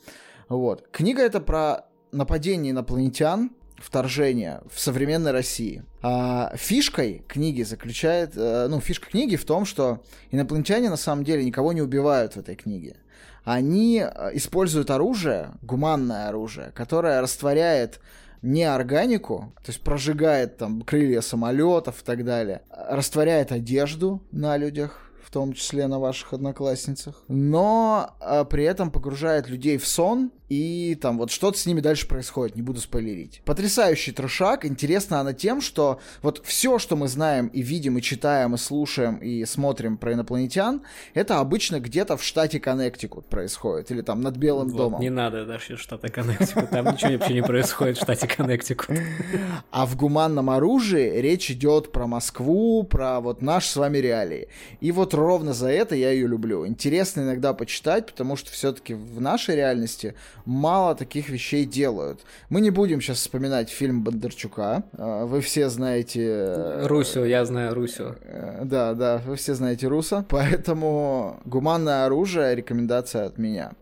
[0.49, 0.87] Вот.
[0.91, 5.83] Книга это про нападение инопланетян, вторжение в современной России.
[6.01, 11.45] А фишкой книги заключает, э, ну, фишка книги в том, что инопланетяне на самом деле
[11.45, 12.97] никого не убивают в этой книге.
[13.43, 17.99] Они э, используют оружие, гуманное оружие, которое растворяет
[18.41, 25.11] не органику, то есть прожигает там крылья самолетов и так далее, растворяет одежду на людях,
[25.23, 30.95] в том числе на ваших одноклассницах, но а, при этом погружает людей в сон и
[30.95, 33.41] там вот что-то с ними дальше происходит, не буду спойлерить.
[33.45, 38.55] Потрясающий трешак, интересна она тем, что вот все, что мы знаем и видим, и читаем,
[38.55, 40.81] и слушаем, и смотрим про инопланетян,
[41.13, 44.99] это обычно где-то в штате Коннектикут происходит, или там над Белым Вот, домом.
[44.99, 48.89] Не надо даже штата Коннектикут, там ничего вообще не происходит в штате Коннектикут.
[49.71, 54.49] А в гуманном оружии речь идет про Москву, про вот наши с вами реалии.
[54.81, 56.67] И вот ровно за это я ее люблю.
[56.67, 60.13] Интересно иногда почитать, потому что все-таки в нашей реальности
[60.45, 62.21] мало таких вещей делают.
[62.49, 64.83] Мы не будем сейчас вспоминать фильм Бондарчука.
[64.93, 66.21] А, Вы все знаете...
[66.25, 68.15] э, Русю, я знаю Русю.
[68.21, 70.25] э, Да, да, вы все знаете Руса.
[70.29, 73.73] Поэтому гуманное оружие рекомендация от меня.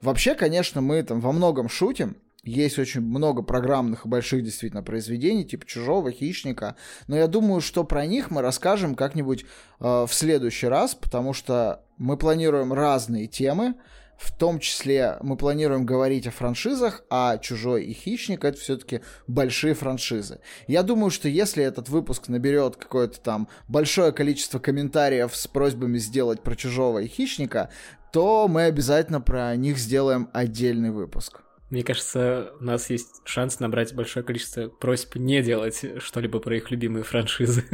[0.00, 2.16] Вообще, конечно, мы там во многом шутим.
[2.44, 6.76] Есть очень много программных и больших действительно произведений, типа «Чужого», «Хищника».
[7.06, 11.82] Но я думаю, что про них мы расскажем как-нибудь э, в следующий раз, потому что
[11.98, 13.74] мы планируем разные темы.
[14.18, 19.74] В том числе мы планируем говорить о франшизах, а «Чужой» и «Хищник»— это все-таки большие
[19.74, 20.40] франшизы.
[20.66, 26.42] Я думаю, что если этот выпуск наберет какое-то там большое количество комментариев с просьбами сделать
[26.42, 27.70] про «Чужого» и «Хищника»,
[28.12, 31.42] то мы обязательно про них сделаем отдельный выпуск.
[31.70, 36.70] Мне кажется, у нас есть шанс набрать большое количество просьб не делать что-либо про их
[36.70, 37.64] любимые франшизы.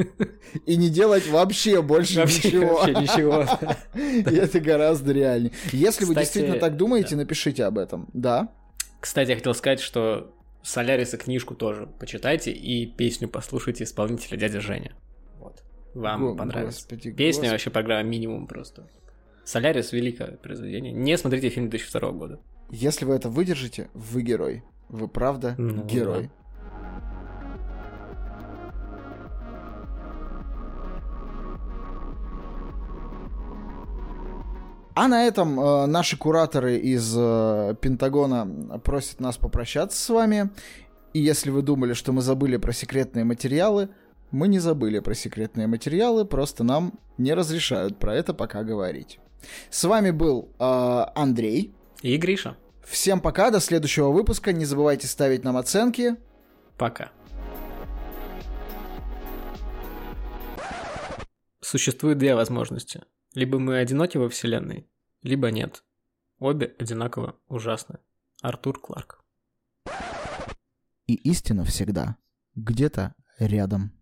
[0.67, 2.75] И не делать вообще больше Вообще- ничего.
[2.79, 3.47] вообще ничего.
[4.33, 5.53] И это гораздо реальнее.
[5.71, 8.09] Если вы действительно так думаете, напишите об этом.
[8.13, 8.53] Да.
[9.01, 10.35] Кстати, я хотел сказать, что
[10.65, 14.97] Соляриса книжку тоже почитайте и песню послушайте исполнителя дядя Женя.
[15.39, 15.63] Вот.
[15.95, 16.81] Вам Го- понравится.
[16.81, 17.51] господи, Песня господи.
[17.51, 18.89] вообще программа минимум просто.
[19.45, 20.91] Солярис великое произведение.
[20.93, 22.41] Не смотрите фильм 2002 года.
[22.75, 24.65] Если вы это выдержите, вы герой.
[24.89, 26.29] Вы правда Ну, герой.
[34.97, 40.51] А на этом э, наши кураторы из э, Пентагона просят нас попрощаться с вами.
[41.13, 43.89] И если вы думали, что мы забыли про секретные материалы,
[44.33, 49.21] мы не забыли про секретные материалы, просто нам не разрешают про это пока говорить.
[49.71, 51.73] С вами был э, Андрей.
[52.03, 52.57] И Гриша.
[52.85, 54.53] Всем пока, до следующего выпуска.
[54.53, 56.17] Не забывайте ставить нам оценки.
[56.77, 57.13] Пока.
[61.61, 63.03] Существует две возможности.
[63.35, 64.89] Либо мы одиноки во вселенной,
[65.23, 65.83] либо нет.
[66.39, 67.99] Обе одинаково ужасны.
[68.43, 69.25] Артур Кларк.
[71.07, 72.17] И истина всегда
[72.55, 73.93] где-то рядом.